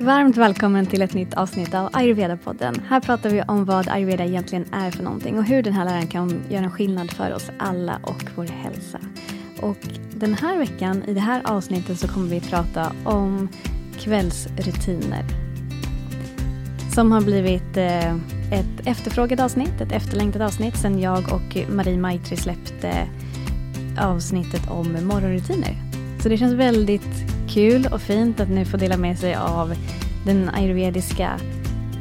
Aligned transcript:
Varmt 0.00 0.36
välkommen 0.36 0.86
till 0.86 1.02
ett 1.02 1.14
nytt 1.14 1.34
avsnitt 1.34 1.74
av 1.74 1.88
Ayurveda-podden. 1.92 2.80
Här 2.88 3.00
pratar 3.00 3.30
vi 3.30 3.42
om 3.42 3.64
vad 3.64 3.88
ayurveda 3.88 4.24
egentligen 4.24 4.64
är 4.72 4.90
för 4.90 5.02
någonting 5.02 5.38
och 5.38 5.44
hur 5.44 5.62
den 5.62 5.72
här 5.72 5.84
läran 5.84 6.06
kan 6.06 6.42
göra 6.50 6.64
en 6.64 6.70
skillnad 6.70 7.10
för 7.10 7.34
oss 7.34 7.50
alla 7.58 8.00
och 8.02 8.24
vår 8.36 8.44
hälsa. 8.44 8.98
Och 9.60 9.76
den 10.14 10.34
här 10.34 10.58
veckan, 10.58 11.04
i 11.06 11.14
det 11.14 11.20
här 11.20 11.42
avsnittet, 11.44 11.98
så 11.98 12.08
kommer 12.08 12.28
vi 12.28 12.40
prata 12.40 12.92
om 13.04 13.48
kvällsrutiner. 13.98 15.24
Som 16.94 17.12
har 17.12 17.20
blivit 17.20 17.76
eh, 17.76 18.14
ett 18.52 18.86
efterfrågat 18.86 19.40
avsnitt, 19.40 19.80
ett 19.80 19.92
efterlängtat 19.92 20.42
avsnitt 20.42 20.76
sen 20.76 21.00
jag 21.00 21.32
och 21.32 21.74
Marie 21.74 21.98
Maitri 21.98 22.36
släppte 22.36 22.88
eh, 22.88 24.08
avsnittet 24.08 24.70
om 24.70 24.92
morgonrutiner. 24.92 25.76
Så 26.22 26.28
det 26.28 26.36
känns 26.36 26.54
väldigt 26.54 27.37
kul 27.48 27.86
och 27.92 28.00
fint 28.00 28.40
att 28.40 28.48
nu 28.48 28.64
få 28.64 28.76
dela 28.76 28.96
med 28.96 29.18
sig 29.18 29.34
av 29.34 29.74
den 30.24 30.48
ayurvediska, 30.48 31.40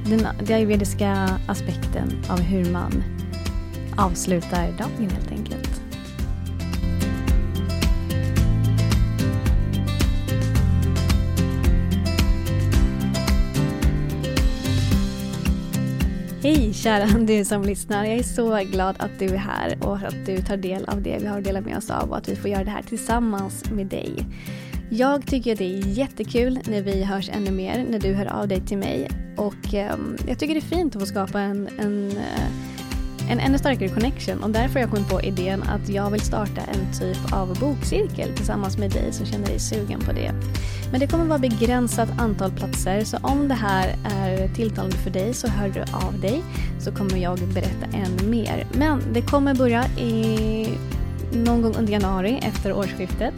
den, 0.06 0.28
den 0.40 0.56
ayurvediska 0.56 1.40
aspekten 1.48 2.24
av 2.30 2.40
hur 2.40 2.72
man 2.72 3.04
avslutar 3.98 4.72
dagen 4.78 5.10
helt 5.10 5.32
enkelt. 5.32 5.82
Hej 16.44 16.74
kära 16.74 17.06
du 17.20 17.46
som 17.46 17.64
lyssnar. 17.64 18.06
Jag 18.06 18.18
är 18.18 18.24
så 18.24 18.58
glad 18.72 18.96
att 19.00 19.20
du 19.20 19.26
är 19.26 19.38
här 19.38 19.78
och 19.82 19.98
att 19.98 20.26
du 20.26 20.38
tar 20.38 20.58
del 20.58 20.86
av 20.86 21.02
det 21.02 21.18
vi 21.22 21.28
har 21.28 21.42
delat 21.42 21.66
med 21.66 21.78
oss 21.78 21.90
av 21.90 22.10
och 22.10 22.18
att 22.18 22.30
vi 22.30 22.36
får 22.36 22.50
göra 22.50 22.64
det 22.64 22.70
här 22.70 22.82
tillsammans 22.82 23.70
med 23.72 23.88
dig. 23.88 24.26
Jag 24.90 25.26
tycker 25.26 25.52
att 25.52 25.58
det 25.58 25.78
är 25.80 25.88
jättekul 25.88 26.60
när 26.68 26.82
vi 26.82 27.04
hörs 27.04 27.30
ännu 27.30 27.52
mer, 27.52 27.86
när 27.90 28.00
du 28.00 28.14
hör 28.14 28.26
av 28.26 28.48
dig 28.48 28.62
till 28.62 28.78
mig. 28.78 29.10
Och 29.38 29.74
eh, 29.74 29.96
jag 30.28 30.40
tycker 30.40 30.54
det 30.54 30.60
är 30.60 30.78
fint 30.78 30.96
att 30.96 31.02
få 31.02 31.06
skapa 31.06 31.42
en, 31.42 31.70
en, 31.80 32.12
eh, 32.12 33.32
en 33.32 33.40
ännu 33.40 33.58
starkare 33.58 33.90
connection. 33.90 34.44
Och 34.44 34.50
därför 34.50 34.74
har 34.74 34.80
jag 34.80 34.90
kommit 34.90 35.10
på 35.10 35.22
idén 35.22 35.64
att 35.64 35.90
jag 35.90 36.12
vill 36.12 36.22
starta 36.22 36.62
en 36.62 37.00
typ 37.00 37.34
av 37.34 37.60
bokcirkel 37.60 38.36
tillsammans 38.36 38.78
med 38.78 38.92
dig 38.92 39.14
som 39.14 39.26
känner 39.26 39.48
dig 39.48 39.60
sugen 39.60 40.00
på 40.00 40.12
det. 40.12 40.32
Men 40.92 41.00
det 41.00 41.08
kommer 41.08 41.26
vara 41.26 41.40
begränsat 41.40 42.10
antal 42.20 42.52
platser, 42.52 43.04
så 43.04 43.18
om 43.18 43.48
det 43.48 43.56
här 43.56 43.96
är 44.04 44.48
tilltalande 44.48 44.98
för 44.98 45.10
dig 45.10 45.34
så 45.34 45.48
hör 45.48 45.70
du 45.70 45.82
av 45.82 46.20
dig. 46.22 46.44
Så 46.80 46.92
kommer 46.92 47.18
jag 47.18 47.40
berätta 47.40 47.86
än 47.94 48.30
mer. 48.30 48.68
Men 48.74 49.14
det 49.14 49.22
kommer 49.22 49.56
börja 49.56 49.86
i 49.86 50.68
någon 51.32 51.62
gång 51.62 51.76
under 51.76 51.94
januari 51.94 52.40
efter 52.42 52.74
årsskiftet. 52.74 53.34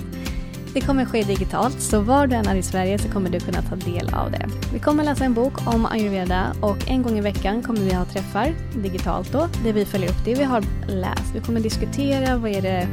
Det 0.74 0.82
kommer 0.82 1.06
ske 1.06 1.24
digitalt, 1.24 1.82
så 1.82 2.00
var 2.02 2.28
du 2.28 2.36
än 2.36 2.48
är 2.48 2.56
i 2.56 2.64
Sverige 2.64 3.00
så 3.00 3.10
kommer 3.10 3.30
du 3.30 3.40
kunna 3.40 3.62
ta 3.62 3.76
del 3.76 4.14
av 4.14 4.32
det. 4.32 4.46
Vi 4.74 4.80
kommer 4.80 5.04
läsa 5.04 5.26
en 5.26 5.34
bok 5.34 5.68
om 5.68 5.86
ayurveda 5.86 6.54
och 6.62 6.90
en 6.90 7.04
gång 7.04 7.18
i 7.18 7.22
veckan 7.22 7.64
kommer 7.64 7.80
vi 7.80 7.94
ha 7.94 8.06
träffar, 8.06 8.54
digitalt 8.76 9.32
då, 9.32 9.48
där 9.64 9.74
vi 9.74 9.86
följer 9.86 10.10
upp 10.10 10.26
det 10.26 10.36
vi 10.36 10.44
har 10.44 10.64
läst. 10.88 11.36
Vi 11.36 11.40
kommer 11.40 11.60
diskutera 11.60 12.38
vad 12.38 12.52
är 12.52 12.62
det 12.62 12.88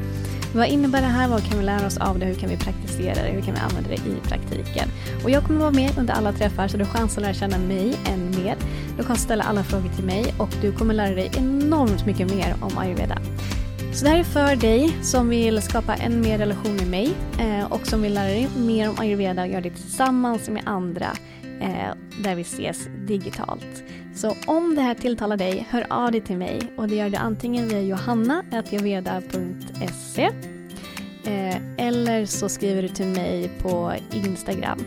vad 0.54 0.68
innebär 0.68 1.00
det 1.00 1.06
här? 1.06 1.28
Vad 1.28 1.44
kan 1.44 1.58
vi 1.58 1.64
lära 1.64 1.86
oss 1.86 1.96
av 1.96 2.18
det? 2.18 2.26
Hur 2.26 2.34
kan 2.34 2.48
vi 2.48 2.56
praktisera 2.56 3.14
det? 3.14 3.30
Hur 3.30 3.40
kan 3.40 3.54
vi 3.54 3.60
använda 3.60 3.88
det 3.88 3.94
i 3.94 4.20
praktiken? 4.22 4.88
Och 5.24 5.30
jag 5.30 5.44
kommer 5.44 5.60
vara 5.60 5.70
med 5.70 5.98
under 5.98 6.14
alla 6.14 6.32
träffar 6.32 6.68
så 6.68 6.76
du 6.76 6.84
har 6.84 6.92
chans 6.92 7.16
att 7.16 7.22
lära 7.22 7.34
känna 7.34 7.58
mig 7.58 7.94
än 8.04 8.30
mer. 8.30 8.56
Du 8.98 9.04
kan 9.04 9.16
ställa 9.16 9.44
alla 9.44 9.64
frågor 9.64 9.88
till 9.88 10.04
mig 10.04 10.34
och 10.38 10.48
du 10.62 10.72
kommer 10.72 10.94
lära 10.94 11.14
dig 11.14 11.30
enormt 11.36 12.06
mycket 12.06 12.30
mer 12.34 12.54
om 12.60 12.78
ayurveda. 12.78 13.18
Så 13.96 14.04
det 14.04 14.10
här 14.10 14.18
är 14.18 14.24
för 14.24 14.56
dig 14.56 14.98
som 15.02 15.28
vill 15.28 15.62
skapa 15.62 15.94
en 15.94 16.20
mer 16.20 16.38
relation 16.38 16.76
med 16.76 16.90
mig 16.90 17.14
eh, 17.38 17.72
och 17.72 17.86
som 17.86 18.02
vill 18.02 18.14
lära 18.14 18.28
dig 18.28 18.48
mer 18.56 18.88
om 18.88 18.98
ayurveda 18.98 19.42
och 19.42 19.48
göra 19.48 19.60
det 19.60 19.70
tillsammans 19.70 20.48
med 20.48 20.62
andra 20.66 21.06
eh, 21.60 21.90
där 22.22 22.34
vi 22.34 22.42
ses 22.42 22.88
digitalt. 23.06 23.84
Så 24.14 24.36
om 24.46 24.74
det 24.74 24.82
här 24.82 24.94
tilltalar 24.94 25.36
dig, 25.36 25.66
hör 25.70 25.86
av 25.90 26.12
dig 26.12 26.20
till 26.20 26.36
mig 26.36 26.60
och 26.76 26.88
det 26.88 26.94
gör 26.94 27.10
du 27.10 27.16
antingen 27.16 27.68
via 27.68 27.80
johanna.ayurveda.se 27.80 30.24
eh, 31.24 31.56
eller 31.76 32.26
så 32.26 32.48
skriver 32.48 32.82
du 32.82 32.88
till 32.88 33.06
mig 33.06 33.50
på 33.62 33.92
Instagram. 34.12 34.84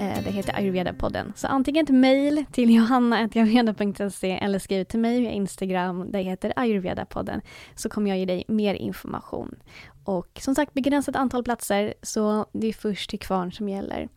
Eh, 0.00 0.24
det 0.24 0.30
heter 0.30 0.52
Ayurveda-podden. 0.52 1.32
Så 1.36 1.46
antingen 1.46 1.84
ett 1.84 1.90
mejl 1.90 2.44
till 2.52 2.70
johanna.ayurveda.se 2.70 4.30
eller 4.30 4.58
skriv 4.58 4.84
till 4.84 5.00
mig 5.00 5.20
via 5.20 5.30
Instagram. 5.30 6.12
Det 6.12 6.18
heter 6.18 6.52
Ayurveda-podden. 6.56 7.40
Så 7.74 7.88
kommer 7.88 8.10
jag 8.10 8.18
ge 8.18 8.24
dig 8.24 8.44
mer 8.48 8.74
information. 8.74 9.56
Och 10.04 10.40
som 10.42 10.54
sagt 10.54 10.74
begränsat 10.74 11.16
antal 11.16 11.44
platser 11.44 11.94
så 12.02 12.46
det 12.52 12.66
är 12.66 12.72
först 12.72 13.10
till 13.10 13.18
kvarn 13.18 13.52
som 13.52 13.68
gäller. 13.68 14.08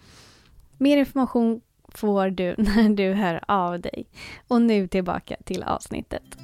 Mer 0.78 0.98
information 0.98 1.62
får 1.90 2.30
du 2.30 2.56
när 2.58 2.90
du 2.90 3.14
hör 3.14 3.40
av 3.48 3.80
dig. 3.80 4.08
Och 4.48 4.62
nu 4.62 4.88
tillbaka 4.88 5.36
till 5.44 5.64
avsnittet. 5.64 6.38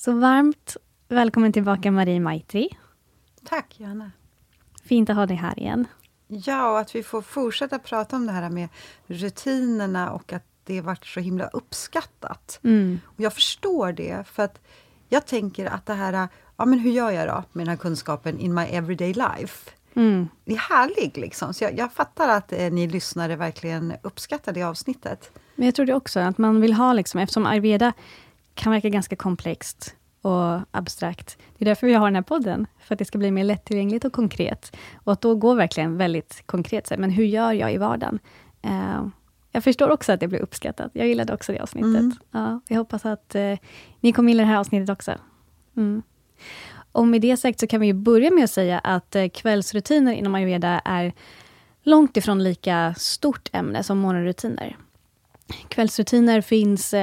Så 0.00 0.12
varmt 0.12 0.76
välkommen 1.08 1.52
tillbaka 1.52 1.90
Marie 1.90 2.20
Maitri. 2.20 2.68
Tack 3.44 3.80
Johanna. 3.80 4.10
Fint 4.84 5.10
att 5.10 5.16
ha 5.16 5.26
dig 5.26 5.36
här 5.36 5.58
igen. 5.58 5.86
Ja, 6.26 6.70
och 6.70 6.78
att 6.78 6.94
vi 6.94 7.02
får 7.02 7.22
fortsätta 7.22 7.78
prata 7.78 8.16
om 8.16 8.26
det 8.26 8.32
här 8.32 8.50
med 8.50 8.68
rutinerna 9.06 10.10
och 10.10 10.32
att 10.32 10.44
det 10.64 10.80
varit 10.80 11.06
så 11.06 11.20
himla 11.20 11.46
uppskattat. 11.46 12.60
Mm. 12.64 13.00
Och 13.04 13.20
jag 13.20 13.34
förstår 13.34 13.92
det, 13.92 14.28
för 14.28 14.42
att 14.42 14.60
jag 15.08 15.26
tänker 15.26 15.66
att 15.66 15.86
det 15.86 15.94
här, 15.94 16.28
ja 16.56 16.64
men 16.64 16.78
hur 16.78 16.90
gör 16.90 17.10
jag 17.10 17.28
då 17.28 17.44
med 17.52 17.66
den 17.66 17.68
här 17.68 17.76
kunskapen 17.76 18.38
in 18.38 18.54
my 18.54 18.62
everyday 18.62 19.12
life? 19.12 19.70
Mm. 19.94 20.28
Det 20.44 20.52
är 20.52 20.58
härlig 20.58 21.18
liksom, 21.18 21.54
så 21.54 21.64
jag, 21.64 21.78
jag 21.78 21.92
fattar 21.92 22.28
att 22.28 22.52
eh, 22.52 22.70
ni 22.70 22.86
lyssnare 22.86 23.36
verkligen 23.36 23.92
uppskattar 24.02 24.52
det 24.52 24.62
avsnittet. 24.62 25.30
Men 25.54 25.66
jag 25.66 25.74
tror 25.74 25.86
det 25.86 25.94
också, 25.94 26.20
att 26.20 26.38
man 26.38 26.60
vill 26.60 26.72
ha, 26.72 26.92
liksom, 26.92 27.20
eftersom 27.20 27.46
ayurveda 27.46 27.92
kan 28.58 28.72
verka 28.72 28.88
ganska 28.88 29.16
komplext 29.16 29.96
och 30.22 30.60
abstrakt. 30.70 31.38
Det 31.58 31.64
är 31.64 31.66
därför 31.66 31.86
vi 31.86 31.94
har 31.94 32.06
den 32.06 32.14
här 32.14 32.22
podden, 32.22 32.66
för 32.78 32.94
att 32.94 32.98
det 32.98 33.04
ska 33.04 33.18
bli 33.18 33.30
mer 33.30 33.44
lättillgängligt 33.44 34.04
och 34.04 34.12
konkret. 34.12 34.76
Och 34.94 35.12
att 35.12 35.20
då 35.20 35.34
gå 35.34 35.54
verkligen 35.54 35.96
väldigt 35.96 36.42
konkret, 36.46 36.86
så, 36.86 36.94
men 36.98 37.10
hur 37.10 37.24
gör 37.24 37.52
jag 37.52 37.72
i 37.72 37.76
vardagen? 37.76 38.18
Uh, 38.66 39.08
jag 39.52 39.64
förstår 39.64 39.90
också 39.90 40.12
att 40.12 40.20
det 40.20 40.28
blir 40.28 40.40
uppskattat. 40.40 40.90
Jag 40.94 41.08
gillade 41.08 41.34
också 41.34 41.52
det 41.52 41.60
avsnittet. 41.60 42.00
Mm. 42.00 42.12
Ja, 42.30 42.60
jag 42.68 42.78
hoppas 42.78 43.06
att 43.06 43.34
uh, 43.34 43.58
ni 44.00 44.12
kommer 44.12 44.28
gilla 44.32 44.42
det 44.42 44.48
här 44.48 44.58
avsnittet 44.58 44.90
också. 44.90 45.14
Mm. 45.76 46.02
Och 46.92 47.08
med 47.08 47.20
det 47.20 47.36
sagt 47.36 47.60
så 47.60 47.66
kan 47.66 47.80
vi 47.80 47.86
ju 47.86 47.92
börja 47.92 48.30
med 48.30 48.44
att 48.44 48.50
säga 48.50 48.78
att 48.78 49.16
uh, 49.16 49.28
kvällsrutiner 49.28 50.12
inom 50.12 50.34
ayurveda 50.34 50.80
är 50.84 51.12
långt 51.82 52.16
ifrån 52.16 52.44
lika 52.44 52.94
stort 52.98 53.48
ämne 53.52 53.82
som 53.82 53.98
morgonrutiner. 53.98 54.76
Kvällsrutiner 55.68 56.40
finns 56.40 56.94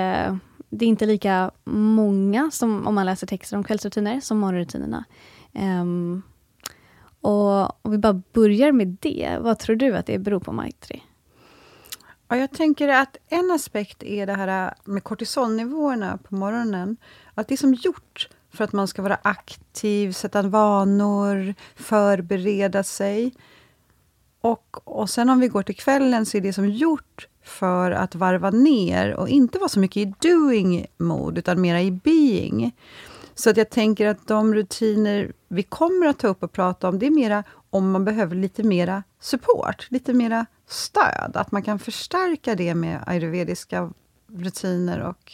det 0.77 0.85
är 0.85 0.89
inte 0.89 1.05
lika 1.05 1.51
många, 1.63 2.51
som 2.51 2.87
om 2.87 2.95
man 2.95 3.05
läser 3.05 3.27
texter 3.27 3.57
om 3.57 3.63
kvällsrutiner, 3.63 4.19
som 4.19 4.37
morgonrutinerna. 4.37 5.05
Um, 5.53 6.23
och 7.21 7.85
om 7.85 7.91
vi 7.91 7.97
bara 7.97 8.21
börjar 8.33 8.71
med 8.71 8.97
det, 8.99 9.37
vad 9.39 9.59
tror 9.59 9.75
du 9.75 9.97
att 9.97 10.05
det 10.05 10.17
beror 10.17 10.39
på, 10.39 10.51
Maitri? 10.51 11.03
Ja, 12.27 12.37
jag 12.37 12.51
tänker 12.51 12.87
att 12.87 13.17
en 13.27 13.51
aspekt 13.51 14.03
är 14.03 14.25
det 14.25 14.33
här 14.33 14.73
med 14.83 15.03
kortisolnivåerna 15.03 16.17
på 16.17 16.35
morgonen. 16.35 16.97
Att 17.33 17.47
det 17.47 17.55
är 17.55 17.57
som 17.57 17.73
gjort 17.73 18.29
för 18.51 18.63
att 18.63 18.73
man 18.73 18.87
ska 18.87 19.01
vara 19.01 19.17
aktiv, 19.21 20.11
sätta 20.11 20.41
vanor, 20.41 21.55
förbereda 21.75 22.83
sig. 22.83 23.33
Och, 24.45 24.87
och 24.87 25.09
sen 25.09 25.29
om 25.29 25.39
vi 25.39 25.47
går 25.47 25.63
till 25.63 25.75
kvällen 25.75 26.25
så 26.25 26.37
är 26.37 26.41
det 26.41 26.53
som 26.53 26.69
gjort 26.69 27.27
för 27.43 27.91
att 27.91 28.15
varva 28.15 28.49
ner 28.49 29.13
och 29.13 29.29
inte 29.29 29.59
vara 29.59 29.69
så 29.69 29.79
mycket 29.79 29.97
i 29.97 30.13
doing 30.29 30.85
mode 30.97 31.39
utan 31.39 31.61
mera 31.61 31.81
i 31.81 31.91
being. 31.91 32.75
Så 33.35 33.49
att 33.49 33.57
jag 33.57 33.69
tänker 33.69 34.07
att 34.07 34.27
de 34.27 34.53
rutiner 34.53 35.33
vi 35.47 35.63
kommer 35.63 36.05
att 36.07 36.19
ta 36.19 36.27
upp 36.27 36.43
och 36.43 36.51
prata 36.51 36.89
om, 36.89 36.99
det 36.99 37.05
är 37.05 37.11
mera 37.11 37.43
om 37.69 37.91
man 37.91 38.05
behöver 38.05 38.35
lite 38.35 38.63
mera 38.63 39.03
support, 39.19 39.87
lite 39.89 40.13
mera 40.13 40.45
stöd. 40.67 41.31
Att 41.33 41.51
man 41.51 41.61
kan 41.61 41.79
förstärka 41.79 42.55
det 42.55 42.75
med 42.75 43.03
ayurvediska 43.07 43.93
rutiner 44.27 44.99
och 44.99 45.33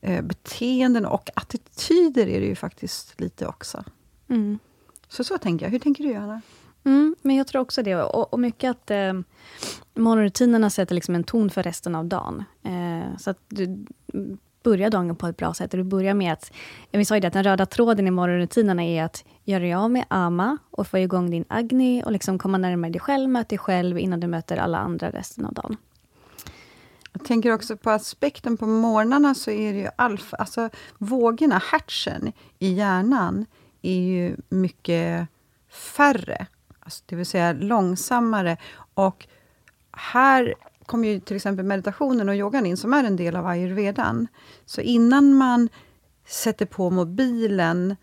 eh, 0.00 0.22
beteenden 0.22 1.06
och 1.06 1.30
attityder 1.34 2.26
är 2.26 2.40
det 2.40 2.46
ju 2.46 2.56
faktiskt 2.56 3.20
lite 3.20 3.46
också. 3.46 3.84
Mm. 4.28 4.58
Så 5.08 5.24
så 5.24 5.38
tänker 5.38 5.66
jag. 5.66 5.70
Hur 5.70 5.78
tänker 5.78 6.04
du, 6.04 6.10
Johanna? 6.10 6.40
Mm, 6.84 7.16
men 7.22 7.36
jag 7.36 7.46
tror 7.46 7.62
också 7.62 7.82
det. 7.82 7.96
Och, 7.96 8.32
och 8.32 8.40
mycket 8.40 8.70
att 8.70 8.90
eh, 8.90 9.12
morgonrutinerna 9.94 10.70
sätter 10.70 10.94
liksom 10.94 11.14
en 11.14 11.24
ton 11.24 11.50
för 11.50 11.62
resten 11.62 11.94
av 11.94 12.04
dagen. 12.04 12.44
Eh, 12.62 13.18
så 13.18 13.30
att 13.30 13.38
du 13.48 13.64
mm, 13.64 14.38
börjar 14.62 14.90
dagen 14.90 15.16
på 15.16 15.26
ett 15.26 15.36
bra 15.36 15.54
sätt. 15.54 15.74
Och 15.74 15.78
du 15.78 15.84
börjar 15.84 16.14
med 16.14 16.32
att, 16.32 16.52
eh, 16.90 16.98
vi 16.98 17.04
sa 17.04 17.14
ju 17.14 17.20
det, 17.20 17.26
att 17.26 17.32
den 17.32 17.44
röda 17.44 17.66
tråden 17.66 18.06
i 18.06 18.10
morgonrutinerna 18.10 18.84
är 18.84 19.04
att 19.04 19.24
göra 19.44 19.60
dig 19.60 19.74
av 19.74 19.90
med 19.90 20.04
ama 20.08 20.58
och 20.70 20.86
få 20.86 20.98
igång 20.98 21.30
din 21.30 21.44
agni 21.48 22.02
och 22.04 22.12
liksom 22.12 22.38
komma 22.38 22.58
närmare 22.58 22.90
dig 22.90 23.00
själv, 23.00 23.30
möta 23.30 23.48
dig 23.48 23.58
själv 23.58 23.98
innan 23.98 24.20
du 24.20 24.26
möter 24.26 24.56
alla 24.56 24.78
andra 24.78 25.10
resten 25.10 25.46
av 25.46 25.52
dagen. 25.52 25.76
Jag 27.12 27.24
tänker 27.24 27.52
också 27.52 27.76
på 27.76 27.90
aspekten 27.90 28.56
på 28.56 28.66
morgnarna 28.66 29.34
så 29.34 29.50
är 29.50 29.72
det 29.72 29.78
ju 29.78 29.88
alfa, 29.96 30.36
alltså 30.36 30.68
vågorna, 30.98 31.62
hertzen 31.72 32.32
i 32.58 32.72
hjärnan 32.72 33.46
är 33.82 34.00
ju 34.00 34.36
mycket 34.48 35.28
färre. 35.68 36.46
Det 37.06 37.16
vill 37.16 37.26
säga 37.26 37.52
långsammare. 37.52 38.56
Och 38.94 39.26
här 39.92 40.54
kommer 40.86 41.08
ju 41.08 41.20
till 41.20 41.36
exempel 41.36 41.64
meditationen 41.64 42.28
och 42.28 42.34
yogan 42.34 42.66
in, 42.66 42.76
som 42.76 42.92
är 42.92 43.04
en 43.04 43.16
del 43.16 43.36
av 43.36 43.46
ayurvedan. 43.46 44.28
Så 44.66 44.80
innan 44.80 45.34
man 45.34 45.68
sätter 46.26 46.66
på 46.66 46.90
mobilen, 46.90 47.96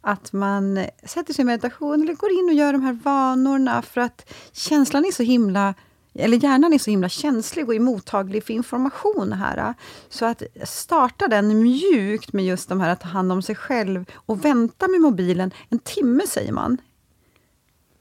att 0.00 0.32
man 0.32 0.86
sätter 1.06 1.34
sig 1.34 1.42
i 1.42 1.46
meditation 1.46 2.02
eller 2.02 2.14
går 2.14 2.30
in 2.30 2.48
och 2.48 2.54
gör 2.54 2.72
de 2.72 2.82
här 2.82 2.98
vanorna, 3.04 3.82
för 3.82 4.00
att 4.00 4.32
känslan 4.52 5.04
är 5.04 5.12
så 5.12 5.22
himla 5.22 5.74
eller 6.18 6.44
hjärnan 6.44 6.72
är 6.72 6.78
så 6.78 6.90
himla 6.90 7.08
känslig 7.08 7.68
och 7.68 7.74
är 7.74 7.80
mottaglig 7.80 8.44
för 8.44 8.54
information 8.54 9.32
här. 9.32 9.74
Så 10.08 10.24
att 10.24 10.42
starta 10.64 11.28
den 11.28 11.62
mjukt 11.62 12.32
med 12.32 12.44
just 12.44 12.68
de 12.68 12.80
här 12.80 12.88
att 12.88 13.00
ta 13.00 13.08
hand 13.08 13.32
om 13.32 13.42
sig 13.42 13.54
själv 13.54 14.04
och 14.14 14.44
vänta 14.44 14.88
med 14.88 15.00
mobilen 15.00 15.50
en 15.68 15.78
timme, 15.78 16.26
säger 16.26 16.52
man. 16.52 16.78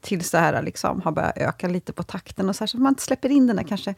Tills 0.04 0.32
det 0.32 0.38
här 0.38 0.62
liksom 0.62 1.02
har 1.02 1.12
börjat 1.12 1.38
öka 1.38 1.68
lite 1.68 1.94
på 1.94 2.04
takten. 2.04 2.50
och 2.50 2.56
Så, 2.56 2.62
här, 2.64 2.68
så 2.68 2.78
att 2.78 2.82
man 2.82 2.92
inte 2.92 3.02
släpper 3.04 3.30
in 3.30 3.48
den 3.48 3.56
där 3.56 3.64
kanske, 3.64 3.94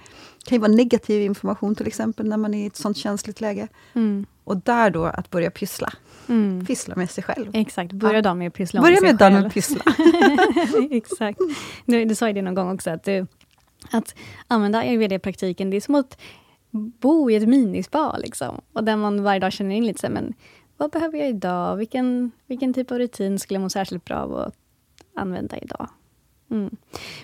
kan 0.46 0.56
ju 0.56 0.60
vara 0.60 0.72
negativ 0.72 1.22
information 1.22 1.76
till 1.76 1.88
exempel, 1.88 2.28
när 2.28 2.38
man 2.38 2.54
är 2.54 2.64
i 2.64 2.66
ett 2.68 2.76
sånt 2.76 2.98
känsligt 2.98 3.42
läge. 3.42 3.68
Mm. 3.94 4.26
Och 4.44 4.58
där 4.58 4.90
då 4.90 5.06
att 5.06 5.30
börja 5.30 5.52
pyssla. 5.52 5.94
Mm. 6.28 6.66
Pyssla 6.66 6.96
med 6.96 7.10
sig 7.10 7.24
själv. 7.24 7.52
Exakt, 7.54 7.92
börja 7.92 8.16
Ja. 8.16 8.22
dagen 8.22 8.38
med 8.38 8.48
att 8.48 8.54
pyssla 8.54 8.80
om 8.80 8.84
Börja 8.84 9.02
med 9.02 9.18
dagen 9.18 9.34
med 9.34 9.46
att 9.46 9.54
pyssla. 9.54 9.82
Exakt. 10.92 11.40
Du, 11.86 12.06
du 12.06 12.16
sa 12.16 12.28
ju 12.28 12.34
det 12.34 12.42
någon 12.42 12.56
gång 12.56 12.74
också, 12.74 12.90
att, 12.90 13.04
du, 13.04 13.28
att 13.92 14.16
använda 14.48 14.80
ayurveda 14.80 15.16
i 15.16 15.20
praktiken, 15.20 15.70
det 15.70 15.78
är 15.78 15.82
som 15.82 15.96
att 15.96 16.18
bo 16.72 17.30
i 17.32 17.36
ett 17.36 17.48
minispa. 17.50 18.18
Liksom. 18.18 18.62
Och 18.74 18.84
där 18.84 18.96
man 18.96 19.24
varje 19.24 19.40
dag 19.40 19.54
känner 19.54 19.76
in 19.76 19.86
lite 19.86 20.00
så 20.00 20.08
här, 20.08 20.14
men 20.14 20.34
vad 20.78 20.92
behöver 20.92 21.18
jag 21.18 21.30
idag? 21.30 21.76
Vilken, 21.76 22.32
vilken 22.48 22.74
typ 22.74 22.92
av 22.92 22.98
rutin 22.98 23.40
skulle 23.40 23.56
jag 23.56 23.62
må 23.62 23.70
särskilt 23.70 24.06
bra 24.06 24.18
av 24.18 24.52
använda 25.16 25.58
idag? 25.58 25.90
Mm. 26.52 26.78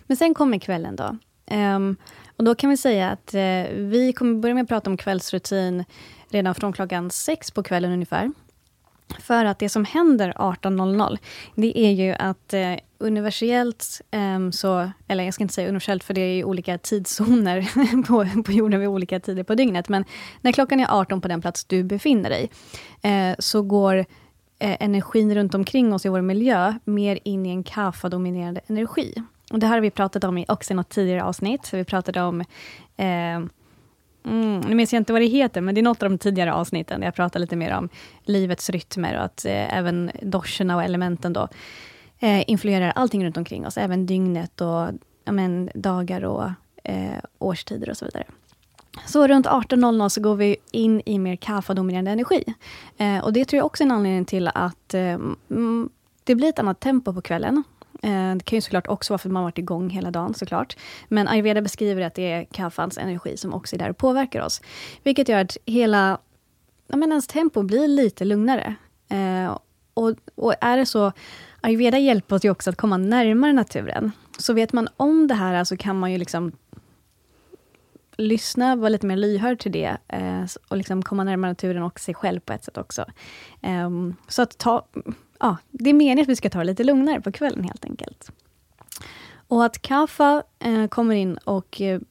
Men 0.07 0.17
sen 0.17 0.33
kommer 0.33 0.59
kvällen 0.59 0.95
då. 0.95 1.17
Um, 1.55 1.95
och 2.37 2.43
då 2.43 2.55
kan 2.55 2.69
vi 2.69 2.77
säga 2.77 3.09
att 3.09 3.35
uh, 3.35 3.75
vi 3.75 4.13
kommer 4.15 4.39
börja 4.41 4.55
med 4.55 4.63
att 4.63 4.69
prata 4.69 4.89
om 4.89 4.97
kvällsrutin 4.97 5.83
redan 6.29 6.55
från 6.55 6.73
klockan 6.73 7.11
sex 7.11 7.51
på 7.51 7.63
kvällen 7.63 7.91
ungefär. 7.91 8.31
För 9.19 9.45
att 9.45 9.59
det 9.59 9.69
som 9.69 9.85
händer 9.85 10.33
18.00, 10.33 11.17
det 11.55 11.79
är 11.79 11.91
ju 11.91 12.13
att 12.13 12.53
eh, 12.53 12.75
universellt, 12.97 14.01
eh, 14.11 14.49
så, 14.51 14.91
eller 15.07 15.23
jag 15.23 15.33
ska 15.33 15.43
inte 15.43 15.53
säga 15.53 15.67
universellt, 15.67 16.03
för 16.03 16.13
det 16.13 16.21
är 16.21 16.35
ju 16.35 16.43
olika 16.43 16.77
tidszoner 16.77 17.61
på, 18.07 18.43
på 18.43 18.51
jorden 18.51 18.79
vid 18.79 18.89
olika 18.89 19.19
tider 19.19 19.43
på 19.43 19.55
dygnet. 19.55 19.89
Men 19.89 20.05
när 20.41 20.51
klockan 20.51 20.79
är 20.79 20.87
18 20.99 21.21
på 21.21 21.27
den 21.27 21.41
plats 21.41 21.65
du 21.65 21.83
befinner 21.83 22.29
dig, 22.29 22.51
eh, 23.01 23.35
så 23.39 23.61
går 23.61 24.05
Eh, 24.61 24.77
energin 24.79 25.35
runt 25.35 25.55
omkring 25.55 25.93
oss 25.93 26.05
i 26.05 26.09
vår 26.09 26.21
miljö 26.21 26.73
mer 26.83 27.19
in 27.23 27.45
i 27.45 27.49
en 27.49 27.63
kaffa-dominerande 27.63 28.61
energi. 28.67 29.13
Och 29.51 29.59
det 29.59 29.67
här 29.67 29.73
har 29.73 29.81
vi 29.81 29.91
pratat 29.91 30.23
om 30.23 30.37
i 30.37 30.45
också 30.47 30.73
i 30.73 30.75
något 30.75 30.89
tidigare 30.89 31.23
avsnitt. 31.23 31.73
Vi 31.73 31.83
pratade 31.83 32.21
om 32.21 32.41
eh, 32.97 33.39
Mm, 34.23 34.59
nu 34.59 34.75
minns 34.75 34.93
jag 34.93 34.99
inte 34.99 35.13
vad 35.13 35.21
det 35.21 35.25
heter, 35.25 35.61
men 35.61 35.75
det 35.75 35.81
är 35.81 35.83
något 35.83 36.03
av 36.03 36.09
de 36.09 36.17
tidigare 36.17 36.53
avsnitten, 36.53 36.99
där 36.99 37.07
jag 37.07 37.15
pratar 37.15 37.39
lite 37.39 37.55
mer 37.55 37.77
om 37.77 37.89
livets 38.23 38.69
rytmer 38.69 39.17
och 39.17 39.23
att 39.23 39.45
eh, 39.45 39.77
även 39.77 40.11
doscherna 40.21 40.75
och 40.75 40.83
elementen 40.83 41.33
då 41.33 41.47
eh, 42.19 42.49
influerar 42.49 42.91
allting 42.91 43.25
runt 43.25 43.37
omkring 43.37 43.67
oss, 43.67 43.77
även 43.77 44.05
dygnet 44.05 44.61
och 44.61 44.87
ja, 45.25 45.31
men, 45.31 45.69
dagar 45.73 46.25
och 46.25 46.49
eh, 46.83 47.17
årstider 47.39 47.89
och 47.89 47.97
så 47.97 48.05
vidare. 48.05 48.25
Så 49.05 49.27
runt 49.27 49.45
18.00 49.45 50.09
så 50.09 50.21
går 50.21 50.35
vi 50.35 50.55
in 50.71 51.01
i 51.05 51.19
mer 51.19 51.35
kaffa-dominerande 51.35 52.11
energi. 52.11 52.43
Eh, 52.97 53.23
och 53.23 53.33
det 53.33 53.45
tror 53.45 53.57
jag 53.57 53.65
också 53.65 53.83
är 53.83 53.85
en 53.85 53.91
anledning 53.91 54.25
till 54.25 54.47
att 54.47 54.93
eh, 54.93 55.17
det 56.23 56.35
blir 56.35 56.49
ett 56.49 56.59
annat 56.59 56.79
tempo 56.79 57.13
på 57.13 57.21
kvällen. 57.21 57.63
Eh, 58.03 58.35
Det 58.35 58.43
kan 58.43 58.57
ju 58.57 58.61
såklart 58.61 58.87
också 58.87 59.13
vara 59.13 59.17
för 59.17 59.29
att 59.29 59.33
man 59.33 59.43
varit 59.43 59.57
igång 59.57 59.89
hela 59.89 60.11
dagen 60.11 60.33
såklart. 60.33 60.77
Men 61.07 61.27
ayurveda 61.27 61.61
beskriver 61.61 62.01
att 62.01 62.15
det 62.15 62.31
är 62.31 62.43
kaffans 62.45 62.97
energi 62.97 63.37
som 63.37 63.53
också 63.53 63.75
är 63.75 63.79
där 63.79 63.89
och 63.89 63.97
påverkar 63.97 64.41
oss. 64.41 64.61
Vilket 65.03 65.29
gör 65.29 65.41
att 65.41 65.57
hela 65.65 66.17
ja, 66.87 66.97
men 66.97 67.09
ens 67.09 67.27
tempo 67.27 67.63
blir 67.63 67.87
lite 67.87 68.25
lugnare. 68.25 68.75
Eh, 69.09 69.57
och, 69.93 70.15
och 70.35 70.53
är 70.61 70.77
det 70.77 70.85
så, 70.85 71.11
ayurveda 71.61 71.97
hjälper 71.99 72.35
oss 72.35 72.45
ju 72.45 72.49
också 72.49 72.69
att 72.69 72.77
komma 72.77 72.97
närmare 72.97 73.53
naturen. 73.53 74.11
Så 74.37 74.53
vet 74.53 74.73
man 74.73 74.87
om 74.97 75.27
det 75.27 75.35
här 75.35 75.63
så 75.63 75.77
kan 75.77 75.99
man 75.99 76.11
ju 76.11 76.17
liksom 76.17 76.51
lyssna, 78.21 78.75
vara 78.75 78.89
lite 78.89 79.05
mer 79.05 79.15
lyhörd 79.15 79.59
till 79.59 79.71
det 79.71 79.97
eh, 80.07 80.45
och 80.67 80.77
liksom 80.77 81.01
komma 81.01 81.23
närmare 81.23 81.51
naturen 81.51 81.83
och 81.83 81.99
sig 81.99 82.13
själv 82.13 82.39
på 82.39 82.53
ett 82.53 82.63
sätt 82.63 82.77
också. 82.77 83.05
Eh, 83.61 83.89
så 84.27 84.41
att 84.41 84.57
ta, 84.57 84.87
ja, 85.39 85.57
det 85.71 85.89
är 85.89 85.93
meningen 85.93 86.23
att 86.23 86.29
vi 86.29 86.35
ska 86.35 86.49
ta 86.49 86.59
det 86.59 86.65
lite 86.65 86.83
lugnare 86.83 87.21
på 87.21 87.31
kvällen 87.31 87.63
helt 87.63 87.85
enkelt. 87.85 88.31
Och 89.47 89.65
att 89.65 89.81
kaffe 89.81 90.43
eh, 90.59 90.87
kommer 90.87 91.15
in 91.15 91.37
och 91.37 91.81
eh, 91.81 92.01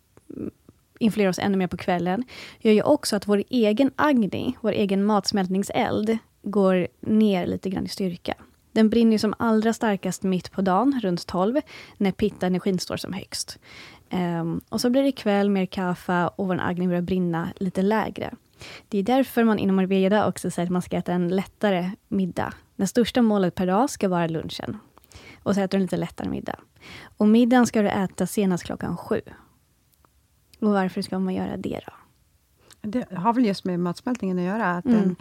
influerar 0.99 1.31
oss 1.31 1.39
ännu 1.39 1.57
mer 1.57 1.67
på 1.67 1.77
kvällen, 1.77 2.25
gör 2.59 2.73
ju 2.73 2.83
också 2.83 3.17
att 3.17 3.29
vår 3.29 3.45
egen 3.49 3.91
agni, 3.97 4.57
vår 4.61 4.73
egen 4.73 5.05
matsmältningseld, 5.05 6.19
går 6.43 6.89
ner 7.01 7.47
lite 7.47 7.71
grann 7.71 7.85
i 7.85 7.89
styrka. 7.89 8.35
Den 8.73 8.91
brinner 8.91 9.12
ju 9.12 9.19
som 9.19 9.35
allra 9.39 9.73
starkast 9.73 10.23
mitt 10.23 10.53
på 10.53 10.62
dagen, 10.62 11.01
runt 11.03 11.27
12, 11.27 11.61
när 11.97 12.12
pitta-energin 12.12 12.79
står 12.79 12.97
som 12.97 13.12
högst. 13.12 13.59
Ehm, 14.11 14.61
och 14.69 14.81
så 14.81 14.91
blir 14.91 15.03
det 15.03 15.12
kväll, 15.12 15.51
mer 15.51 15.67
kaffe 15.67 16.31
och 16.37 16.49
vår 16.49 16.61
agni 16.61 16.87
börjar 16.88 17.02
brinna 17.02 17.49
lite 17.57 17.83
lägre. 17.83 18.35
Det 18.88 18.99
är 18.99 19.02
därför 19.02 19.45
man 19.45 19.59
inom 19.59 19.79
ayurveda 19.79 20.26
också 20.29 20.50
säger 20.50 20.67
att 20.67 20.73
man 20.73 20.83
ska 20.83 20.97
äta 20.97 21.12
en 21.12 21.29
lättare 21.29 21.90
middag. 22.09 22.55
Det 22.76 22.87
största 22.87 23.23
målet 23.23 23.55
per 23.55 23.67
dag 23.67 23.90
ska 23.90 24.09
vara 24.09 24.26
lunchen. 24.26 24.79
Och 25.43 25.55
så 25.55 25.61
äter 25.61 25.69
du 25.69 25.76
en 25.76 25.83
lite 25.83 25.97
lättare 25.97 26.29
middag. 26.29 26.57
Och 27.17 27.29
middagen 27.29 27.67
ska 27.67 27.83
du 27.83 27.88
äta 27.88 28.26
senast 28.26 28.64
klockan 28.64 28.97
sju. 28.97 29.21
Och 30.61 30.71
varför 30.73 31.02
ska 31.02 31.19
man 31.19 31.35
göra 31.35 31.57
det 31.57 31.81
då? 31.87 31.93
Det 32.88 33.12
har 33.12 33.33
väl 33.33 33.45
just 33.47 33.64
med 33.64 33.81
matsmältningen 33.81 34.38
att 34.38 34.45
göra, 34.45 34.71
att 34.71 34.85
Mm. 34.85 35.00
den 35.00 35.17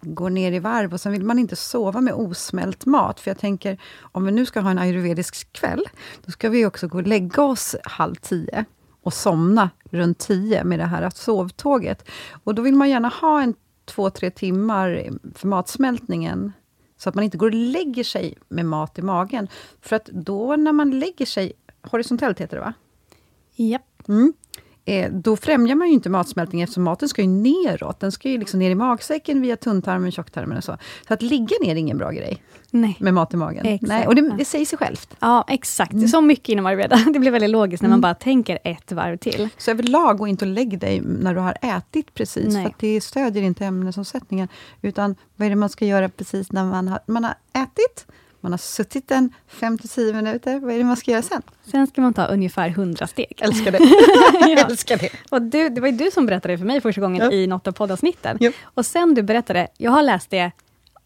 går 0.00 0.30
ner 0.30 0.52
i 0.52 0.58
varv 0.58 0.92
och 0.92 1.00
sen 1.00 1.12
vill 1.12 1.24
man 1.24 1.38
inte 1.38 1.56
sova 1.56 2.00
med 2.00 2.14
osmält 2.14 2.86
mat. 2.86 3.20
För 3.20 3.30
jag 3.30 3.38
tänker, 3.38 3.80
om 4.00 4.24
vi 4.24 4.32
nu 4.32 4.46
ska 4.46 4.60
ha 4.60 4.70
en 4.70 4.78
ayurvedisk 4.78 5.52
kväll, 5.52 5.84
då 6.24 6.32
ska 6.32 6.48
vi 6.48 6.66
också 6.66 6.88
gå 6.88 6.98
och 6.98 7.06
lägga 7.06 7.42
oss 7.42 7.76
halv 7.84 8.14
tio 8.14 8.64
och 9.02 9.14
somna 9.14 9.70
runt 9.90 10.18
tio 10.18 10.64
med 10.64 10.78
det 10.78 10.84
här 10.84 11.10
sovtåget. 11.10 12.08
Och 12.44 12.54
då 12.54 12.62
vill 12.62 12.74
man 12.74 12.90
gärna 12.90 13.08
ha 13.08 13.42
en 13.42 13.54
två, 13.84 14.10
tre 14.10 14.30
timmar 14.30 15.10
för 15.34 15.48
matsmältningen, 15.48 16.52
så 16.96 17.08
att 17.08 17.14
man 17.14 17.24
inte 17.24 17.38
går 17.38 17.46
och 17.46 17.54
lägger 17.54 18.04
sig 18.04 18.34
med 18.48 18.66
mat 18.66 18.98
i 18.98 19.02
magen. 19.02 19.48
För 19.80 19.96
att 19.96 20.06
då 20.06 20.56
när 20.56 20.72
man 20.72 20.98
lägger 20.98 21.26
sig, 21.26 21.52
horisontellt 21.82 22.40
heter 22.40 22.56
det 22.56 22.62
va? 22.62 22.72
Japp. 23.54 24.08
Mm. 24.08 24.32
Eh, 24.88 25.10
då 25.12 25.36
främjar 25.36 25.74
man 25.74 25.88
ju 25.88 25.94
inte 25.94 26.10
matsmältningen, 26.10 26.64
eftersom 26.64 26.82
maten 26.82 27.08
ska 27.08 27.22
ju 27.22 27.28
neråt. 27.28 28.00
Den 28.00 28.12
ska 28.12 28.28
ju 28.28 28.38
liksom 28.38 28.58
ner 28.58 28.70
i 28.70 28.74
magsäcken 28.74 29.40
via 29.40 29.56
tunntarmen, 29.56 30.12
tjocktarmen 30.12 30.58
och 30.58 30.64
så. 30.64 30.78
Så 31.08 31.14
att 31.14 31.22
ligga 31.22 31.56
ner 31.62 31.70
är 31.70 31.76
ingen 31.76 31.98
bra 31.98 32.10
grej, 32.10 32.42
Nej. 32.70 32.96
med 33.00 33.14
mat 33.14 33.34
i 33.34 33.36
magen. 33.36 33.66
Exakt. 33.66 33.88
Nej, 33.88 34.06
och 34.06 34.14
det, 34.14 34.34
det 34.38 34.44
säger 34.44 34.66
sig 34.66 34.78
självt. 34.78 35.16
Ja, 35.20 35.44
exakt. 35.48 35.94
Är 35.94 36.06
så 36.06 36.20
mycket 36.20 36.48
inom 36.48 36.66
ayurveda. 36.66 36.96
Det 37.12 37.18
blir 37.18 37.30
väldigt 37.30 37.50
logiskt 37.50 37.82
när 37.82 37.90
man 37.90 38.00
bara 38.00 38.14
tänker 38.14 38.58
ett 38.64 38.92
varv 38.92 39.16
till. 39.16 39.48
Så 39.58 39.70
överlag, 39.70 40.18
gå 40.18 40.26
inte 40.26 40.44
och 40.44 40.50
lägg 40.50 40.78
dig 40.78 41.00
när 41.00 41.34
du 41.34 41.40
har 41.40 41.56
ätit 41.62 42.14
precis, 42.14 42.54
Nej. 42.54 42.62
för 42.62 42.70
att 42.70 42.78
det 42.78 43.00
stödjer 43.00 43.42
inte 43.42 43.64
ämnesomsättningen. 43.64 44.48
Utan 44.82 45.14
vad 45.36 45.46
är 45.46 45.50
det 45.50 45.56
man 45.56 45.68
ska 45.68 45.84
göra 45.84 46.08
precis 46.08 46.52
när 46.52 46.64
man 46.64 46.88
har, 46.88 47.00
man 47.06 47.24
har 47.24 47.34
ätit? 47.52 48.06
Man 48.40 48.52
har 48.52 48.58
suttit 48.58 49.10
en 49.10 49.32
5-10 49.60 50.12
minuter. 50.14 50.58
Vad 50.60 50.74
är 50.74 50.78
det 50.78 50.84
man 50.84 50.96
ska 50.96 51.10
göra 51.10 51.22
sen? 51.22 51.42
Sen 51.70 51.86
ska 51.86 52.00
man 52.00 52.14
ta 52.14 52.26
ungefär 52.26 52.68
100 52.68 53.06
steg. 53.06 53.32
Älskar 53.40 53.72
det. 53.72 53.78
Ja. 54.48 54.66
Älskar 54.70 54.96
det. 54.96 55.10
Och 55.30 55.42
du, 55.42 55.68
det 55.68 55.80
var 55.80 55.88
ju 55.88 55.96
du 55.96 56.10
som 56.10 56.26
berättade 56.26 56.58
för 56.58 56.64
mig 56.64 56.80
första 56.80 57.00
gången 57.00 57.22
Ja. 57.24 57.32
i 57.32 57.46
något 57.46 57.66
av 57.66 57.72
poddavsnitten. 57.72 58.36
Ja. 58.40 58.50
Och 58.62 58.86
sen 58.86 59.14
du 59.14 59.22
berättade, 59.22 59.68
jag 59.76 59.90
har 59.90 60.02
läst 60.02 60.30
det 60.30 60.50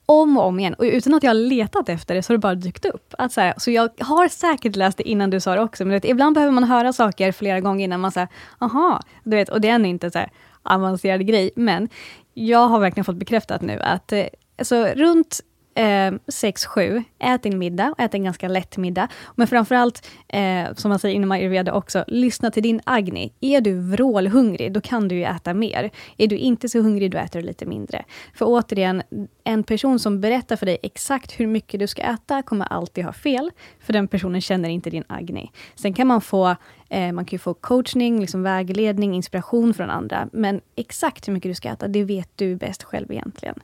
om 0.07 0.39
och 0.39 0.45
om 0.45 0.59
igen. 0.61 0.75
Och 0.75 0.85
utan 0.85 1.15
att 1.15 1.23
jag 1.23 1.31
har 1.31 1.35
letat 1.35 1.89
efter 1.89 2.15
det, 2.15 2.23
så 2.23 2.33
har 2.33 2.37
det 2.37 2.41
bara 2.41 2.55
dykt 2.55 2.85
upp. 2.85 3.15
Att 3.19 3.33
så, 3.33 3.41
här, 3.41 3.55
så 3.59 3.71
jag 3.71 3.91
har 4.01 4.29
säkert 4.29 4.77
läst 4.77 4.99
det 4.99 5.09
innan 5.09 5.31
du 5.31 5.41
sa 5.41 5.55
det 5.55 5.61
också, 5.63 5.85
men 5.85 5.93
vet, 5.93 6.05
ibland 6.05 6.35
behöver 6.35 6.53
man 6.53 6.65
höra 6.65 6.93
saker 6.93 7.33
flera 7.33 7.61
gånger 7.61 7.85
innan 7.85 8.01
man 8.01 8.13
säger, 8.13 8.29
aha, 8.59 9.01
du 9.25 9.37
vet, 9.37 9.49
och 9.49 9.61
det 9.61 9.69
är 9.69 9.85
inte 9.85 10.11
så 10.11 10.19
här, 10.19 10.31
avancerad 10.63 11.27
grej, 11.27 11.51
men 11.57 11.89
jag 12.35 12.69
har 12.69 12.81
verkligen 12.81 13.05
fått 13.05 13.17
bekräftat 13.17 13.63
nu 13.63 13.79
att 13.81 14.13
eh, 14.13 14.25
alltså, 14.59 14.85
runt 14.85 15.41
eh, 15.75 16.13
6-7, 16.27 17.05
ät 17.19 17.43
din 17.43 17.59
middag, 17.59 17.95
ät 17.99 18.15
en 18.15 18.25
ganska 18.25 18.49
lätt 18.49 18.77
middag. 18.77 19.09
Men 19.37 19.47
framförallt, 19.47 20.09
eh, 20.29 20.75
som 20.75 20.89
man 20.89 20.99
säger 20.99 21.15
inom 21.15 21.33
ayurveda 21.33 21.73
också, 21.73 22.05
lyssna 22.07 22.51
till 22.51 22.63
din 22.63 22.81
agni. 22.85 23.33
Är 23.41 23.61
du 23.61 23.81
vrålhungrig, 23.81 24.73
då 24.73 24.81
kan 24.81 25.09
du 25.09 25.15
ju 25.15 25.25
äta 25.25 25.55
mer. 25.55 25.91
Är 26.17 26.27
du 26.27 26.37
inte 26.37 26.69
så 26.69 26.81
hungrig, 26.81 27.11
då 27.11 27.19
äter 27.19 27.41
du 27.41 27.47
lite 27.47 27.67
mindre. 27.67 28.05
För 28.35 28.47
återigen, 28.49 29.03
en 29.45 29.63
person 29.63 29.99
som 29.99 30.21
berättar 30.21 30.57
för 30.57 30.67
dig 30.67 30.79
exakt 30.83 31.41
hur 31.41 31.47
mycket 31.47 31.81
du 31.81 31.87
ska 31.87 32.03
äta, 32.03 32.43
kommer 32.43 32.67
alltid 32.67 33.05
ha 33.05 33.13
fel, 33.13 33.51
för 33.81 33.93
den 33.93 34.09
personen 34.09 34.41
känner 34.41 34.69
inte 34.69 34.91
din 34.91 35.05
agni. 35.07 35.51
Sen 35.75 35.95
kan 35.95 36.07
man 36.07 36.21
få 36.21 36.57
Eh, 36.93 37.13
man 37.13 37.25
kan 37.25 37.39
få 37.39 37.55
coachning, 37.55 38.21
liksom 38.21 38.43
vägledning, 38.43 39.15
inspiration 39.15 39.75
från 39.75 39.91
andra. 39.91 40.29
Men 40.33 40.61
exakt 40.77 41.29
hur 41.29 41.33
mycket 41.33 41.51
du 41.51 41.55
ska 41.55 41.69
äta, 41.69 41.89
det 41.89 42.05
vet 42.05 42.29
du 42.37 42.57
bäst 42.57 42.83
själv 42.83 43.13
egentligen. 43.13 43.55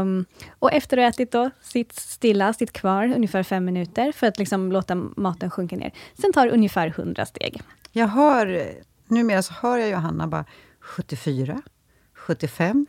Um, 0.00 0.24
och 0.58 0.72
efter 0.72 0.96
att 0.96 1.02
ha 1.02 1.08
ätit 1.08 1.32
då, 1.32 1.50
sitt 1.62 1.92
stilla, 1.92 2.52
sitt 2.52 2.72
kvar 2.72 3.12
ungefär 3.16 3.42
fem 3.42 3.64
minuter 3.64 4.12
för 4.12 4.26
att 4.26 4.38
liksom 4.38 4.72
låta 4.72 4.94
maten 4.94 5.50
sjunka 5.50 5.76
ner. 5.76 5.92
Sen 6.20 6.32
tar 6.32 6.46
det 6.46 6.52
ungefär 6.52 6.86
100 6.86 7.26
steg. 7.26 7.62
Jag 7.92 8.08
hör, 8.08 8.72
numera 9.08 9.42
så 9.42 9.52
hör 9.54 9.78
jag 9.78 9.90
Johanna 9.90 10.26
bara 10.26 10.44
74, 10.80 11.62
75, 12.14 12.86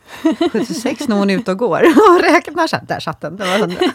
76 0.52 1.08
när 1.08 1.16
hon 1.16 1.30
är 1.30 1.38
ute 1.38 1.50
och 1.50 1.58
går 1.58 1.82
och 2.10 2.22
räknar. 2.22 2.86
Där 2.86 3.00
satt 3.00 3.20
den. 3.20 3.36
Det 3.36 3.44
var 3.44 3.58
100. 3.58 3.76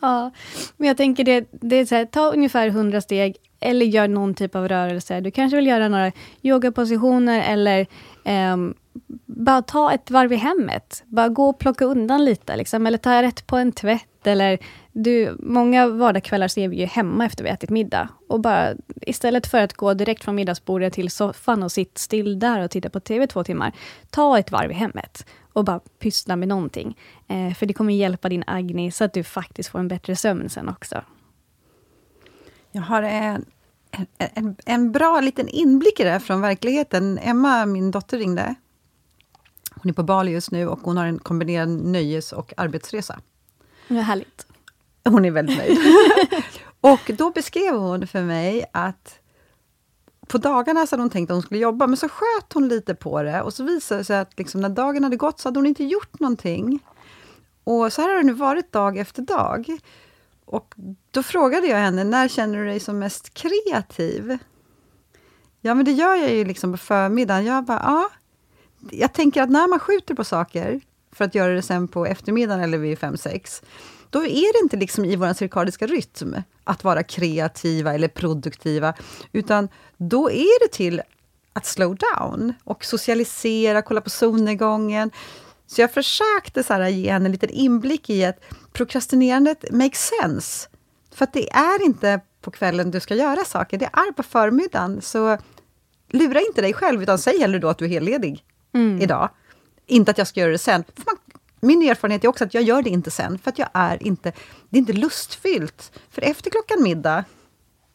ja, 0.00 0.30
men 0.76 0.88
jag 0.88 0.96
tänker 0.96 1.24
det, 1.24 1.48
det 1.50 1.76
är 1.76 1.86
så 1.86 1.94
här, 1.94 2.04
ta 2.04 2.32
ungefär 2.32 2.66
100 2.66 3.00
steg 3.00 3.36
eller 3.64 3.86
gör 3.86 4.08
någon 4.08 4.34
typ 4.34 4.54
av 4.54 4.68
rörelse. 4.68 5.20
Du 5.20 5.30
kanske 5.30 5.56
vill 5.56 5.66
göra 5.66 5.88
några 5.88 6.12
yogapositioner 6.42 7.52
eller 7.52 7.86
eh, 8.24 8.56
bara 9.26 9.62
ta 9.62 9.92
ett 9.92 10.10
varv 10.10 10.32
i 10.32 10.36
hemmet. 10.36 11.02
Bara 11.06 11.28
gå 11.28 11.48
och 11.48 11.58
plocka 11.58 11.84
undan 11.84 12.24
lite, 12.24 12.56
liksom. 12.56 12.86
eller 12.86 12.98
ta 12.98 13.22
rätt 13.22 13.46
på 13.46 13.56
en 13.56 13.72
tvätt. 13.72 14.26
Eller 14.26 14.58
du, 14.92 15.36
många 15.38 15.86
vardagskvällar 15.86 16.48
ser 16.48 16.68
vi 16.68 16.76
ju 16.76 16.86
hemma 16.86 17.26
efter 17.26 17.44
vi 17.44 17.50
ätit 17.50 17.70
middag. 17.70 18.08
Och 18.28 18.40
bara, 18.40 18.74
istället 19.00 19.46
för 19.46 19.60
att 19.60 19.74
gå 19.74 19.94
direkt 19.94 20.24
från 20.24 20.34
middagsbordet 20.34 20.92
till 20.92 21.10
soffan 21.10 21.62
och 21.62 21.72
sitta 21.72 21.98
still 21.98 22.38
där 22.38 22.60
och 22.60 22.70
titta 22.70 22.90
på 22.90 23.00
TV 23.00 23.26
två 23.26 23.44
timmar, 23.44 23.72
ta 24.10 24.38
ett 24.38 24.52
varv 24.52 24.70
i 24.70 24.74
hemmet 24.74 25.26
och 25.52 25.64
bara 25.64 25.80
pyssla 25.98 26.36
med 26.36 26.48
någonting. 26.48 26.98
Eh, 27.28 27.54
för 27.54 27.66
det 27.66 27.74
kommer 27.74 27.92
hjälpa 27.92 28.28
din 28.28 28.44
Agni 28.46 28.90
så 28.90 29.04
att 29.04 29.12
du 29.12 29.22
faktiskt 29.22 29.68
får 29.68 29.78
en 29.78 29.88
bättre 29.88 30.16
sömn 30.16 30.48
sen 30.48 30.68
också. 30.68 31.02
Jag 32.76 32.82
har 32.82 33.02
en, 33.02 33.44
en, 34.18 34.56
en 34.64 34.92
bra 34.92 35.20
liten 35.20 35.48
inblick 35.48 36.00
i 36.00 36.04
det 36.04 36.20
från 36.20 36.40
verkligheten. 36.40 37.18
Emma, 37.18 37.66
min 37.66 37.90
dotter, 37.90 38.18
ringde. 38.18 38.54
Hon 39.70 39.90
är 39.90 39.94
på 39.94 40.02
Bali 40.02 40.32
just 40.32 40.50
nu 40.50 40.68
och 40.68 40.80
hon 40.82 40.96
har 40.96 41.06
en 41.06 41.18
kombinerad 41.18 41.68
nöjes 41.68 42.32
och 42.32 42.52
arbetsresa. 42.56 43.20
Ja, 43.88 44.00
härligt. 44.00 44.46
Hon 45.04 45.24
är 45.24 45.30
väldigt 45.30 45.58
nöjd. 45.58 45.78
och 46.80 47.10
då 47.18 47.30
beskrev 47.30 47.74
hon 47.74 48.06
för 48.06 48.22
mig 48.22 48.64
att 48.72 49.18
på 50.26 50.38
dagarna 50.38 50.86
så 50.86 50.92
hade 50.92 51.02
hon 51.02 51.10
tänkt 51.10 51.30
att 51.30 51.34
hon 51.34 51.42
skulle 51.42 51.60
jobba, 51.60 51.86
men 51.86 51.96
så 51.96 52.08
sköt 52.08 52.52
hon 52.52 52.68
lite 52.68 52.94
på 52.94 53.22
det 53.22 53.42
och 53.42 53.54
så 53.54 53.64
visade 53.64 54.00
det 54.00 54.04
sig 54.04 54.18
att 54.18 54.38
liksom 54.38 54.60
när 54.60 54.68
dagen 54.68 55.04
hade 55.04 55.16
gått 55.16 55.40
så 55.40 55.48
hade 55.48 55.58
hon 55.58 55.66
inte 55.66 55.84
gjort 55.84 56.20
någonting. 56.20 56.80
Och 57.64 57.92
så 57.92 58.02
här 58.02 58.08
har 58.08 58.16
det 58.16 58.22
nu 58.22 58.32
varit 58.32 58.72
dag 58.72 58.98
efter 58.98 59.22
dag. 59.22 59.78
Och 60.44 60.74
då 61.14 61.22
frågade 61.22 61.66
jag 61.66 61.78
henne, 61.78 62.04
när 62.04 62.28
känner 62.28 62.58
du 62.58 62.64
dig 62.64 62.80
som 62.80 62.98
mest 62.98 63.34
kreativ? 63.34 64.38
Ja, 65.60 65.74
men 65.74 65.84
det 65.84 65.92
gör 65.92 66.14
jag 66.14 66.32
ju 66.32 66.44
liksom 66.44 66.72
på 66.72 66.78
förmiddagen. 66.78 67.44
Jag 67.44 67.64
bara, 67.64 67.82
ja. 67.84 68.10
Jag 68.90 69.12
tänker 69.12 69.42
att 69.42 69.50
när 69.50 69.68
man 69.68 69.78
skjuter 69.78 70.14
på 70.14 70.24
saker, 70.24 70.80
för 71.12 71.24
att 71.24 71.34
göra 71.34 71.52
det 71.52 71.62
sen 71.62 71.88
på 71.88 72.06
eftermiddagen 72.06 72.60
eller 72.60 72.78
vid 72.78 72.98
5-6, 72.98 73.62
då 74.10 74.24
är 74.24 74.52
det 74.52 74.64
inte 74.64 74.76
liksom 74.76 75.04
i 75.04 75.16
vår 75.16 75.32
cirkadiska 75.32 75.86
rytm 75.86 76.36
att 76.64 76.84
vara 76.84 77.02
kreativa 77.02 77.94
eller 77.94 78.08
produktiva, 78.08 78.94
utan 79.32 79.68
då 79.96 80.30
är 80.30 80.66
det 80.66 80.72
till 80.72 81.02
att 81.52 81.66
slow 81.66 81.96
down 81.96 82.52
och 82.64 82.84
socialisera, 82.84 83.82
kolla 83.82 84.00
på 84.00 84.10
solnedgången. 84.10 85.10
Så 85.66 85.80
jag 85.80 85.92
försökte 85.92 86.62
så 86.62 86.72
här, 86.72 86.88
ge 86.88 87.12
henne 87.12 87.24
en 87.24 87.32
liten 87.32 87.50
inblick 87.50 88.10
i 88.10 88.24
att 88.24 88.40
prokrastinerandet 88.72 89.72
makes 89.72 90.12
sense. 90.20 90.68
För 91.14 91.24
att 91.24 91.32
det 91.32 91.52
är 91.52 91.84
inte 91.84 92.20
på 92.40 92.50
kvällen 92.50 92.90
du 92.90 93.00
ska 93.00 93.14
göra 93.14 93.44
saker, 93.44 93.78
det 93.78 93.90
är 93.92 94.12
på 94.12 94.22
förmiddagen. 94.22 95.02
Så 95.02 95.38
lura 96.08 96.40
inte 96.40 96.60
dig 96.62 96.72
själv, 96.72 97.02
utan 97.02 97.18
säg 97.18 97.38
hellre 97.40 97.58
då 97.58 97.68
att 97.68 97.78
du 97.78 97.84
är 97.84 97.88
helledig 97.88 98.44
mm. 98.74 99.02
idag. 99.02 99.30
Inte 99.86 100.10
att 100.10 100.18
jag 100.18 100.26
ska 100.26 100.40
göra 100.40 100.52
det 100.52 100.58
sen. 100.58 100.84
Man, 101.06 101.16
min 101.60 101.82
erfarenhet 101.82 102.24
är 102.24 102.28
också 102.28 102.44
att 102.44 102.54
jag 102.54 102.62
gör 102.62 102.82
det 102.82 102.90
inte 102.90 103.10
sen, 103.10 103.38
för 103.38 103.50
att 103.50 103.58
jag 103.58 103.68
är 103.72 104.06
inte... 104.06 104.32
Det 104.70 104.76
är 104.76 104.80
inte 104.80 104.92
lustfyllt. 104.92 105.92
För 106.10 106.22
efter 106.22 106.50
klockan 106.50 106.82
middag, 106.82 107.24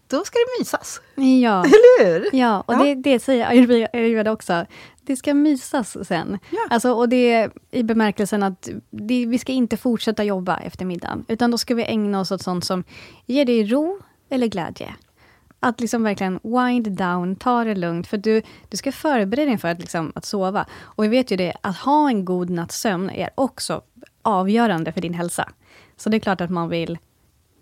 då 0.07 0.25
ska 0.25 0.37
det 0.37 0.59
mysas. 0.59 1.01
Ja. 1.15 1.23
Eller 1.65 2.05
hur? 2.05 2.29
Ja, 2.35 2.63
och 2.67 2.73
ja. 2.73 2.83
Det, 2.83 2.95
det 2.95 3.19
säger 3.19 3.47
ayurveda 3.47 4.31
också. 4.31 4.65
Det 5.09 5.15
ska 5.15 5.33
mysas 5.33 6.07
sen. 6.07 6.39
Ja. 6.51 6.67
Alltså, 6.69 6.91
och 6.91 7.09
det 7.09 7.49
i 7.71 7.83
bemärkelsen 7.83 8.43
att 8.43 8.69
det, 8.89 9.25
vi 9.25 9.39
ska 9.39 9.51
inte 9.51 9.77
fortsätta 9.77 10.23
jobba 10.23 10.57
efter 10.57 10.85
middagen, 10.85 11.25
utan 11.27 11.51
då 11.51 11.57
ska 11.57 11.75
vi 11.75 11.83
ägna 11.83 12.19
oss 12.19 12.31
åt 12.31 12.41
sånt 12.41 12.65
som 12.65 12.83
ger 13.25 13.45
dig 13.45 13.63
ro 13.63 13.99
eller 14.29 14.47
glädje. 14.47 14.95
Att 15.59 15.81
liksom 15.81 16.03
verkligen 16.03 16.39
wind 16.43 16.91
down, 16.91 17.35
ta 17.35 17.63
det 17.63 17.75
lugnt, 17.75 18.07
för 18.07 18.17
du, 18.17 18.41
du 18.69 18.77
ska 18.77 18.91
förbereda 18.91 19.49
dig 19.49 19.57
för 19.57 19.67
att, 19.67 19.79
liksom, 19.79 20.11
att 20.15 20.25
sova. 20.25 20.65
Och 20.79 21.03
vi 21.03 21.07
vet 21.07 21.31
ju 21.31 21.37
det, 21.37 21.53
att 21.61 21.77
ha 21.77 22.09
en 22.09 22.25
god 22.25 22.49
natts 22.49 22.79
sömn 22.79 23.09
är 23.09 23.29
också 23.35 23.81
avgörande 24.21 24.91
för 24.91 25.01
din 25.01 25.13
hälsa. 25.13 25.49
Så 25.97 26.09
det 26.09 26.17
är 26.17 26.19
klart 26.19 26.41
att 26.41 26.51
man 26.51 26.69
vill 26.69 26.97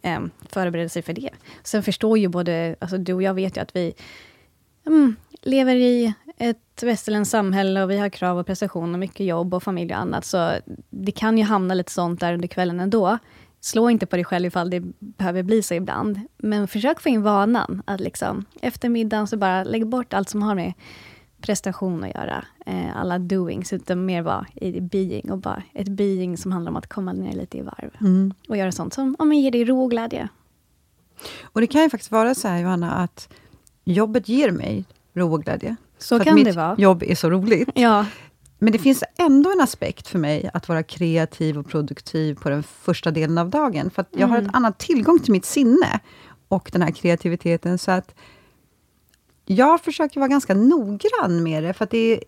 eh, 0.01 0.19
förbereda 0.49 0.89
sig 0.89 1.01
för 1.01 1.13
det. 1.13 1.29
Sen 1.63 1.83
förstår 1.83 2.17
ju 2.17 2.27
både, 2.27 2.75
alltså 2.79 2.97
du 2.97 3.13
och 3.13 3.23
jag 3.23 3.33
vet 3.33 3.57
ju 3.57 3.61
att 3.61 3.75
vi 3.75 3.93
mm, 4.88 5.15
lever 5.41 5.75
i 5.75 6.13
ett 6.38 6.84
västerländskt 6.84 7.32
samhälle 7.32 7.84
och 7.84 7.89
vi 7.89 7.98
har 7.98 8.10
krav 8.10 8.39
och 8.39 8.46
prestation 8.46 8.94
och 8.94 9.00
mycket 9.00 9.25
jobb 9.25 9.53
och 9.53 9.63
familj 9.63 9.94
och 9.94 10.00
annat. 10.00 10.25
Så 10.25 10.53
det 10.89 11.12
kan 11.12 11.38
ju 11.38 11.44
hamna 11.44 11.74
lite 11.74 11.91
sånt 11.91 12.20
där 12.20 12.34
under 12.34 12.48
kvällen 12.48 12.79
ändå. 12.79 13.17
Slå 13.60 13.89
inte 13.89 14.06
på 14.06 14.15
dig 14.15 14.25
själv 14.25 14.46
ifall 14.46 14.70
det 14.70 14.84
behöver 15.00 15.44
bli 15.44 15.63
så 15.63 15.74
ibland. 15.74 16.20
Men 16.38 16.67
försök 16.67 17.01
få 17.01 17.10
in 17.10 17.24
vanan 17.24 17.82
att 17.86 18.00
liksom, 18.00 18.46
efter 18.62 18.89
middagen 18.89 19.27
så 19.27 19.38
bara 19.38 19.63
lägg 19.63 19.88
bort 19.88 20.13
allt 20.13 20.29
som 20.29 20.41
har 20.41 20.56
med 20.56 20.74
prestation 21.41 22.03
att 22.03 22.15
göra. 22.15 22.46
Eh, 22.65 22.98
alla 22.98 23.20
doings, 23.20 23.74
utan 23.74 24.06
mer 24.06 24.22
vara 24.22 24.46
i 24.56 24.82
being 24.82 25.32
och 25.32 25.38
bara 25.38 25.63
ett 25.74 25.88
being 25.88 26.38
som 26.38 26.51
handlar 26.51 26.72
om 26.72 26.75
att 26.75 26.88
komma 26.88 27.13
ner 27.13 27.34
lite 27.34 27.58
i 27.58 27.62
varv. 27.62 27.91
Mm. 28.01 28.34
Och 28.50 28.58
göra 28.58 28.72
sånt 28.72 28.94
som 28.94 29.15
om 29.20 29.34
ger 29.34 29.51
dig 29.51 29.65
ro 29.65 29.84
och 29.84 29.91
glädje. 29.91 30.29
Och 31.41 31.62
det 31.62 31.67
kan 31.67 31.82
ju 31.82 31.89
faktiskt 31.89 32.12
vara 32.12 32.36
så 32.36 32.48
här, 32.48 32.60
Johanna, 32.60 32.91
att 32.91 33.29
jobbet 33.94 34.29
ger 34.29 34.51
mig 34.51 34.86
ro 35.13 35.34
och 35.34 35.44
glädje. 35.44 35.75
Så 35.98 36.20
kan 36.20 36.44
det 36.44 36.51
vara. 36.51 36.70
mitt 36.70 36.79
jobb 36.79 37.03
är 37.03 37.15
så 37.15 37.29
roligt. 37.29 37.70
Ja. 37.75 38.06
Men 38.60 38.72
det 38.72 38.79
finns 38.79 39.03
ändå 39.17 39.51
en 39.51 39.62
aspekt 39.62 40.08
för 40.08 40.20
mig 40.20 40.50
att 40.53 40.70
vara 40.70 40.84
kreativ 40.84 41.58
och 41.58 41.70
produktiv 41.70 42.36
på 42.36 42.50
den 42.50 42.63
första 42.63 43.12
delen 43.12 43.38
av 43.38 43.50
dagen. 43.50 43.89
För 43.89 44.06
jag 44.12 44.22
mm. 44.22 44.32
har 44.32 44.38
ett 44.38 44.56
annat 44.56 44.79
tillgång 44.79 45.20
till 45.20 45.32
mitt 45.32 45.46
sinne 45.46 46.00
och 46.48 46.70
den 46.74 46.82
här 46.82 46.91
kreativiteten. 46.91 47.77
Så 47.77 47.91
att 47.91 48.15
jag 49.46 49.82
försöker 49.82 50.20
vara 50.20 50.27
ganska 50.27 50.53
noggrann 50.53 51.44
med 51.44 51.63
det, 51.63 51.74
för 51.74 51.84
att 51.84 51.91
det, 51.91 52.20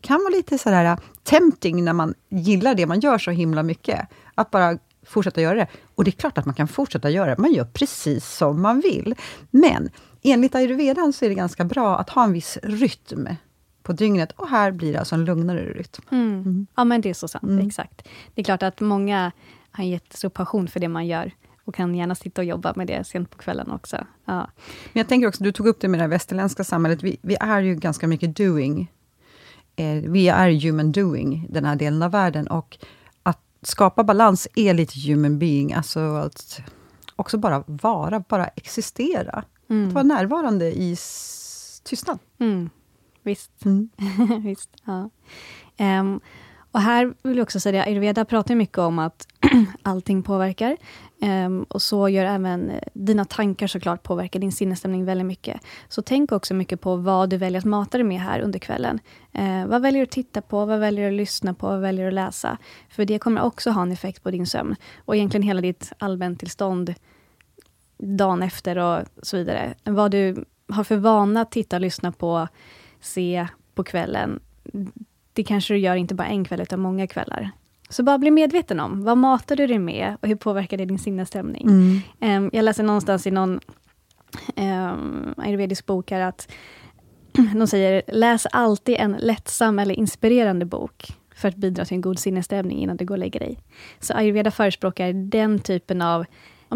kan 0.00 0.18
vara 0.18 0.30
lite 0.30 0.58
sådär 0.58 0.84
äh, 0.84 0.98
tempting 1.22 1.84
när 1.84 1.92
man 1.92 2.14
gillar 2.28 2.74
det 2.74 2.86
man 2.86 3.00
gör 3.00 3.18
så 3.18 3.30
himla 3.30 3.62
mycket. 3.62 4.08
Att 4.34 4.50
bara 4.50 4.78
fortsätta 5.06 5.40
göra 5.40 5.54
det. 5.54 5.66
Och 5.94 6.04
det 6.04 6.10
är 6.10 6.12
klart 6.12 6.38
att 6.38 6.46
man 6.46 6.54
kan 6.54 6.68
fortsätta 6.68 7.10
göra 7.10 7.30
det, 7.30 7.42
man 7.42 7.52
gör 7.52 7.64
precis 7.64 8.28
som 8.36 8.62
man 8.62 8.80
vill. 8.80 9.14
Men 9.50 9.90
enligt 10.22 10.54
ayurvedan 10.54 11.12
så 11.12 11.24
är 11.24 11.28
det 11.28 11.34
ganska 11.34 11.64
bra 11.64 11.98
att 11.98 12.10
ha 12.10 12.24
en 12.24 12.32
viss 12.32 12.58
rytm 12.62 13.28
på 13.82 13.92
dygnet. 13.92 14.32
Och 14.32 14.48
här 14.48 14.72
blir 14.72 14.92
det 14.92 14.98
alltså 14.98 15.14
en 15.14 15.24
lugnare 15.24 15.64
rytm. 15.64 16.02
Mm. 16.10 16.32
Mm. 16.32 16.66
Ja, 16.76 16.84
men 16.84 17.00
det 17.00 17.10
är 17.10 17.14
så 17.14 17.28
sant. 17.28 17.44
Mm. 17.44 17.66
Exakt. 17.66 18.08
Det 18.34 18.40
är 18.40 18.44
klart 18.44 18.62
att 18.62 18.80
många 18.80 19.32
har 19.70 19.84
en 19.84 19.90
jättestor 19.90 20.28
passion 20.28 20.68
för 20.68 20.80
det 20.80 20.88
man 20.88 21.06
gör 21.06 21.32
och 21.64 21.74
kan 21.74 21.94
gärna 21.94 22.14
sitta 22.14 22.40
och 22.40 22.44
jobba 22.44 22.72
med 22.76 22.86
det 22.86 23.06
sent 23.06 23.30
på 23.30 23.38
kvällen 23.38 23.70
också. 23.70 23.96
Ja. 24.24 24.50
Men 24.92 25.00
jag 25.00 25.08
tänker 25.08 25.28
också, 25.28 25.44
du 25.44 25.52
tog 25.52 25.66
upp 25.66 25.80
det 25.80 25.88
med 25.88 26.00
det 26.00 26.06
västerländska 26.06 26.64
samhället. 26.64 27.02
Vi, 27.02 27.18
vi 27.22 27.36
är 27.40 27.60
ju 27.60 27.74
ganska 27.74 28.06
mycket 28.06 28.36
doing. 28.36 28.92
Eh, 29.76 29.94
vi 29.94 30.28
är 30.28 30.50
human 30.50 30.92
doing, 30.92 31.46
den 31.50 31.64
här 31.64 31.76
delen 31.76 32.02
av 32.02 32.10
världen. 32.10 32.46
Och 32.46 32.78
att 33.22 33.40
skapa 33.62 34.04
balans 34.04 34.48
är 34.54 34.74
lite 34.74 35.00
human 35.00 35.38
being. 35.38 35.72
Alltså 35.72 36.00
att 36.00 36.60
också 37.16 37.38
bara 37.38 37.64
vara, 37.66 38.20
bara 38.20 38.46
existera. 38.46 39.44
Mm. 39.70 39.88
Att 39.88 39.94
vara 39.94 40.04
närvarande 40.04 40.66
i 40.66 40.96
tystnad. 41.84 42.18
Mm. 42.38 42.70
Visst. 43.22 43.64
Mm. 43.64 43.88
Visst 44.44 44.70
ja. 44.84 45.10
Um, 46.00 46.20
Och 46.70 46.80
här 46.80 47.14
vill 47.22 47.36
jag 47.36 47.44
också 47.44 47.60
säga, 47.60 47.84
ayurveda 47.84 48.24
pratar 48.24 48.54
mycket 48.54 48.78
om 48.78 48.98
att 48.98 49.26
allting 49.82 50.22
påverkar. 50.22 50.76
Um, 51.22 51.62
och 51.62 51.82
så 51.82 52.08
gör 52.08 52.24
även 52.24 52.70
eh, 52.70 52.80
dina 52.94 53.24
tankar 53.24 53.66
såklart 53.66 54.02
påverkar 54.02 54.40
din 54.40 54.52
sinnesstämning 54.52 55.04
väldigt 55.04 55.26
mycket. 55.26 55.60
Så 55.88 56.02
tänk 56.02 56.32
också 56.32 56.54
mycket 56.54 56.80
på 56.80 56.96
vad 56.96 57.30
du 57.30 57.36
väljer 57.36 57.58
att 57.58 57.64
mata 57.64 57.98
dig 57.98 58.04
med 58.04 58.20
här 58.20 58.40
under 58.40 58.58
kvällen. 58.58 59.00
Uh, 59.38 59.66
vad 59.66 59.82
väljer 59.82 60.00
du 60.00 60.04
att 60.04 60.10
titta 60.10 60.42
på? 60.42 60.64
Vad 60.64 60.80
väljer 60.80 61.04
du 61.04 61.14
att 61.14 61.16
lyssna 61.16 61.54
på? 61.54 61.66
Vad 61.66 61.80
väljer 61.80 62.04
du 62.04 62.08
att 62.08 62.14
läsa? 62.14 62.58
För 62.90 63.04
det 63.04 63.18
kommer 63.18 63.42
också 63.42 63.70
ha 63.70 63.82
en 63.82 63.92
effekt 63.92 64.22
på 64.22 64.30
din 64.30 64.46
sömn. 64.46 64.76
Och 65.04 65.16
egentligen 65.16 65.42
hela 65.42 65.60
ditt 65.60 65.92
allmäntillstånd 65.98 66.94
dagen 67.98 68.42
efter 68.42 68.78
och 68.78 69.04
så 69.22 69.36
vidare. 69.36 69.74
Vad 69.84 70.10
du 70.10 70.44
har 70.68 70.84
för 70.84 70.96
vana 70.96 71.40
att 71.40 71.50
titta, 71.50 71.78
lyssna 71.78 72.12
på, 72.12 72.48
se 73.00 73.46
på 73.74 73.84
kvällen. 73.84 74.40
Det 75.32 75.44
kanske 75.44 75.74
du 75.74 75.78
gör 75.78 75.96
inte 75.96 76.14
bara 76.14 76.28
en 76.28 76.44
kväll, 76.44 76.60
utan 76.60 76.80
många 76.80 77.06
kvällar. 77.06 77.50
Så 77.88 78.02
bara 78.02 78.18
bli 78.18 78.30
medveten 78.30 78.80
om, 78.80 79.04
vad 79.04 79.18
matar 79.18 79.56
du 79.56 79.66
dig 79.66 79.78
med 79.78 80.16
och 80.20 80.28
hur 80.28 80.36
påverkar 80.36 80.76
det 80.76 80.84
din 80.84 80.98
sinnesstämning? 80.98 81.68
Mm. 81.68 82.44
Um, 82.44 82.50
jag 82.52 82.62
läste 82.62 82.82
någonstans 82.82 83.26
i 83.26 83.30
någon 83.30 83.60
um, 84.56 85.34
ayurvedisk 85.36 85.86
bok 85.86 86.10
här 86.10 86.20
att 86.20 86.52
de 87.54 87.66
säger, 87.66 88.02
läs 88.06 88.46
alltid 88.46 88.96
en 88.98 89.16
lättsam 89.20 89.78
eller 89.78 89.94
inspirerande 89.94 90.64
bok 90.64 91.06
för 91.34 91.48
att 91.48 91.56
bidra 91.56 91.84
till 91.84 91.94
en 91.94 92.00
god 92.00 92.18
sinnesstämning 92.18 92.78
innan 92.78 92.96
du 92.96 93.04
går 93.04 93.14
och 93.14 93.18
lägger 93.18 93.40
dig. 93.40 93.58
Så 94.00 94.14
ayurveda 94.14 94.50
förespråkar 94.50 95.12
den 95.12 95.58
typen 95.58 96.02
av 96.02 96.24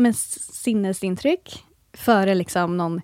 men, 0.01 0.15
sinnesintryck 0.15 1.65
före 1.93 2.35
liksom 2.35 2.77
någon 2.77 3.01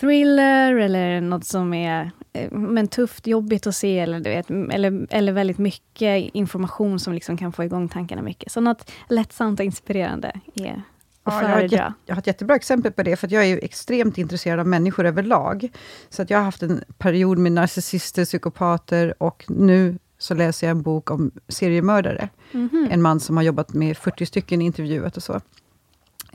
thriller 0.00 0.76
eller 0.76 1.20
något 1.20 1.44
som 1.44 1.74
är 1.74 2.10
eh, 2.32 2.52
men 2.52 2.88
tufft, 2.88 3.26
jobbigt 3.26 3.66
att 3.66 3.74
se 3.74 3.98
eller, 3.98 4.20
du 4.20 4.30
vet, 4.30 4.50
eller, 4.50 5.06
eller 5.10 5.32
väldigt 5.32 5.58
mycket 5.58 6.30
information 6.34 7.00
som 7.00 7.12
liksom 7.12 7.36
kan 7.36 7.52
få 7.52 7.64
igång 7.64 7.88
tankarna 7.88 8.22
mycket. 8.22 8.52
Så 8.52 8.60
något 8.60 8.90
lättsamt 9.08 9.60
och 9.60 9.66
inspirerande 9.66 10.32
är 10.54 10.82
Ja, 11.26 11.42
jag, 11.42 11.48
har 11.48 11.62
ett, 11.62 11.72
jag 12.06 12.14
har 12.14 12.18
ett 12.18 12.26
jättebra 12.26 12.56
exempel 12.56 12.92
på 12.92 13.02
det, 13.02 13.16
för 13.16 13.32
jag 13.32 13.46
är 13.46 13.64
extremt 13.64 14.18
intresserad 14.18 14.60
av 14.60 14.66
människor 14.66 15.06
överlag. 15.06 15.68
Så 16.08 16.22
att 16.22 16.30
jag 16.30 16.38
har 16.38 16.44
haft 16.44 16.62
en 16.62 16.84
period 16.98 17.38
med 17.38 17.52
narcissister, 17.52 18.24
psykopater 18.24 19.14
och 19.22 19.44
nu 19.48 19.98
så 20.18 20.34
läser 20.34 20.66
jag 20.66 20.76
en 20.76 20.82
bok 20.82 21.10
om 21.10 21.30
seriemördare. 21.48 22.28
Mm 22.52 22.68
-hmm. 22.68 22.92
En 22.92 23.02
man 23.02 23.20
som 23.20 23.36
har 23.36 23.44
jobbat 23.44 23.72
med 23.72 23.96
40 23.96 24.26
stycken 24.26 24.62
intervjuat 24.62 25.16
och 25.16 25.22
så. 25.22 25.40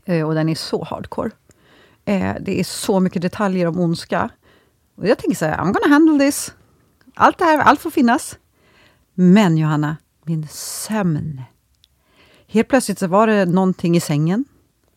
Eh, 0.09 0.27
och 0.27 0.35
den 0.35 0.49
är 0.49 0.55
så 0.55 0.83
hardcore. 0.83 1.31
Eh, 2.05 2.35
det 2.41 2.59
är 2.59 2.63
så 2.63 2.99
mycket 2.99 3.21
detaljer 3.21 3.67
om 3.67 3.79
ondska. 3.79 4.29
Och 4.95 5.07
jag 5.07 5.17
tänker 5.17 5.37
så 5.37 5.45
här, 5.45 5.57
I'm 5.57 5.73
gonna 5.73 5.93
handle 5.93 6.25
this. 6.25 6.53
Allt 7.13 7.37
det 7.37 7.45
här, 7.45 7.59
allt 7.59 7.81
får 7.81 7.91
finnas. 7.91 8.37
Men 9.13 9.57
Johanna, 9.57 9.97
min 10.23 10.47
sömn. 10.51 11.41
Helt 12.47 12.67
plötsligt 12.67 12.99
så 12.99 13.07
var 13.07 13.27
det 13.27 13.45
någonting 13.45 13.95
i 13.97 13.99
sängen. 13.99 14.45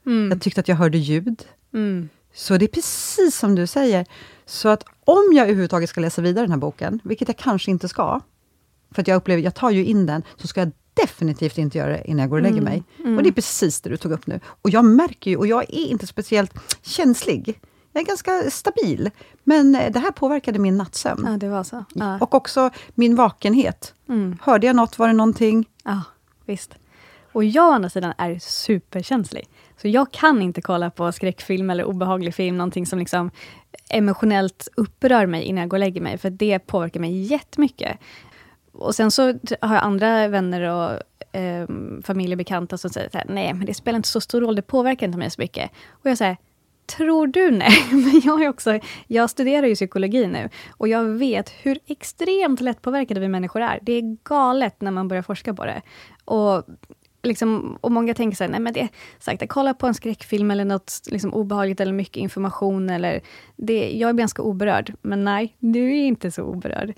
Mm. 0.07 0.31
Jag 0.31 0.43
tyckte 0.43 0.61
att 0.61 0.69
jag 0.69 0.77
hörde 0.77 0.99
ljud. 0.99 1.45
Mm. 1.75 2.09
Så 2.35 2.57
det 2.57 2.65
är 2.65 2.69
precis 2.69 3.39
som 3.39 3.55
du 3.55 3.67
säger. 3.67 4.07
Så 4.47 4.69
att 4.69 4.85
om 5.05 5.31
jag 5.33 5.45
överhuvudtaget 5.45 5.91
ska 5.91 6.01
läsa 6.01 6.23
vidare 6.23 6.45
den 6.45 6.53
här 6.53 6.59
boken, 6.59 7.01
vilket 7.05 7.29
jag 7.29 7.37
kanske 7.37 7.71
inte 7.71 7.89
ska, 7.89 8.21
för 8.91 9.03
att 9.03 9.09
jag 9.09 9.17
upplever, 9.17 9.43
jag 9.43 9.55
tar 9.55 9.71
ju 9.71 9.85
in 9.85 10.07
den, 10.07 10.23
så 10.37 10.47
ska 10.47 10.61
jag 10.61 10.73
definitivt 10.95 11.59
inte 11.59 11.79
göra 11.79 11.93
det 11.93 12.03
innan 12.05 12.21
jag 12.21 12.31
går 12.31 12.37
och 12.37 12.43
lägger 12.43 12.59
mm. 12.59 12.65
mig. 12.65 12.83
Mm. 12.99 13.17
Och 13.17 13.23
det 13.23 13.29
är 13.29 13.33
precis 13.33 13.81
det 13.81 13.91
du 13.91 13.97
tog 13.97 14.13
upp 14.13 14.27
nu. 14.27 14.41
Och 14.47 14.71
jag 14.71 14.85
märker 14.85 15.31
ju, 15.31 15.37
och 15.37 15.47
jag 15.47 15.63
är 15.63 15.87
inte 15.87 16.07
speciellt 16.07 16.55
känslig. 16.83 17.61
Jag 17.93 18.03
är 18.03 18.07
ganska 18.07 18.51
stabil. 18.51 19.11
Men 19.45 19.75
eh, 19.75 19.93
det 19.93 19.99
här 19.99 20.11
påverkade 20.11 20.59
min 20.59 20.77
nattsömn. 20.77 21.25
Ja, 21.27 21.37
det 21.37 21.49
var 21.49 21.65
så. 21.65 21.85
Ja. 21.95 22.19
Och 22.21 22.35
också 22.35 22.71
min 22.95 23.17
vakenhet. 23.17 23.95
Mm. 24.09 24.39
Hörde 24.43 24.67
jag 24.67 24.77
något? 24.77 24.99
Var 24.99 25.07
det 25.07 25.13
någonting? 25.13 25.69
Ja, 25.85 26.03
visst. 26.47 26.75
Och 27.33 27.45
jag 27.45 27.69
å 27.69 27.73
andra 27.73 27.91
sidan 27.91 28.13
är 28.19 28.39
superkänslig. 28.39 29.49
Så 29.83 29.89
jag 29.89 30.13
kan 30.13 30.43
inte 30.43 30.61
kolla 30.61 30.91
på 30.91 31.13
skräckfilm 31.13 31.71
eller 31.71 31.85
obehaglig 31.85 32.35
film, 32.35 32.57
någonting 32.57 32.87
som 32.87 32.99
liksom 32.99 33.31
emotionellt 33.89 34.69
upprör 34.77 35.27
mig 35.27 35.43
innan 35.43 35.61
jag 35.61 35.69
går 35.69 35.77
och 35.77 35.81
lägger 35.81 36.01
mig, 36.01 36.19
för 36.19 36.31
det 36.31 36.59
påverkar 36.59 37.01
mig 37.01 37.23
jättemycket 37.23 37.99
och 38.73 38.95
sen 38.95 39.11
så 39.11 39.23
har 39.61 39.75
jag 39.75 39.85
andra 39.85 40.29
vänner 40.29 40.61
och 40.61 40.93
eh, 41.37 41.67
familjebekanta 42.03 42.79
som 42.79 42.91
säger 42.91 43.11
här, 43.13 43.25
nej, 43.29 43.55
men 43.55 43.67
det 43.67 43.75
spelar 43.75 43.97
inte 43.97 44.09
så 44.09 44.21
stor 44.21 44.41
roll, 44.41 44.57
det 44.57 44.63
påverkar 44.63 45.07
inte 45.07 45.19
mig 45.19 45.31
så 45.31 45.41
mycket. 45.41 45.71
Och 45.91 46.11
jag 46.11 46.19
säger, 46.19 46.37
tror 46.87 47.27
du 47.27 47.51
nej? 47.51 47.73
Men 47.91 48.21
jag, 48.25 48.43
är 48.43 48.49
också, 48.49 48.79
jag 49.07 49.31
studerar 49.31 49.67
ju 49.67 49.75
psykologi 49.75 50.27
nu 50.27 50.49
och 50.71 50.89
jag 50.89 51.05
vet 51.05 51.51
hur 51.51 51.79
extremt 51.87 52.61
lättpåverkade 52.61 53.21
vi 53.21 53.29
människor 53.29 53.63
är. 53.63 53.79
Det 53.83 53.93
är 53.93 54.17
galet 54.25 54.81
när 54.81 54.91
man 54.91 55.09
börjar 55.09 55.23
forska 55.23 55.55
på 55.55 55.65
det. 55.65 55.83
Och 56.25 56.65
Liksom, 57.25 57.79
och 57.81 57.93
många 57.93 58.15
tänker 58.15 58.37
så 58.37 58.45
här, 58.45 58.51
nej 58.51 58.61
men 58.61 58.73
det 58.73 58.81
är 58.81 58.89
sagt, 59.19 59.43
kolla 59.49 59.75
på 59.75 59.87
en 59.87 59.95
skräckfilm 59.95 60.51
eller 60.51 60.65
något 60.65 61.01
liksom, 61.07 61.35
obehagligt 61.35 61.81
eller 61.81 61.93
mycket 61.93 62.17
information. 62.17 62.91
Eller 62.91 63.21
det, 63.57 63.93
jag 63.93 64.11
är 64.11 64.15
ganska 64.15 64.43
oberörd, 64.43 64.95
men 65.03 65.25
nej, 65.25 65.57
du 65.59 65.91
är 65.91 66.05
inte 66.05 66.31
så 66.31 66.43
oberörd 66.43 66.95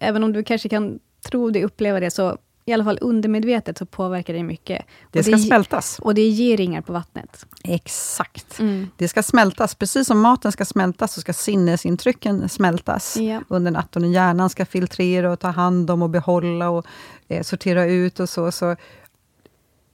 även 0.00 0.24
om 0.24 0.32
du 0.32 0.44
kanske 0.44 0.68
kan 0.68 0.98
tro 1.30 1.50
det, 1.50 1.64
uppleva 1.64 2.00
det, 2.00 2.10
så 2.10 2.38
i 2.66 2.72
alla 2.72 2.84
fall 2.84 2.98
undermedvetet 3.00 3.78
så 3.78 3.86
påverkar 3.86 4.34
det 4.34 4.42
mycket. 4.42 4.84
Det 5.10 5.22
ska 5.22 5.32
det, 5.32 5.38
smältas. 5.38 5.98
Och 5.98 6.14
det 6.14 6.28
ger 6.28 6.56
ringar 6.56 6.80
på 6.80 6.92
vattnet. 6.92 7.46
Exakt. 7.64 8.60
Mm. 8.60 8.88
Det 8.96 9.08
ska 9.08 9.22
smältas. 9.22 9.74
Precis 9.74 10.06
som 10.06 10.20
maten 10.20 10.52
ska 10.52 10.64
smältas, 10.64 11.14
så 11.14 11.20
ska 11.20 11.32
sinnesintrycken 11.32 12.48
smältas 12.48 13.16
ja. 13.16 13.42
under 13.48 13.70
natten. 13.70 14.04
Och 14.04 14.10
hjärnan 14.10 14.50
ska 14.50 14.66
filtrera 14.66 15.32
och 15.32 15.40
ta 15.40 15.48
hand 15.48 15.90
om 15.90 16.02
och 16.02 16.10
behålla 16.10 16.70
och 16.70 16.86
eh, 17.28 17.42
sortera 17.42 17.84
ut 17.84 18.20
och 18.20 18.28
så. 18.28 18.52
så. 18.52 18.76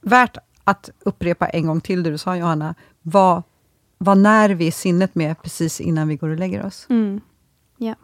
Värt 0.01 0.37
att 0.63 0.89
upprepa 0.99 1.47
en 1.47 1.67
gång 1.67 1.81
till 1.81 2.03
det 2.03 2.11
du 2.11 2.17
sa 2.17 2.37
Johanna. 2.37 2.75
Vad, 3.01 3.43
vad 3.97 4.17
när 4.17 4.49
vi 4.49 4.71
sinnet 4.71 5.15
med 5.15 5.41
precis 5.41 5.81
innan 5.81 6.07
vi 6.07 6.15
går 6.15 6.29
och 6.29 6.37
lägger 6.37 6.65
oss? 6.65 6.85
Mm. 6.89 7.21
Ja. 7.77 7.95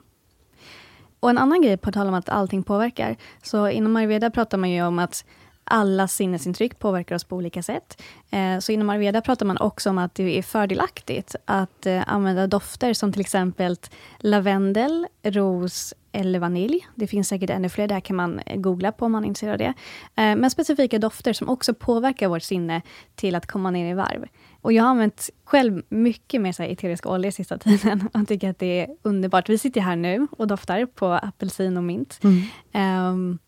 Och 1.19 1.29
en 1.29 1.37
annan 1.37 1.61
grej, 1.61 1.77
på 1.77 1.91
tal 1.91 2.07
om 2.07 2.13
att 2.13 2.29
allting 2.29 2.63
påverkar. 2.63 3.15
Så 3.43 3.69
inom 3.69 3.95
ayurveda 3.95 4.29
pratar 4.29 4.57
man 4.57 4.69
ju 4.69 4.83
om 4.83 4.99
att 4.99 5.25
alla 5.69 6.07
sinnesintryck 6.07 6.79
påverkar 6.79 7.15
oss 7.15 7.23
på 7.23 7.35
olika 7.35 7.63
sätt. 7.63 8.01
Eh, 8.31 8.59
så 8.59 8.71
inom 8.71 8.89
ayurveda 8.89 9.21
pratar 9.21 9.45
man 9.45 9.57
också 9.57 9.89
om 9.89 9.97
att 9.97 10.15
det 10.15 10.37
är 10.37 10.41
fördelaktigt 10.41 11.35
att 11.45 11.85
eh, 11.85 12.03
använda 12.07 12.47
dofter 12.47 12.93
som 12.93 13.11
till 13.11 13.21
exempel 13.21 13.75
lavendel, 14.19 15.07
ros 15.23 15.93
eller 16.11 16.39
vanilj. 16.39 16.87
Det 16.95 17.07
finns 17.07 17.27
säkert 17.27 17.49
ännu 17.49 17.69
fler, 17.69 17.87
det 17.87 17.93
här 17.93 18.01
kan 18.01 18.15
man 18.15 18.39
eh, 18.39 18.59
googla 18.59 18.91
på 18.91 19.05
om 19.05 19.11
man 19.11 19.23
är 19.23 19.27
intresserad 19.27 19.51
av 19.51 19.57
det. 19.57 19.73
Men 20.15 20.51
specifika 20.51 20.99
dofter 20.99 21.33
som 21.33 21.49
också 21.49 21.73
påverkar 21.73 22.27
vårt 22.27 22.43
sinne 22.43 22.81
till 23.15 23.35
att 23.35 23.45
komma 23.45 23.71
ner 23.71 23.91
i 23.91 23.93
varv. 23.93 24.25
Och 24.67 24.73
jag 24.73 24.83
har 24.83 24.89
använt 24.89 25.29
själv 25.45 25.81
mycket 25.89 26.41
mer 26.41 26.51
så 26.51 26.63
här 26.63 26.69
eteriska 26.69 27.09
oljor 27.09 27.31
sista 27.31 27.57
tiden 27.57 28.09
och 28.13 28.27
tycker 28.27 28.49
att 28.49 28.59
det 28.59 28.81
är 28.81 28.87
underbart. 29.01 29.49
Vi 29.49 29.57
sitter 29.57 29.81
här 29.81 29.95
nu 29.95 30.27
och 30.31 30.47
doftar 30.47 30.85
på 30.85 31.05
apelsin 31.07 31.77
och 31.77 31.83
mint. 31.83 32.19
Mm. 32.23 33.11
Um, 33.11 33.39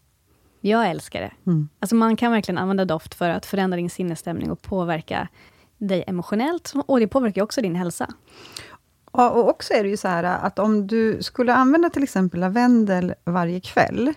jag 0.62 0.90
älskar 0.90 1.22
det. 1.22 1.32
Mm. 1.52 1.70
Alltså 1.80 1.96
man 1.96 2.16
kan 2.16 2.32
verkligen 2.32 2.58
använda 2.58 2.86
doft 2.86 3.16
för 3.16 3.30
att 3.30 3.46
förändra 3.46 3.78
din 3.78 3.90
sinnesstämning 3.90 4.52
och 4.52 4.62
påverka 4.62 5.28
dig 5.78 6.04
emotionellt. 6.08 6.74
Och 6.86 7.00
det 7.00 7.08
påverkar 7.08 7.42
också 7.42 7.62
din 7.62 7.76
hälsa. 7.76 8.14
Ja, 9.14 9.30
och 9.30 9.50
också 9.50 9.74
är 9.74 9.84
det 9.84 9.90
ju 9.90 9.98
så 9.98 10.08
här 10.08 10.24
att 10.24 10.60
om 10.60 10.88
du 10.88 11.18
skulle 11.22 11.54
använda 11.54 11.90
till 11.90 12.04
exempel 12.04 12.40
lavendel 12.40 13.14
varje 13.26 13.60
kväll, 13.60 14.14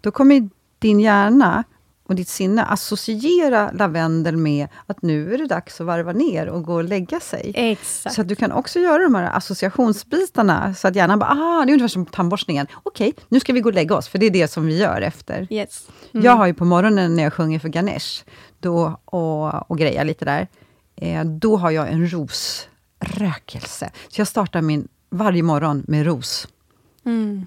då 0.00 0.10
kommer 0.10 0.48
din 0.78 1.00
hjärna 1.00 1.64
och 2.12 2.16
ditt 2.16 2.28
sinne 2.28 2.64
associera 2.64 3.70
lavendel 3.72 4.36
med 4.36 4.68
att 4.86 5.02
nu 5.02 5.34
är 5.34 5.38
det 5.38 5.46
dags 5.46 5.80
att 5.80 5.86
varva 5.86 6.12
ner 6.12 6.46
och 6.46 6.64
gå 6.64 6.74
och 6.74 6.84
lägga 6.84 7.20
sig. 7.20 7.52
Exakt. 7.54 8.14
Så 8.14 8.20
att 8.20 8.28
du 8.28 8.34
kan 8.34 8.52
också 8.52 8.78
göra 8.78 9.02
de 9.02 9.14
här 9.14 9.36
associationsbitarna, 9.36 10.74
så 10.74 10.88
att 10.88 10.96
hjärnan 10.96 11.18
bara, 11.18 11.30
ah, 11.30 11.64
det 11.64 11.70
är 11.70 11.74
ungefär 11.74 11.88
som 11.88 12.06
tandborstningen. 12.06 12.66
Okej, 12.82 13.08
okay, 13.08 13.24
nu 13.28 13.40
ska 13.40 13.52
vi 13.52 13.60
gå 13.60 13.68
och 13.68 13.74
lägga 13.74 13.96
oss, 13.96 14.08
för 14.08 14.18
det 14.18 14.26
är 14.26 14.30
det 14.30 14.48
som 14.48 14.66
vi 14.66 14.78
gör 14.78 15.00
efter. 15.00 15.46
Yes. 15.50 15.88
Mm. 16.14 16.24
Jag 16.26 16.32
har 16.32 16.46
ju 16.46 16.54
på 16.54 16.64
morgonen 16.64 17.16
när 17.16 17.22
jag 17.22 17.32
sjunger 17.32 17.58
för 17.58 17.68
Ganesh, 17.68 18.24
då, 18.60 19.00
och, 19.04 19.70
och 19.70 19.78
grejar 19.78 20.04
lite 20.04 20.24
där, 20.24 20.48
eh, 20.96 21.24
då 21.24 21.56
har 21.56 21.70
jag 21.70 21.88
en 21.88 22.10
rosrökelse. 22.10 23.90
Så 24.08 24.20
jag 24.20 24.28
startar 24.28 24.62
min 24.62 24.88
varje 25.10 25.42
morgon 25.42 25.84
med 25.88 26.06
ros. 26.06 26.48
Mm. 27.04 27.46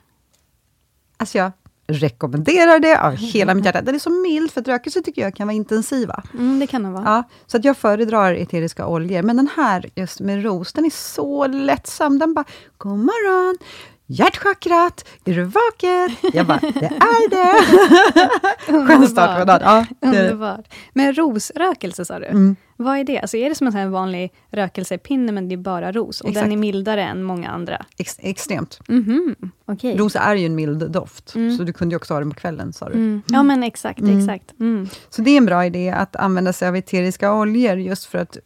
Alltså 1.18 1.38
jag 1.38 1.52
rekommenderar 1.88 2.80
det 2.80 3.02
av 3.02 3.16
hela 3.16 3.54
mitt 3.54 3.66
hjärta. 3.66 3.82
Den 3.82 3.96
är 3.96 4.00
så 4.00 4.10
mild, 4.10 4.52
för 4.52 4.62
att 4.62 4.68
rökelser 4.68 5.02
tycker 5.02 5.22
jag 5.22 5.36
kan 5.36 5.48
vara 5.48 5.56
intensiva. 5.56 6.24
Mm, 6.34 6.60
det 6.60 6.68
kan 6.68 6.84
den 6.84 6.94
vara. 6.94 7.04
Ja, 7.06 7.24
så 7.48 7.58
att 7.58 7.66
jag 7.66 7.78
föredrar 7.78 8.34
eteriska 8.34 8.88
oljor. 8.88 9.22
Men 9.22 9.38
den 9.38 9.50
här, 9.56 9.90
just 9.96 10.20
med 10.20 10.44
ros, 10.44 10.74
den 10.74 10.86
är 10.86 10.90
så 10.90 11.48
lättsam. 11.48 12.20
Den 12.20 12.34
bara, 12.34 12.46
god 12.78 13.00
morgon! 13.00 13.58
Hjärtchakrat, 14.08 15.08
är 15.26 15.34
du 15.34 15.44
vaken? 15.44 16.32
Jag 16.34 16.48
bara, 16.48 16.60
det 16.60 16.86
är 16.86 17.30
det! 17.30 18.88
Skön 18.88 19.08
start 19.08 19.40
på 19.40 19.46
dagen. 19.46 19.62
Ja. 19.64 19.86
Underbart. 20.08 20.74
Men 20.94 21.14
rosrökelse 21.14 22.06
sa 22.06 22.20
du. 22.20 22.26
Mm. 22.26 22.56
Vad 22.78 22.98
är 22.98 23.04
det? 23.04 23.20
Alltså 23.20 23.38
är 23.38 23.50
det 23.50 23.56
som 23.56 23.68
en 23.68 23.74
sån 23.74 23.92
vanlig 23.92 24.34
rökelsepinne, 24.52 25.32
men 25.32 25.50
det 25.50 25.56
är 25.56 25.58
bara 25.58 25.92
ros? 25.92 26.22
Och 26.22 26.30
Exakt. 26.30 26.46
den 26.46 26.52
är 26.52 26.58
mildare 26.58 27.04
än 27.04 27.24
många 27.24 27.50
andra? 27.50 27.86
Ex 27.98 28.16
extremt. 28.20 28.80
Mhm, 28.88 29.36
okej. 29.66 29.98
Rosa 29.98 30.20
är 30.20 30.36
ju 30.36 30.46
en 30.46 30.56
mild 30.56 30.92
doft, 30.92 31.30
så 31.30 31.64
du 31.64 31.74
kunde 31.74 31.94
ju 31.94 31.98
också 31.98 32.14
ha 32.14 32.20
den 32.20 32.30
på 32.30 32.36
kvällen, 32.36 32.74
sa 32.74 32.90
du. 32.90 32.94
Mm. 32.94 33.22
Ja, 33.28 33.44
men 33.44 33.64
exakt, 33.64 34.00
exakt. 34.00 34.60
Mm. 34.60 34.88
Så 35.10 35.22
det 35.22 35.32
är 35.32 35.38
en 35.38 35.46
bra 35.46 35.66
idé 35.66 35.90
att 35.90 36.16
använda 36.16 36.54
sig 36.54 36.68
av 36.68 36.76
eteriska 36.76 37.34
oljor, 37.34 37.78
just 37.78 38.06
för 38.06 38.18
att 38.18 38.38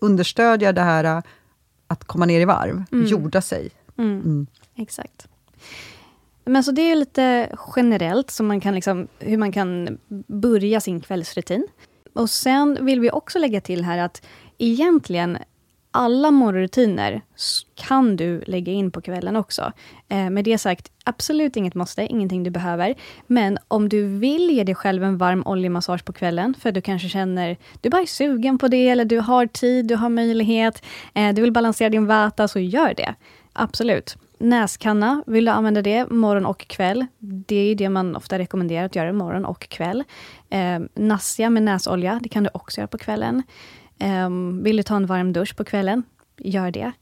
understödja 0.00 0.72
det 0.72 0.82
här 0.82 1.04
äh, 1.04 1.22
att 1.86 2.04
komma 2.04 2.26
ner 2.26 2.40
i 2.40 2.44
varv, 2.44 2.84
jorda 2.90 3.40
sig. 3.40 3.70
Mm. 3.98 4.46
Exakt. 4.78 5.28
Men 6.44 6.64
så 6.64 6.72
det 6.72 6.90
är 6.90 6.96
lite 6.96 7.56
generellt, 7.76 8.30
så 8.30 8.42
man 8.42 8.60
kan 8.60 8.74
liksom, 8.74 9.08
hur 9.18 9.36
man 9.36 9.52
kan 9.52 9.98
börja 10.26 10.80
sin 10.80 11.00
kvällsrutin. 11.00 11.68
Och 12.12 12.30
sen 12.30 12.78
vill 12.80 13.00
vi 13.00 13.10
också 13.10 13.38
lägga 13.38 13.60
till 13.60 13.84
här 13.84 13.98
att 13.98 14.22
egentligen 14.58 15.38
alla 15.90 16.30
morgonrutiner 16.30 17.22
kan 17.74 18.16
du 18.16 18.42
lägga 18.46 18.72
in 18.72 18.90
på 18.90 19.00
kvällen 19.00 19.36
också. 19.36 19.72
Eh, 20.08 20.30
med 20.30 20.44
det 20.44 20.58
sagt, 20.58 20.92
absolut 21.04 21.56
inget 21.56 21.74
måste, 21.74 22.02
ingenting 22.02 22.42
du 22.42 22.50
behöver. 22.50 22.94
Men 23.26 23.58
om 23.68 23.88
du 23.88 24.18
vill 24.18 24.50
ge 24.50 24.64
dig 24.64 24.74
själv 24.74 25.04
en 25.04 25.18
varm 25.18 25.42
oljemassage 25.46 26.04
på 26.04 26.12
kvällen, 26.12 26.54
för 26.60 26.72
du 26.72 26.80
kanske 26.80 27.08
känner, 27.08 27.56
du 27.80 27.90
bara 27.90 28.02
är 28.02 28.06
sugen 28.06 28.58
på 28.58 28.68
det, 28.68 28.88
eller 28.88 29.04
du 29.04 29.20
har 29.20 29.46
tid, 29.46 29.86
du 29.86 29.96
har 29.96 30.08
möjlighet, 30.08 30.82
eh, 31.14 31.34
du 31.34 31.42
vill 31.42 31.52
balansera 31.52 31.88
din 31.88 32.06
vata, 32.06 32.48
så 32.48 32.58
gör 32.58 32.94
det. 32.94 33.14
Absolut. 33.52 34.16
Näskanna, 34.40 35.24
vill 35.26 35.44
du 35.44 35.50
använda 35.50 35.82
det 35.82 36.10
morgon 36.10 36.46
och 36.46 36.68
kväll? 36.68 37.06
Det 37.18 37.56
är 37.56 37.74
det 37.74 37.88
man 37.88 38.16
ofta 38.16 38.38
rekommenderar 38.38 38.86
att 38.86 38.96
göra 38.96 39.12
morgon 39.12 39.44
och 39.44 39.68
kväll. 39.68 40.04
Eh, 40.50 40.80
nassia 40.94 41.50
med 41.50 41.62
näsolja, 41.62 42.20
det 42.22 42.28
kan 42.28 42.44
du 42.44 42.50
också 42.54 42.80
göra 42.80 42.88
på 42.88 42.98
kvällen. 42.98 43.42
Eh, 43.98 44.30
vill 44.62 44.76
du 44.76 44.82
ta 44.82 44.96
en 44.96 45.06
varm 45.06 45.32
dusch 45.32 45.56
på 45.56 45.64
kvällen? 45.64 46.02
Gör 46.38 46.70
det. 46.70 46.92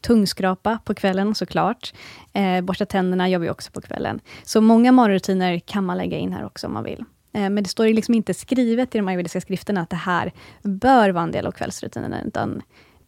Tungskrapa 0.00 0.78
på 0.84 0.94
kvällen 0.94 1.34
såklart. 1.34 1.94
Eh, 2.32 2.60
borsta 2.60 2.86
tänderna 2.86 3.28
gör 3.28 3.38
vi 3.38 3.50
också 3.50 3.72
på 3.72 3.80
kvällen. 3.80 4.20
Så 4.42 4.60
många 4.60 4.92
morgonrutiner 4.92 5.58
kan 5.58 5.84
man 5.84 5.98
lägga 5.98 6.18
in 6.18 6.32
här 6.32 6.44
också 6.44 6.66
om 6.66 6.72
man 6.72 6.84
vill. 6.84 7.04
Eh, 7.32 7.50
men 7.50 7.56
det 7.56 7.68
står 7.68 7.86
ju 7.86 7.94
liksom 7.94 8.14
inte 8.14 8.34
skrivet 8.34 8.94
i 8.94 8.98
de 8.98 9.08
ayurvediska 9.08 9.40
skrifterna 9.40 9.80
att 9.80 9.90
det 9.90 9.96
här 9.96 10.32
bör 10.62 11.10
vara 11.10 11.24
en 11.24 11.32
del 11.32 11.46
av 11.46 11.52
kvällsrutinerna, 11.52 12.22
utan 12.22 12.62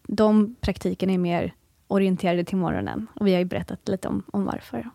de 0.06 0.56
praktikerna 0.60 1.12
är 1.12 1.18
mer 1.18 1.54
orienterade 1.88 2.44
till 2.44 2.56
morgonen. 2.56 3.06
Och 3.14 3.26
vi 3.26 3.32
har 3.32 3.38
ju 3.38 3.44
berättat 3.44 3.88
lite 3.88 4.08
om, 4.08 4.22
om 4.32 4.44
varför. 4.44 4.90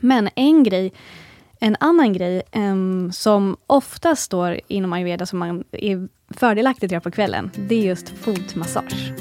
Men 0.00 0.28
en 0.34 0.62
grej, 0.62 0.92
en 1.60 1.76
annan 1.80 2.12
grej 2.12 2.42
um, 2.54 3.12
som 3.12 3.56
ofta 3.66 4.16
står 4.16 4.60
inom 4.68 4.92
ayurveda 4.92 5.26
som 5.26 5.38
man 5.38 5.64
är 5.72 6.08
fördelaktigt 6.30 6.84
att 6.84 6.90
göra 6.90 7.00
på 7.00 7.10
kvällen, 7.10 7.50
det 7.68 7.74
är 7.74 7.82
just 7.82 8.08
fotmassage. 8.08 9.12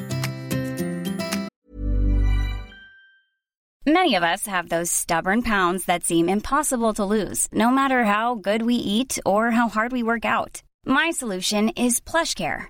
Many 3.86 4.16
of 4.16 4.24
us 4.24 4.48
have 4.48 4.68
those 4.68 4.92
stubborn 4.92 5.42
pounds 5.42 5.86
that 5.86 6.04
seem 6.04 6.30
impossible 6.30 6.94
to 6.94 7.06
lose, 7.06 7.48
no 7.54 7.72
matter 7.72 8.04
how 8.04 8.36
good 8.36 8.62
we 8.62 8.74
eat 8.74 9.18
or 9.26 9.52
how 9.52 9.70
hard 9.70 9.94
we 9.94 10.04
work 10.04 10.26
out. 10.26 10.62
My 10.86 11.12
solution 11.12 11.70
is 11.70 12.02
plush 12.02 12.36
care. 12.36 12.70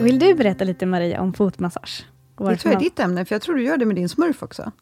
Vill 0.00 0.18
du 0.18 0.34
berätta 0.34 0.64
lite 0.64 0.86
Maria 0.86 1.20
om 1.20 1.32
fotmassage? 1.32 2.06
Det 2.38 2.56
tror 2.56 2.72
jag 2.72 2.80
är 2.80 2.84
ditt 2.84 2.98
ämne, 2.98 3.24
för 3.24 3.34
jag 3.34 3.42
tror 3.42 3.54
du 3.54 3.62
gör 3.64 3.76
det 3.76 3.84
med 3.84 3.96
din 3.96 4.08
smurf 4.08 4.42
också. 4.42 4.72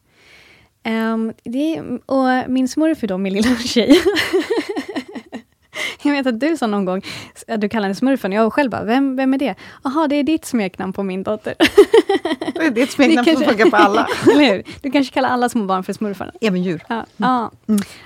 Ehm, 0.83 1.33
det, 1.43 1.81
och 2.05 2.49
min 2.51 2.67
smurf 2.67 2.99
då, 2.99 3.17
min 3.17 3.33
lilla 3.33 3.55
tjej. 3.55 3.87
jag 6.07 6.23
vet 6.23 6.27
att 6.33 6.39
du 6.39 6.57
sa 6.57 6.67
någon 6.67 6.85
gång, 6.85 7.01
du 7.57 7.69
kallar 7.69 7.83
henne 7.83 7.95
smurfen, 7.95 8.31
jag 8.31 8.53
själv 8.53 8.71
bara, 8.71 8.83
vem, 8.83 9.15
vem 9.15 9.33
är 9.33 9.37
det? 9.37 9.55
Jaha, 9.83 10.07
det 10.07 10.15
är 10.15 10.23
ditt 10.23 10.45
smeknamn 10.45 10.93
på 10.93 11.03
min 11.03 11.23
dotter. 11.23 11.55
Det 12.55 12.65
är 12.65 12.71
ditt 12.71 12.91
smeknamn 12.97 13.25
Det 13.25 13.31
som 13.31 13.43
kanske- 13.43 13.57
funkar 13.63 13.77
på 13.77 13.83
alla. 13.83 14.07
Eller 14.31 14.51
hur? 14.53 14.63
Du 14.81 14.91
kanske 14.91 15.13
kallar 15.13 15.29
alla 15.29 15.49
små 15.49 15.65
barn 15.65 15.83
för 15.83 15.93
smurfarna? 15.93 16.31
Även 16.41 16.63
djur. 16.63 16.83
Ja, 16.89 17.05
ja. 17.17 17.51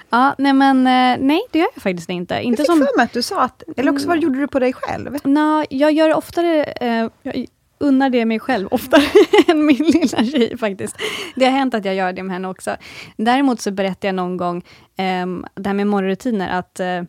ja 0.09 0.35
nej 0.37 0.53
men 0.53 0.77
eh, 0.77 1.25
nej, 1.27 1.41
det 1.51 1.59
gör 1.59 1.67
jag 1.75 1.83
faktiskt 1.83 2.09
inte. 2.09 2.33
Jag 2.33 2.43
inte 2.43 2.57
fick 2.61 2.65
som, 2.71 2.77
för 2.77 2.97
mig 2.97 3.03
att 3.03 3.13
du 3.13 3.21
sa 3.21 3.41
att, 3.41 3.63
eller 3.77 3.91
också 3.91 4.07
vad 4.07 4.19
gjorde 4.19 4.39
du 4.39 4.47
på 4.47 4.59
dig 4.59 4.73
själv? 4.73 5.17
Nå, 5.23 5.65
jag 5.69 5.91
gör 5.91 6.13
oftare, 6.15 6.63
eh, 6.63 7.07
jag 7.23 7.45
unnar 7.77 8.09
det 8.09 8.25
mig 8.25 8.39
själv 8.39 8.67
oftare 8.71 9.03
än 9.47 9.65
min 9.65 9.77
lilla 9.77 10.25
tjej 10.25 10.57
faktiskt. 10.57 10.95
Det 11.35 11.45
har 11.45 11.51
hänt 11.51 11.73
att 11.73 11.85
jag 11.85 11.95
gör 11.95 12.13
det 12.13 12.23
med 12.23 12.33
henne 12.33 12.47
också. 12.47 12.75
Däremot 13.17 13.61
så 13.61 13.71
berättade 13.71 14.07
jag 14.07 14.15
någon 14.15 14.37
gång, 14.37 14.57
eh, 14.97 15.25
det 15.55 15.67
här 15.69 15.73
med 15.73 15.87
morgonrutiner, 15.87 16.49
att 16.59 16.79
eh, 16.79 17.01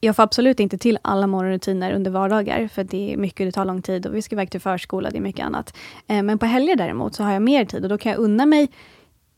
jag 0.00 0.16
får 0.16 0.22
absolut 0.22 0.60
inte 0.60 0.78
till 0.78 0.98
alla 1.02 1.26
morgonrutiner 1.26 1.92
under 1.92 2.10
vardagar, 2.10 2.68
för 2.68 2.84
det 2.84 3.12
är 3.12 3.16
mycket, 3.16 3.46
det 3.46 3.52
tar 3.52 3.64
lång 3.64 3.82
tid 3.82 4.06
och 4.06 4.14
vi 4.14 4.22
ska 4.22 4.34
iväg 4.34 4.50
till 4.50 4.60
förskola, 4.60 5.10
det 5.10 5.16
är 5.16 5.20
mycket 5.20 5.46
annat. 5.46 5.76
Eh, 6.06 6.22
men 6.22 6.38
på 6.38 6.46
helger 6.46 6.76
däremot 6.76 7.14
så 7.14 7.22
har 7.22 7.32
jag 7.32 7.42
mer 7.42 7.64
tid 7.64 7.82
och 7.82 7.88
då 7.88 7.98
kan 7.98 8.12
jag 8.12 8.18
unna 8.18 8.46
mig 8.46 8.68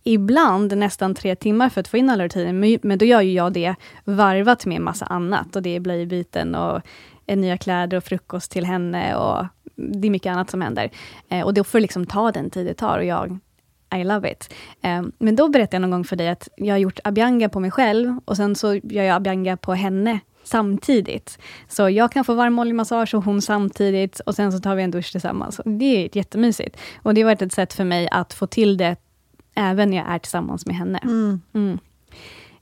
ibland 0.05 0.77
nästan 0.79 1.14
tre 1.14 1.37
timmar 1.37 1.68
för 1.68 1.81
att 1.81 1.88
få 1.88 1.97
in 1.97 2.11
alla 2.11 2.25
rutiner, 2.25 2.79
men, 2.83 2.99
då 2.99 3.05
gör 3.05 3.21
ju 3.21 3.33
jag 3.33 3.53
det 3.53 3.75
varvat 4.05 4.66
med 4.66 4.81
massa 4.81 5.07
annat 5.07 5.57
och 5.57 5.62
det 5.62 5.77
är 5.77 5.81
blöjbyten 5.81 6.55
och 6.55 6.81
eh, 7.27 7.37
nya 7.37 7.59
kläder 7.59 7.97
och 7.97 8.05
frukost 8.05 8.51
till 8.51 8.64
henne 8.64 9.16
och 9.16 9.47
det 9.77 10.09
är 10.09 10.11
mycket 10.11 10.31
annat 10.31 10.51
som 10.51 10.61
händer. 10.61 10.90
Eh, 11.29 11.44
och 11.44 11.55
då 11.55 11.64
får 11.64 11.79
det 11.79 11.83
liksom 11.83 12.07
ta 12.07 12.33
den 12.33 12.51
tid 12.51 12.66
det 12.66 12.75
tar 12.75 12.99
och 12.99 13.05
jag 13.05 13.38
I 13.94 14.05
love 14.05 14.31
it. 14.31 14.55
Men 15.18 15.37
då 15.37 15.49
berättade 15.49 15.77
jag 15.77 15.81
någon 15.81 15.90
gång 15.90 16.05
för 16.05 16.16
dig 16.16 16.29
att 16.29 16.49
jag 16.57 16.75
har 16.75 16.79
gjort 16.79 17.01
abhyanga 17.05 17.49
på 17.49 17.61
mig 17.61 17.71
själv 17.71 18.21
och 18.25 18.37
sen 18.37 18.55
så 18.55 18.75
gör 18.75 19.03
jag 19.03 19.16
abhyanga 19.16 19.57
på 19.57 19.75
henne 19.75 20.21
samtidigt. 20.48 21.38
Så 21.68 21.90
jag 21.90 22.12
kan 22.12 22.24
få 22.24 22.34
varm 22.34 22.58
oljemassage 22.58 23.14
och 23.14 23.24
hon 23.24 23.42
samtidigt 23.42 24.20
och 24.20 24.34
sen 24.34 24.52
så 24.52 24.58
tar 24.61 24.74
vi 24.74 24.82
en 24.82 24.90
dusch 24.90 25.11
tillsammans. 25.12 25.61
Det 25.64 25.84
är 26.04 26.16
jättemysigt. 26.16 26.76
Och 27.02 27.14
det 27.14 27.20
har 27.20 27.26
varit 27.26 27.42
ett 27.42 27.52
sätt 27.52 27.72
för 27.72 27.84
mig 27.84 28.08
att 28.11 28.32
få 28.34 28.46
till 28.46 28.76
det 28.76 28.96
även 29.54 29.90
när 29.90 29.96
jag 29.96 30.08
är 30.08 30.18
tillsammans 30.18 30.66
med 30.66 30.76
henne. 30.76 30.98
Mm. 31.54 31.78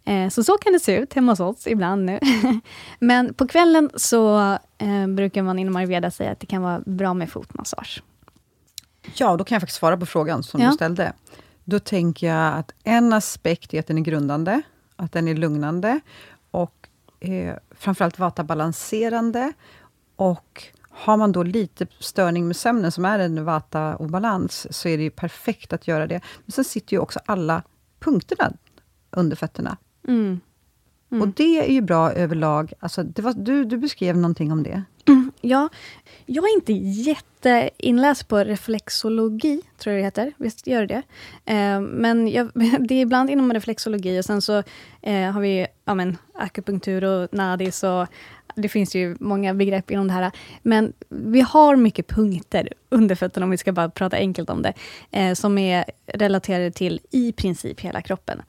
Eh, 0.05 0.29
Så 0.31 0.45
så 0.45 0.53
kan 0.59 0.73
det 0.73 0.81
se 0.81 0.97
ut 0.97 1.13
hemma 1.15 1.33
hos 1.33 1.41
oss 1.41 1.67
ibland 1.67 2.05
nu. 2.05 2.19
Men 2.99 3.35
på 3.35 3.49
kvällen 3.49 3.91
så 3.95 4.53
eh, 4.79 5.07
brukar 5.17 5.43
man 5.43 5.59
inom 5.59 5.77
ayurveda 5.77 6.11
säga 6.11 6.31
att 6.31 6.41
det 6.41 6.47
kan 6.47 6.63
vara 6.63 6.81
bra 6.87 7.15
med 7.15 7.31
fotmassage. 7.31 8.03
Ja, 9.15 9.37
då 9.37 9.45
kan 9.45 9.55
jag 9.57 9.63
faktiskt 9.63 9.79
svara 9.79 9.97
på 9.97 10.07
frågan 10.07 10.43
som 10.43 10.61
Ja. 10.61 10.69
du 10.69 10.75
ställde. 10.75 11.13
Då 11.65 11.79
tänker 11.79 12.27
jag 12.27 12.55
att 12.59 12.73
en 12.85 13.13
aspekt 13.13 13.75
är 13.75 13.81
att 13.81 13.87
den 13.87 13.99
är 13.99 14.03
grundande, 14.03 14.63
att 14.97 15.13
den 15.13 15.29
är 15.29 15.35
lugnande 15.35 16.01
eh, 17.21 17.55
framförallt 17.71 18.19
vata-balanserande. 18.19 19.53
Och 20.17 20.65
har 20.91 21.17
man 21.17 21.33
då 21.33 21.43
lite 21.43 21.87
störning 21.99 22.47
med 22.47 22.57
sömnen, 22.57 22.93
som 22.93 23.05
är 23.05 23.19
en 23.19 23.45
vata-obalans, 23.45 24.67
så 24.71 24.89
är 24.89 24.97
det 24.97 25.03
ju 25.03 25.11
perfekt 25.11 25.73
att 25.73 25.89
göra 25.89 26.07
det. 26.07 26.21
Men 26.45 26.53
sen 26.53 26.65
sitter 26.65 26.97
ju 26.97 27.01
också 27.01 27.21
alla 27.27 27.63
punkterna 27.99 28.53
under 29.11 29.37
fötterna. 29.37 29.77
Mm. 31.09 31.23
Och 31.23 31.29
det 31.29 31.69
är 31.69 31.73
ju 31.73 31.81
bra 31.81 32.13
överlag. 32.13 32.73
Alltså, 32.81 33.05
var, 33.17 33.33
du, 33.33 33.65
du 33.65 33.79
beskrev 33.79 34.17
någonting 34.17 34.53
om 34.53 34.63
det. 34.63 34.83
Ja, 35.49 35.69
jag 36.27 36.45
är 36.45 36.55
inte 36.55 36.73
jätteinläst 36.73 38.29
på 38.29 38.39
reflexologi, 38.39 39.63
tror 39.79 39.95
jag 39.95 40.01
det 40.01 40.05
heter. 40.05 40.33
Visst 40.37 40.67
gör 40.67 40.87
det 40.87 41.03
eh, 41.45 41.81
Men 41.81 42.29
jag, 42.29 42.51
det 42.79 42.95
är 42.95 43.03
ibland 43.03 43.31
inom 43.31 43.53
reflexologi 43.53 44.21
och 44.21 44.25
sen 44.25 44.43
så 44.43 44.63
eh, 45.03 45.31
har 45.31 45.41
vi 45.41 45.67
ja, 45.85 45.95
men, 45.95 46.19
akupunktur 46.35 47.05
och 47.05 47.29
nadis 47.33 47.83
och 47.85 48.07
det 48.55 48.69
finns 48.69 48.95
ju 48.95 49.17
många 49.21 49.55
begrepp 49.55 49.91
inom 49.91 50.09
det 50.09 50.13
här. 50.13 50.31
Men 50.63 50.93
vi 51.09 51.41
har 51.41 51.77
mycket 51.77 52.07
punkter 52.07 52.73
under 52.89 53.15
fötterna, 53.15 53.45
om 53.45 53.51
vi 53.51 53.59
ska 53.59 53.73
bara 53.73 53.89
prata 53.89 54.17
enkelt 54.17 54.51
om 54.51 54.63
det, 54.63 54.73
eh, 55.11 55.35
som 55.35 55.59
är 55.59 55.85
relaterade 56.07 56.71
till 56.71 57.01
i 57.11 57.33
princip 57.33 57.81
hela 57.81 58.03
kroppen. 58.03 58.43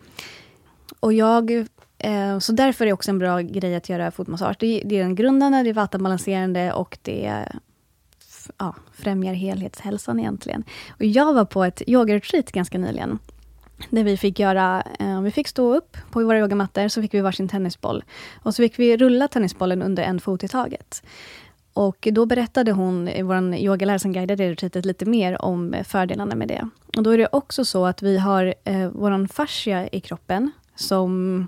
Och 1.00 1.14
jag 1.14 1.68
Eh, 2.00 2.40
så 2.40 2.52
därför 2.52 2.86
är 2.86 2.88
det 2.88 2.94
också 2.94 3.12
en 3.12 3.20
bra 3.20 3.42
grej 3.42 3.76
att 3.76 3.90
göra 3.90 4.12
fotmassage. 4.12 4.56
Det, 4.60 4.82
det 4.86 4.96
är 4.96 5.04
den 5.04 5.16
grundande, 5.16 5.64
det 5.64 5.70
är 5.70 5.74
vattenbalanserande 5.74 6.74
och 6.74 6.98
det 7.02 7.46
ja, 8.58 8.76
främjar 8.94 9.34
helhetshälsan 9.34 10.20
egentligen. 10.20 10.64
Och 10.90 11.06
jag 11.06 11.34
var 11.34 11.46
på 11.46 11.64
ett 11.64 11.82
yogaretreat 11.88 12.52
ganska 12.52 12.78
nyligen. 12.78 13.20
Där 13.90 14.04
vi 14.04 14.18
fick 14.18 14.40
göra, 14.40 14.84
eh, 15.00 15.22
vi 15.22 15.32
fick 15.32 15.48
stå 15.48 15.76
upp 15.76 15.98
på 16.12 16.24
våra 16.24 16.40
yogamattor, 16.40 16.88
så 16.88 17.02
fick 17.02 17.14
vi 17.14 17.22
varsin 17.22 17.48
tennisboll. 17.48 18.04
Och 18.44 18.56
så 18.56 18.64
fick 18.64 18.80
vi 18.80 18.98
rulla 18.98 19.28
tennisbollen 19.28 19.82
under 19.82 20.04
en 20.04 20.20
fot 20.20 20.44
i 20.44 20.48
taget. 20.48 21.04
Och 21.74 22.08
då 22.12 22.26
berättade 22.26 22.72
hon, 22.72 23.10
vår 23.24 23.56
yogalärare 23.56 24.00
som 24.00 24.14
guidade 24.14 24.52
retreatet, 24.52 24.86
lite 24.86 25.06
mer 25.06 25.42
om 25.42 25.76
fördelarna 25.84 26.36
med 26.36 26.48
det. 26.48 26.70
Och 26.98 27.04
då 27.04 27.10
är 27.10 27.18
det 27.18 27.28
också 27.32 27.66
så 27.66 27.86
att 27.86 28.02
vi 28.02 28.18
har 28.18 28.54
eh, 28.64 28.90
vår 28.90 29.28
fascia 29.28 29.88
i 29.88 30.00
kroppen, 30.00 30.52
som 30.76 31.48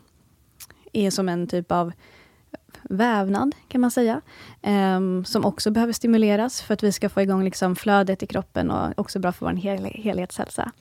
är 0.93 1.09
som 1.09 1.29
en 1.29 1.47
typ 1.47 1.71
av 1.71 1.91
vävnad, 2.83 3.55
kan 3.67 3.81
man 3.81 3.91
säga. 3.91 4.21
Um, 4.61 5.25
som 5.25 5.45
också 5.45 5.71
behöver 5.71 5.93
stimuleras 5.93 6.61
för 6.61 6.73
att 6.73 6.83
vi 6.83 6.91
ska 6.91 7.09
få 7.09 7.21
igång 7.21 7.43
liksom 7.43 7.75
flödet 7.75 8.23
i 8.23 8.27
kroppen 8.27 8.71
och 8.71 8.99
också 8.99 9.19
bra 9.19 9.31
för 9.31 9.45
vår 9.45 9.53
hel 9.53 9.85
helhetshälsa. 9.85 10.71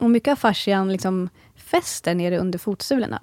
Och 0.00 0.10
mycket 0.10 0.32
av 0.32 0.36
fascian 0.36 0.92
liksom 0.92 1.28
fäster 1.56 2.14
nere 2.14 2.38
under 2.38 2.58
fotsulorna. 2.58 3.20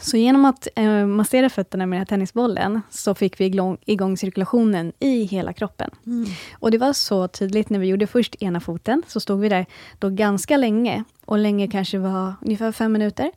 Så 0.00 0.16
genom 0.16 0.44
att 0.44 0.68
eh, 0.76 1.06
massera 1.06 1.50
fötterna 1.50 1.86
med 1.86 1.96
den 1.96 2.00
här 2.00 2.06
tennisbollen, 2.06 2.80
så 2.90 3.14
fick 3.14 3.40
vi 3.40 3.44
igång, 3.44 3.78
igång 3.84 4.16
cirkulationen 4.16 4.92
i 4.98 5.22
hela 5.24 5.52
kroppen. 5.52 5.90
Mm. 6.06 6.30
Och 6.52 6.70
det 6.70 6.78
var 6.78 6.92
så 6.92 7.28
tydligt 7.28 7.70
när 7.70 7.78
vi 7.78 7.86
gjorde 7.86 8.06
först 8.06 8.42
ena 8.42 8.60
foten, 8.60 9.02
så 9.06 9.20
stod 9.20 9.40
vi 9.40 9.48
där 9.48 9.66
då 9.98 10.10
ganska 10.10 10.56
länge. 10.56 11.04
Och 11.24 11.38
länge 11.38 11.68
kanske 11.68 11.98
var 11.98 12.34
ungefär 12.42 12.72
fem 12.72 12.92
minuter. 12.92 13.30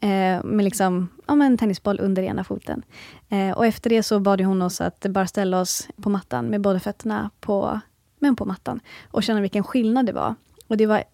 Eh, 0.00 0.44
med 0.44 0.64
liksom, 0.64 1.08
ja, 1.26 1.44
en 1.44 1.58
tennisboll 1.58 2.00
under 2.00 2.22
ena 2.22 2.44
foten. 2.44 2.82
Eh, 3.28 3.50
och 3.50 3.66
efter 3.66 3.90
det 3.90 4.02
så 4.02 4.20
bad 4.20 4.40
hon 4.40 4.62
oss 4.62 4.80
att 4.80 5.06
bara 5.08 5.26
ställa 5.26 5.60
oss 5.60 5.88
på 5.96 6.10
mattan 6.10 6.46
med 6.46 6.60
båda 6.60 6.80
fötterna 6.80 7.30
på, 7.40 7.80
men 8.18 8.36
på 8.36 8.44
mattan. 8.44 8.80
Och 9.10 9.22
känna 9.22 9.40
vilken 9.40 9.64
skillnad 9.64 10.06
det 10.06 10.12
var. 10.12 10.34
Och 10.68 10.76
det 10.76 10.86
var 10.86 11.04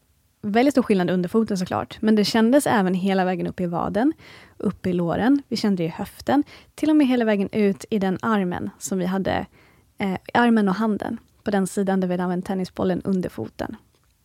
väldigt 0.42 0.74
stor 0.74 0.82
skillnad 0.82 1.10
under 1.10 1.28
foten 1.28 1.58
såklart. 1.58 1.98
Men 2.00 2.16
det 2.16 2.24
kändes 2.24 2.66
även 2.66 2.94
hela 2.94 3.24
vägen 3.24 3.46
upp 3.46 3.60
i 3.60 3.66
vaden, 3.66 4.12
upp 4.56 4.86
i 4.86 4.92
låren. 4.92 5.42
Vi 5.48 5.56
kände 5.56 5.82
det 5.82 5.86
i 5.86 5.88
höften. 5.88 6.44
Till 6.74 6.90
och 6.90 6.96
med 6.96 7.06
hela 7.06 7.24
vägen 7.24 7.48
ut 7.52 7.84
i 7.90 7.98
den 7.98 8.18
armen 8.22 8.70
som 8.78 8.98
vi 8.98 9.06
hade, 9.06 9.46
eh, 9.98 10.16
armen 10.34 10.68
och 10.68 10.74
handen. 10.74 11.18
På 11.44 11.50
den 11.50 11.66
sidan 11.66 12.00
där 12.00 12.08
vi 12.08 12.14
hade 12.14 12.22
använt 12.22 12.46
tennisbollen 12.46 13.02
under 13.04 13.28
foten. 13.28 13.76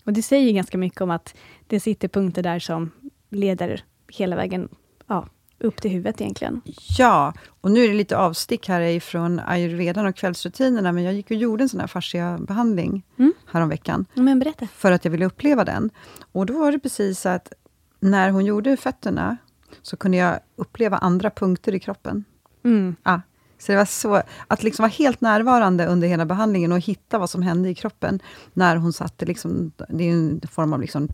Och 0.03 0.13
det 0.13 0.21
säger 0.21 0.53
ganska 0.53 0.77
mycket 0.77 1.01
om 1.01 1.11
att 1.11 1.35
det 1.67 1.79
sitter 1.79 2.07
punkter 2.07 2.43
där 2.43 2.59
som 2.59 2.91
leder 3.29 3.83
hela 4.07 4.35
vägen 4.35 4.69
ja, 5.07 5.27
upp 5.59 5.81
till 5.81 5.91
huvudet 5.91 6.21
egentligen. 6.21 6.61
Ja, 6.97 7.33
och 7.61 7.71
nu 7.71 7.83
är 7.83 7.87
det 7.87 7.93
lite 7.93 8.17
avstick 8.17 8.67
här 8.67 8.81
ifrån 8.81 9.39
ayurvedan 9.39 10.05
och 10.05 10.15
kvällsrutinerna, 10.15 10.91
men 10.91 11.03
jag 11.03 11.13
gick 11.13 11.31
och 11.31 11.37
gjorde 11.37 11.63
en 11.63 11.69
sån 11.69 11.79
här 11.79 11.87
fascia-behandling 11.87 13.05
mm. 13.17 13.33
häromveckan. 13.51 14.05
Men 14.13 14.39
berätta. 14.39 14.67
För 14.67 14.91
att 14.91 15.05
jag 15.05 15.11
ville 15.11 15.25
uppleva 15.25 15.65
den. 15.65 15.89
Och 16.31 16.45
då 16.45 16.59
var 16.59 16.71
det 16.71 16.79
precis 16.79 17.25
att 17.25 17.53
när 17.99 18.29
hon 18.29 18.45
gjorde 18.45 18.77
fötterna, 18.77 19.37
så 19.81 19.97
kunde 19.97 20.17
jag 20.17 20.39
uppleva 20.55 20.97
andra 20.97 21.29
punkter 21.29 21.75
i 21.75 21.79
kroppen. 21.79 22.23
Mm. 22.63 22.95
Ah, 23.03 23.19
så 23.59 23.71
det 23.71 23.77
var 23.77 23.85
så, 23.85 24.21
att 24.47 24.63
liksom 24.63 24.83
vara 24.83 24.91
helt 24.91 25.21
närvarande 25.21 25.85
under 25.85 26.07
hela 26.07 26.25
behandlingen 26.25 26.71
och 26.71 26.79
hitta 26.79 27.17
vad 27.17 27.29
som 27.29 27.41
hände 27.41 27.69
i 27.69 27.75
kroppen, 27.75 28.19
när 28.53 28.75
hon 28.75 28.93
satte, 28.93 29.25
liksom, 29.25 29.71
det 29.89 30.03
är 30.03 30.11
en 30.11 30.41
form 30.51 30.73
av 30.73 30.81
liksom, 30.81 31.07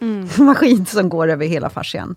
mm. 0.00 0.28
maskin 0.38 0.86
som 0.86 1.08
går 1.08 1.28
över 1.28 1.46
hela 1.46 1.70
fascian. 1.70 2.16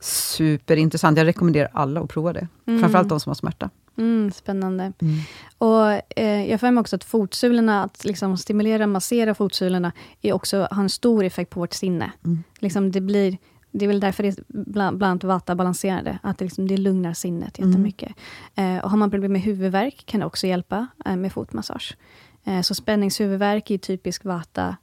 Superintressant. 0.00 1.18
Jag 1.18 1.26
rekommenderar 1.26 1.70
alla 1.72 2.00
att 2.00 2.10
prova 2.10 2.32
det. 2.32 2.48
Mm. 2.66 2.80
Framförallt 2.80 3.08
de 3.08 3.20
som 3.20 3.30
har 3.30 3.34
smärta. 3.34 3.70
Mm, 3.98 4.32
spännande. 4.32 4.92
Mm. 4.98 5.18
Och 5.58 6.18
eh, 6.18 6.50
Jag 6.50 6.60
får 6.60 6.70
mig 6.70 6.80
också 6.80 6.96
att 6.96 7.04
fotsulorna, 7.04 7.84
att 7.84 8.04
liksom 8.04 8.36
stimulera, 8.36 8.86
massera 8.86 9.34
fotsulorna, 9.34 9.92
är 10.22 10.32
också, 10.32 10.68
har 10.70 10.82
en 10.82 10.90
stor 10.90 11.24
effekt 11.24 11.50
på 11.50 11.60
vårt 11.60 11.72
sinne. 11.72 12.12
Mm. 12.24 12.42
Liksom 12.58 12.92
det, 12.92 13.00
blir, 13.00 13.38
det 13.78 13.84
är 13.84 13.88
väl 13.88 14.00
därför 14.00 14.22
det 14.22 14.28
är 14.28 14.44
bland, 14.48 14.98
bland 14.98 15.24
vata 15.24 15.54
balanserande, 15.54 16.18
att 16.22 16.38
det, 16.38 16.44
liksom, 16.44 16.68
det 16.68 16.76
lugnar 16.76 17.12
sinnet 17.12 17.58
mm. 17.58 17.70
jättemycket. 17.70 18.12
Eh, 18.54 18.78
och 18.78 18.90
har 18.90 18.96
man 18.96 19.10
problem 19.10 19.32
med 19.32 19.42
huvudvärk, 19.42 20.02
kan 20.06 20.20
det 20.20 20.26
också 20.26 20.46
hjälpa 20.46 20.86
eh, 21.04 21.16
med 21.16 21.32
fotmassage. 21.32 21.96
Eh, 22.44 22.60
så 22.60 22.74
spänningshuvudvärk 22.74 23.70
är 23.70 23.78
typisk 23.78 24.24
vata 24.24 24.76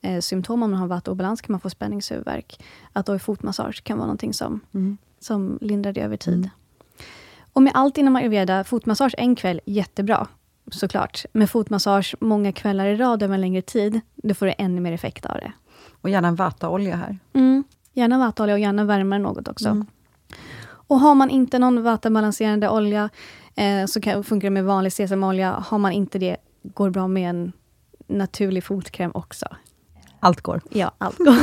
eh, 0.00 0.20
symptom. 0.20 0.62
Om 0.62 0.70
man 0.70 0.80
har 0.80 0.86
vattobalans 0.86 1.40
kan 1.40 1.52
man 1.52 1.60
få 1.60 1.70
spänningshuvudvärk. 1.70 2.62
Att 2.92 3.06
då 3.06 3.18
fotmassage 3.18 3.84
kan 3.84 3.98
vara 3.98 4.06
någonting 4.06 4.34
som, 4.34 4.60
mm. 4.74 4.98
som 5.20 5.58
lindrar 5.60 5.92
det 5.92 6.00
över 6.00 6.16
tid. 6.16 6.34
Mm. 6.34 6.50
Och 7.52 7.62
med 7.62 7.72
allt 7.74 7.98
inom 7.98 8.16
ayurveda, 8.16 8.64
fotmassage 8.64 9.14
en 9.18 9.36
kväll, 9.36 9.60
jättebra. 9.64 10.26
Såklart. 10.70 11.24
Med 11.32 11.50
fotmassage 11.50 12.14
många 12.20 12.52
kvällar 12.52 12.86
i 12.86 12.96
rad 12.96 13.22
över 13.22 13.34
en 13.34 13.40
längre 13.40 13.62
tid, 13.62 14.00
då 14.14 14.34
får 14.34 14.46
du 14.46 14.54
ännu 14.58 14.80
mer 14.80 14.92
effekt 14.92 15.26
av 15.26 15.34
det. 15.34 15.52
Och 16.00 16.10
gärna 16.10 16.32
vataolja 16.32 16.96
här. 16.96 17.18
Mm, 17.32 17.64
gärna 17.92 18.18
vataolja 18.18 18.54
och 18.54 18.60
gärna 18.60 18.84
värmare 18.84 19.18
något 19.18 19.48
också. 19.48 19.68
Mm. 19.68 19.86
Och 20.90 21.00
har 21.00 21.14
man 21.14 21.30
inte 21.30 21.58
någon 21.58 21.82
vatabalanserande 21.82 22.68
olja, 22.68 23.10
eh, 23.56 23.86
så 23.86 24.00
kan, 24.00 24.24
funkar 24.24 24.46
det 24.46 24.54
med 24.54 24.64
vanlig 24.64 24.92
sesamolja. 24.92 25.64
Har 25.66 25.78
man 25.78 25.92
inte 25.92 26.18
det, 26.18 26.36
går 26.62 26.86
det 26.86 26.90
bra 26.90 27.08
med 27.08 27.30
en 27.30 27.52
naturlig 28.06 28.64
fotkräm 28.64 29.10
också. 29.14 29.46
Allt 30.20 30.40
går. 30.40 30.60
Ja, 30.70 30.92
allt 30.98 31.18
går. 31.18 31.36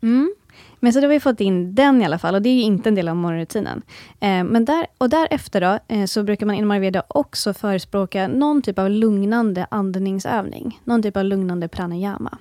mm. 0.00 0.34
Men 0.80 0.92
så 0.92 1.00
då 1.00 1.04
har 1.04 1.08
vi 1.08 1.20
fått 1.20 1.40
in 1.40 1.74
den 1.74 2.02
i 2.02 2.04
alla 2.04 2.18
fall 2.18 2.34
och 2.34 2.42
det 2.42 2.48
är 2.48 2.62
inte 2.62 2.88
en 2.88 2.94
del 2.94 3.08
av 3.08 3.16
morgonrutinen. 3.16 3.82
Eh, 4.20 4.44
men 4.44 4.64
där, 4.64 4.86
och 4.98 5.10
därefter 5.10 5.60
då, 5.60 5.78
eh, 5.88 6.04
så 6.04 6.22
brukar 6.22 6.46
man 6.46 6.54
inom 6.56 6.70
Ayurveda 6.70 7.02
också 7.08 7.54
förespråka 7.54 8.28
någon 8.28 8.62
typ 8.62 8.78
av 8.78 8.90
lugnande 8.90 9.66
andningsövning. 9.70 10.80
Någon 10.84 11.02
typ 11.02 11.16
av 11.16 11.24
lugnande 11.24 11.68
pranayama. 11.68 12.38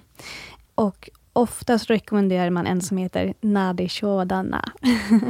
Och 0.75 1.09
oftast 1.37 1.89
rekommenderar 1.89 2.49
man 2.49 2.67
en 2.67 2.81
som 2.81 2.97
heter 2.97 3.33
Nadi 3.41 3.89
Shodana. 3.89 4.71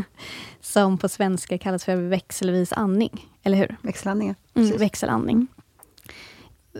som 0.61 0.97
på 0.97 1.09
svenska 1.09 1.57
kallas 1.57 1.85
för 1.85 1.95
växelvis 1.95 2.73
andning. 2.73 3.25
Eller 3.43 3.57
hur? 3.57 3.77
Växelandning, 3.81 4.35
mm, 4.55 4.77
Växelandning 4.77 5.47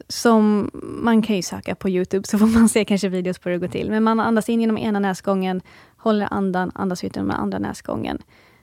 som 0.07 0.69
man 0.73 1.21
kan 1.21 1.35
ju 1.35 1.41
söka 1.41 1.75
på 1.75 1.89
Youtube, 1.89 2.27
så 2.27 2.37
får 2.37 2.45
man 2.45 2.69
se 2.69 2.85
kanske 2.85 3.09
videos 3.09 3.39
på 3.39 3.49
hur 3.49 3.53
det 3.53 3.59
går 3.59 3.71
till. 3.71 3.89
Men 3.89 4.03
man 4.03 4.19
andas 4.19 4.49
in 4.49 4.61
genom 4.61 4.77
ena 4.77 4.99
näsgången, 4.99 5.61
håller 5.97 6.33
andan, 6.33 6.71
andas 6.75 7.03
ut 7.03 7.15
genom 7.15 7.31
andra 7.31 7.59
näsgången, 7.59 8.17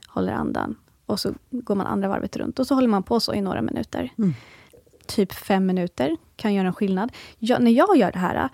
håller 0.09 0.33
andan. 0.33 0.77
Och 1.07 1.21
så 1.21 1.35
går 1.51 1.75
man 1.75 1.87
andra 1.87 2.09
varvet 2.09 2.37
runt. 2.37 2.59
Och 2.59 2.67
så 2.67 2.75
håller 2.75 2.89
man 2.89 3.03
på 3.03 3.21
så 3.21 3.35
i 3.35 3.41
några 3.41 3.63
minuter. 3.63 4.13
Mm. 4.19 4.35
Typ 5.07 5.33
fem 5.33 5.67
minuter 5.67 6.17
kan 6.37 6.55
göra 6.55 6.67
en 6.67 6.75
skillnad. 6.75 7.13
Jag, 7.39 7.63
när 7.63 7.71
jag 7.71 7.97
gör 7.97 8.13
det 8.13 8.19
här, 8.19 8.49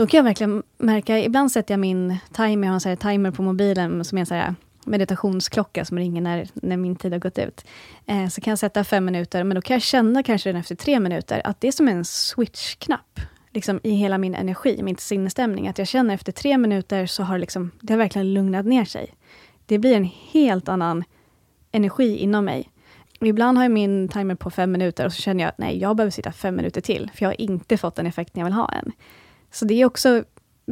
då 0.00 0.06
kan 0.06 0.18
jag 0.18 0.24
verkligen 0.24 0.62
märka, 0.78 1.18
ibland 1.18 1.52
sätter 1.52 1.74
jag 1.74 1.80
min 1.80 2.16
timer, 2.32 2.68
jag 2.68 2.74
har 2.74 2.86
en 2.86 2.96
timer 2.96 3.30
på 3.30 3.42
mobilen 3.42 4.04
som 4.04 4.18
är 4.18 4.24
så 4.24 4.34
här, 4.34 4.54
meditationsklocka 4.84 5.84
som 5.84 5.98
ringer 5.98 6.20
när, 6.20 6.48
när 6.54 6.76
min 6.76 6.96
tid 6.96 7.12
har 7.12 7.18
gått 7.18 7.38
ut. 7.38 7.64
Eh, 8.06 8.28
så 8.28 8.40
kan 8.40 8.50
jag 8.50 8.58
sätta 8.58 8.84
fem 8.84 9.04
minuter, 9.04 9.44
men 9.44 9.54
då 9.54 9.60
kan 9.60 9.74
jag 9.74 9.82
känna 9.82 10.22
kanske 10.22 10.48
redan 10.48 10.60
efter 10.60 10.74
tre 10.74 11.00
minuter 11.00 11.42
att 11.44 11.60
det 11.60 11.68
är 11.68 11.72
som 11.72 11.88
en 11.88 12.04
switchknapp 12.04 13.20
liksom, 13.50 13.80
i 13.82 13.90
hela 13.90 14.18
min 14.18 14.34
energi, 14.34 14.82
min 14.82 14.96
sinnesstämning. 14.96 15.68
Att 15.68 15.78
jag 15.78 15.88
känner 15.88 16.14
efter 16.14 16.32
tre 16.32 16.58
minuter 16.58 17.06
så 17.06 17.22
har 17.22 17.38
liksom, 17.38 17.70
det 17.80 17.92
har 17.92 17.98
verkligen 17.98 18.34
lugnat 18.34 18.66
ner 18.66 18.84
sig. 18.84 19.14
Det 19.66 19.78
blir 19.78 19.96
en 19.96 20.10
helt 20.30 20.68
annan 20.68 21.04
energi 21.72 22.16
inom 22.16 22.44
mig. 22.44 22.70
Ibland 23.20 23.58
har 23.58 23.64
jag 23.64 23.72
min 23.72 24.08
timer 24.08 24.34
på 24.34 24.50
fem 24.50 24.72
minuter 24.72 25.06
och 25.06 25.12
så 25.12 25.22
känner 25.22 25.44
jag 25.44 25.48
att 25.48 25.58
nej, 25.58 25.78
jag 25.78 25.96
behöver 25.96 26.10
sitta 26.10 26.32
fem 26.32 26.56
minuter 26.56 26.80
till, 26.80 27.10
för 27.14 27.24
jag 27.24 27.28
har 27.28 27.40
inte 27.40 27.76
fått 27.76 27.94
den 27.96 28.06
effekten 28.06 28.40
jag 28.40 28.44
vill 28.44 28.54
ha 28.54 28.68
än. 28.68 28.92
Så 29.50 29.64
det 29.64 29.74
är 29.74 29.84
också 29.84 30.24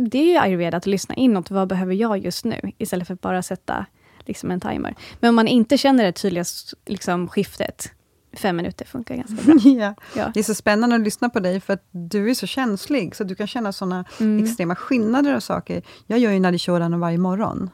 det 0.06 0.18
är 0.18 0.32
ju 0.32 0.36
ayurveda, 0.36 0.76
att 0.76 0.86
lyssna 0.86 1.14
inåt. 1.14 1.50
Vad 1.50 1.68
behöver 1.68 1.94
jag 1.94 2.18
just 2.18 2.44
nu? 2.44 2.60
Istället 2.78 3.06
för 3.06 3.14
att 3.14 3.20
bara 3.20 3.42
sätta 3.42 3.86
liksom 4.24 4.50
en 4.50 4.60
timer. 4.60 4.94
Men 5.20 5.28
om 5.28 5.34
man 5.34 5.48
inte 5.48 5.78
känner 5.78 6.04
det 6.04 6.12
tydliga 6.12 6.44
liksom, 6.86 7.28
skiftet, 7.28 7.92
fem 8.32 8.56
minuter 8.56 8.84
funkar 8.84 9.16
ganska 9.16 9.34
bra. 9.44 9.54
ja. 9.64 9.94
ja. 10.16 10.30
Det 10.34 10.40
är 10.40 10.44
så 10.44 10.54
spännande 10.54 10.96
att 10.96 11.02
lyssna 11.02 11.28
på 11.28 11.40
dig, 11.40 11.60
för 11.60 11.72
att 11.72 11.88
du 11.90 12.30
är 12.30 12.34
så 12.34 12.46
känslig, 12.46 13.16
så 13.16 13.24
du 13.24 13.34
kan 13.34 13.46
känna 13.46 13.72
såna 13.72 14.04
mm. 14.20 14.44
extrema 14.44 14.74
skillnader 14.76 15.36
och 15.36 15.42
saker. 15.42 15.82
Jag 16.06 16.18
gör 16.18 16.30
ju 16.30 16.40
Nadi 16.40 16.58
Shodan 16.58 17.00
varje 17.00 17.18
morgon. 17.18 17.70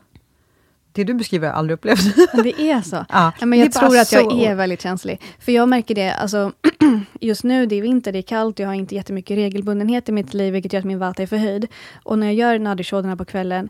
Det 0.95 1.05
du 1.05 1.15
beskriver 1.15 1.47
har 1.47 1.53
jag 1.53 1.59
aldrig 1.59 1.75
upplevt. 1.75 2.17
Det 2.45 2.71
är 2.71 2.81
så. 2.83 3.05
Ja, 3.09 3.33
Ja, 3.41 3.47
men 3.47 3.59
jag 3.59 3.73
tror 3.73 3.99
att 3.99 4.13
jag 4.13 4.31
så- 4.31 4.41
är 4.41 4.55
väldigt 4.55 4.83
känslig. 4.83 5.21
För 5.39 5.53
jag 5.53 5.69
märker 5.69 5.95
det, 5.95 6.15
alltså, 6.15 6.53
just 7.21 7.45
nu 7.45 7.67
det 7.67 7.77
är 7.77 7.83
vinter, 7.83 8.13
det 8.13 8.19
är 8.19 8.23
kallt, 8.23 8.59
jag 8.59 8.67
har 8.69 8.75
inte 8.75 8.95
jättemycket 8.95 9.37
regelbundenhet 9.37 10.09
i 10.09 10.13
mitt 10.13 10.35
liv, 10.35 10.53
vilket 10.53 10.73
gör 10.73 10.81
att 10.81 10.85
min 10.87 10.99
vata 10.99 11.23
är 11.23 11.27
förhöjd. 11.27 11.67
Och 12.03 12.19
när 12.19 12.27
jag 12.27 12.35
gör 12.35 12.59
nadirshodorna 12.59 13.17
på 13.17 13.25
kvällen, 13.25 13.69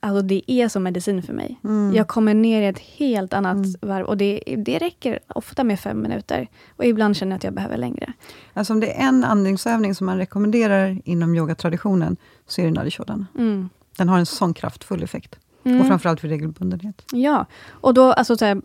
alltså 0.00 0.22
det 0.22 0.42
är 0.52 0.68
som 0.68 0.82
medicin 0.82 1.22
för 1.22 1.32
mig. 1.32 1.58
Mm. 1.64 1.94
Jag 1.94 2.08
kommer 2.08 2.34
ner 2.34 2.62
i 2.62 2.66
ett 2.66 2.78
helt 2.78 3.32
annat 3.32 3.66
varv 3.82 4.06
och 4.06 4.16
det, 4.16 4.42
det 4.58 4.78
räcker 4.78 5.18
ofta 5.28 5.64
med 5.64 5.80
fem 5.80 6.02
minuter. 6.02 6.48
Och 6.76 6.84
ibland 6.84 7.16
känner 7.16 7.32
jag 7.32 7.36
att 7.36 7.44
jag 7.44 7.54
behöver 7.54 7.76
längre. 7.76 8.12
Alltså 8.52 8.72
om 8.72 8.80
det 8.80 8.92
är 9.00 9.08
en 9.08 9.24
andningsövning 9.24 9.94
som 9.94 10.06
man 10.06 10.18
rekommenderar 10.18 10.98
inom 11.04 11.34
yogatraditionen, 11.34 12.16
så 12.46 12.60
är 12.60 12.64
det 12.64 12.70
Nadi. 12.72 12.90
Mm. 13.38 13.68
Den 13.96 14.08
har 14.08 14.18
en 14.18 14.26
sån 14.26 14.54
kraftfull 14.54 15.02
effekt. 15.02 15.36
Mm. 15.64 15.80
Och 15.80 15.86
framförallt 15.86 16.20
för 16.20 16.28
regelbundenhet. 16.28 17.02
Ja, 17.12 17.46
och 17.70 17.94
då, 17.94 18.12
alltså 18.12 18.36
så 18.36 18.44
här, 18.44 18.62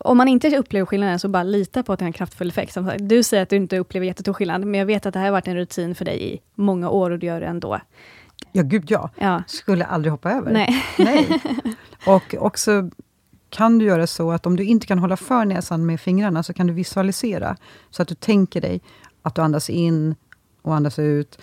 om 0.00 0.16
man 0.16 0.28
inte 0.28 0.56
upplever 0.58 0.86
skillnaden, 0.86 1.18
så 1.18 1.28
bara 1.28 1.42
lita 1.42 1.82
på 1.82 1.92
att 1.92 1.98
det 1.98 2.04
har 2.04 2.06
en 2.08 2.12
kraftfull 2.12 2.48
effekt. 2.48 2.72
Som 2.72 2.86
sagt, 2.86 3.08
Du 3.08 3.22
säger 3.22 3.42
att 3.42 3.48
du 3.48 3.56
inte 3.56 3.78
upplever 3.78 4.06
jättestor 4.06 4.32
skillnad, 4.32 4.64
men 4.64 4.78
jag 4.78 4.86
vet 4.86 5.06
att 5.06 5.14
det 5.14 5.18
här 5.18 5.26
har 5.26 5.32
varit 5.32 5.48
en 5.48 5.56
rutin 5.56 5.94
för 5.94 6.04
dig 6.04 6.34
i 6.34 6.40
många 6.54 6.90
år 6.90 7.10
och 7.10 7.18
du 7.18 7.26
gör 7.26 7.40
det 7.40 7.46
ändå. 7.46 7.80
Ja, 8.52 8.62
gud 8.62 8.90
ja. 8.90 9.10
Ja. 9.18 9.42
Skulle 9.46 9.84
aldrig 9.84 10.12
hoppa 10.12 10.32
över. 10.32 10.52
Nej. 10.52 10.84
Nej. 10.98 11.40
Och 12.06 12.34
också 12.38 12.90
kan 13.50 13.78
du 13.78 13.84
göra 13.84 14.06
så 14.06 14.30
att 14.30 14.46
om 14.46 14.56
du 14.56 14.64
inte 14.64 14.86
kan 14.86 14.98
hålla 14.98 15.16
för 15.16 15.44
näsan 15.44 15.86
med 15.86 16.00
fingrarna, 16.00 16.42
så 16.42 16.52
kan 16.52 16.66
du 16.66 16.72
visualisera. 16.72 17.56
Så 17.90 18.02
att 18.02 18.08
du 18.08 18.14
tänker 18.14 18.60
dig 18.60 18.80
att 19.22 19.34
du 19.34 19.42
andas 19.42 19.70
in 19.70 20.14
och 20.62 20.74
andas 20.74 20.98
ut. 20.98 21.38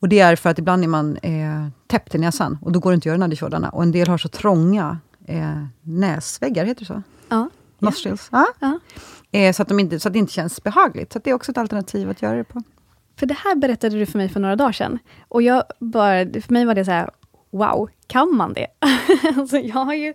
Och 0.00 0.08
Det 0.08 0.20
är 0.20 0.36
för 0.36 0.50
att 0.50 0.58
ibland 0.58 0.84
är 0.84 0.88
man 0.88 1.16
eh, 1.16 1.68
täppt 1.86 2.14
i 2.14 2.18
näsan, 2.18 2.58
och 2.62 2.72
då 2.72 2.80
går 2.80 2.90
det 2.90 2.94
inte 2.94 3.02
att 3.02 3.06
göra 3.06 3.16
nadishoddarna. 3.16 3.68
Och 3.68 3.82
en 3.82 3.92
del 3.92 4.08
har 4.08 4.18
så 4.18 4.28
trånga 4.28 4.98
eh, 5.26 5.64
näsväggar, 5.82 6.64
heter 6.64 6.80
det 6.80 6.86
så? 6.86 7.02
Ja. 7.28 7.50
Nostrils. 7.78 8.28
Ja. 8.32 8.46
Ja. 8.58 8.78
Eh, 9.30 9.52
så, 9.52 9.62
att 9.62 9.68
de 9.68 9.80
inte, 9.80 10.00
så 10.00 10.08
att 10.08 10.12
det 10.12 10.18
inte 10.18 10.32
känns 10.32 10.62
behagligt. 10.62 11.12
Så 11.12 11.18
det 11.18 11.30
är 11.30 11.34
också 11.34 11.50
ett 11.50 11.58
alternativ 11.58 12.10
att 12.10 12.22
göra 12.22 12.36
det 12.36 12.44
på. 12.44 12.62
För 13.18 13.26
det 13.26 13.34
här 13.34 13.56
berättade 13.56 13.98
du 13.98 14.06
för 14.06 14.18
mig 14.18 14.28
för 14.28 14.40
några 14.40 14.56
dagar 14.56 14.72
sedan. 14.72 14.98
Och 15.28 15.42
jag 15.42 15.62
bara, 15.78 16.24
för 16.24 16.52
mig 16.52 16.64
var 16.64 16.74
det 16.74 16.84
så 16.84 16.90
här, 16.90 17.10
wow, 17.50 17.88
kan 18.06 18.36
man 18.36 18.52
det? 18.52 18.66
alltså 19.38 19.56
jag 19.58 19.74
har 19.84 19.94
ju 19.94 20.14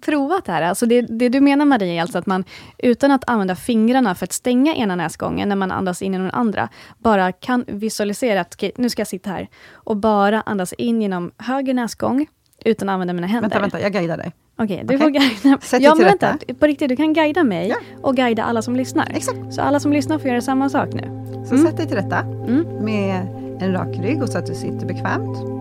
provat 0.00 0.44
det 0.44 0.52
här. 0.52 0.62
Alltså 0.62 0.86
det, 0.86 1.00
det 1.02 1.28
du 1.28 1.40
menar 1.40 1.64
Maria 1.64 1.94
är 1.94 2.00
alltså 2.02 2.18
att 2.18 2.26
man 2.26 2.44
utan 2.78 3.10
att 3.10 3.30
använda 3.30 3.56
fingrarna 3.56 4.14
för 4.14 4.24
att 4.26 4.32
stänga 4.32 4.74
ena 4.74 4.96
näsgången 4.96 5.48
när 5.48 5.56
man 5.56 5.70
andas 5.70 6.02
in 6.02 6.12
genom 6.12 6.26
den 6.28 6.34
andra, 6.36 6.68
bara 6.98 7.32
kan 7.32 7.64
visualisera 7.68 8.40
att 8.40 8.54
okej, 8.54 8.72
nu 8.76 8.90
ska 8.90 9.00
jag 9.00 9.06
sitta 9.08 9.30
här 9.30 9.48
och 9.72 9.96
bara 9.96 10.40
andas 10.40 10.72
in 10.72 11.02
genom 11.02 11.30
höger 11.38 11.74
näsgång 11.74 12.26
utan 12.64 12.88
att 12.88 12.92
använda 12.92 13.14
mina 13.14 13.26
händer. 13.26 13.48
Vänta, 13.50 13.60
vänta, 13.60 13.80
jag 13.80 13.92
guidar 13.92 14.16
dig. 14.16 14.32
Okej, 14.58 14.84
du 14.84 14.94
Okej. 14.96 14.98
får 14.98 15.10
guida. 15.10 15.58
Sätt 15.60 15.82
ja, 15.82 15.94
men 15.94 16.04
vänta, 16.04 16.38
på 16.58 16.66
riktigt, 16.66 16.88
du 16.88 16.96
kan 16.96 17.12
guida 17.12 17.44
mig 17.44 17.68
Ja. 17.68 17.76
och 18.02 18.16
guida 18.16 18.42
alla 18.44 18.62
som 18.62 18.76
lyssnar. 18.76 19.10
Exakt. 19.14 19.54
Så 19.54 19.62
alla 19.62 19.80
som 19.80 19.92
lyssnar 19.92 20.18
får 20.18 20.28
göra 20.28 20.40
samma 20.40 20.68
sak 20.68 20.88
nu. 20.92 21.10
Så 21.48 21.58
sätt 21.58 21.76
dig 21.76 21.86
till 21.86 21.96
rätta 21.96 22.18
Mm. 22.20 22.64
med 22.84 23.20
en 23.60 23.72
rak 23.72 23.96
rygg 24.02 24.22
och 24.22 24.28
så 24.28 24.38
att 24.38 24.46
du 24.46 24.54
sitter 24.54 24.86
bekvämt. 24.86 25.59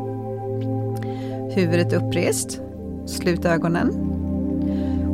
Huvudet 1.60 1.94
upprest. 1.94 2.62
Slut 3.06 3.46
ögonen. 3.46 3.90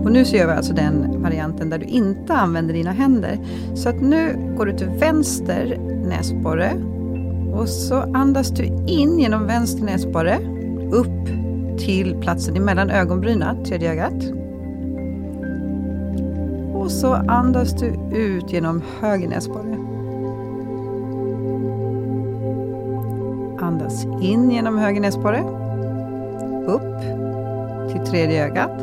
Och 0.03 0.11
nu 0.11 0.25
så 0.25 0.35
gör 0.35 0.47
vi 0.47 0.53
alltså 0.53 0.73
den 0.73 1.21
varianten 1.21 1.69
där 1.69 1.77
du 1.77 1.85
inte 1.85 2.33
använder 2.33 2.73
dina 2.73 2.91
händer. 2.91 3.39
Så 3.75 3.89
att 3.89 4.01
nu 4.01 4.53
går 4.57 4.65
du 4.65 4.77
till 4.77 4.87
vänster 4.87 5.77
näsborre 6.09 6.71
och 7.53 7.69
så 7.69 7.95
andas 7.95 8.49
du 8.49 8.63
in 8.87 9.19
genom 9.19 9.47
vänster 9.47 9.83
näsborre 9.83 10.39
upp 10.91 11.25
till 11.79 12.15
platsen 12.21 12.55
emellan 12.55 12.89
ögonbrynen, 12.89 13.63
tredje 13.63 13.91
ögat. 13.91 14.23
Och 16.73 16.91
så 16.91 17.13
andas 17.13 17.73
du 17.73 18.17
ut 18.17 18.53
genom 18.53 18.81
höger 19.01 19.27
näsborre. 19.27 19.75
Andas 23.59 24.05
in 24.21 24.51
genom 24.51 24.77
höger 24.77 25.01
näsborre. 25.01 25.64
Upp 26.67 27.01
till 27.91 28.11
tredje 28.11 28.45
ögat. 28.45 28.81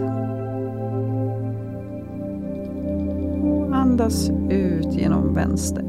Och 3.45 3.77
andas 3.77 4.31
ut 4.51 4.93
genom 4.93 5.35
vänster. 5.35 5.85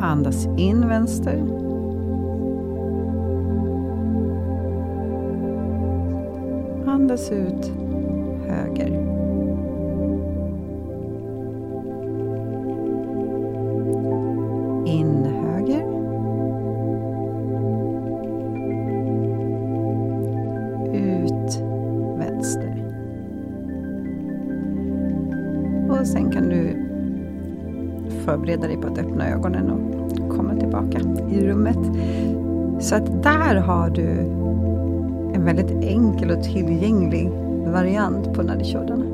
Andas 0.00 0.46
in 0.56 0.88
vänster. 0.88 1.42
Andas 6.86 7.32
ut 7.32 7.72
höger. 8.46 9.05
Och 25.88 26.06
sen 26.06 26.30
kan 26.30 26.48
du 26.48 26.86
förbereda 28.24 28.66
dig 28.66 28.76
på 28.76 28.88
att 28.88 28.98
öppna 28.98 29.28
ögonen 29.28 29.70
och 29.70 30.36
komma 30.36 30.56
tillbaka 30.56 30.98
i 31.30 31.46
rummet. 31.46 31.78
Så 32.80 32.94
att 32.94 33.22
där 33.22 33.54
har 33.54 33.90
du 33.90 34.10
en 35.34 35.44
väldigt 35.44 35.70
enkel 35.70 36.30
och 36.30 36.42
tillgänglig 36.42 37.30
variant 37.66 38.34
på 38.34 38.42
Nadishodana. 38.42 39.04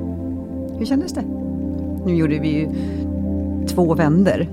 Hur 0.78 0.86
kändes 0.86 1.12
det? 1.12 1.24
Nu 2.06 2.14
gjorde 2.14 2.38
vi 2.38 2.48
ju 2.48 2.68
två 3.66 3.94
vänder. 3.94 4.48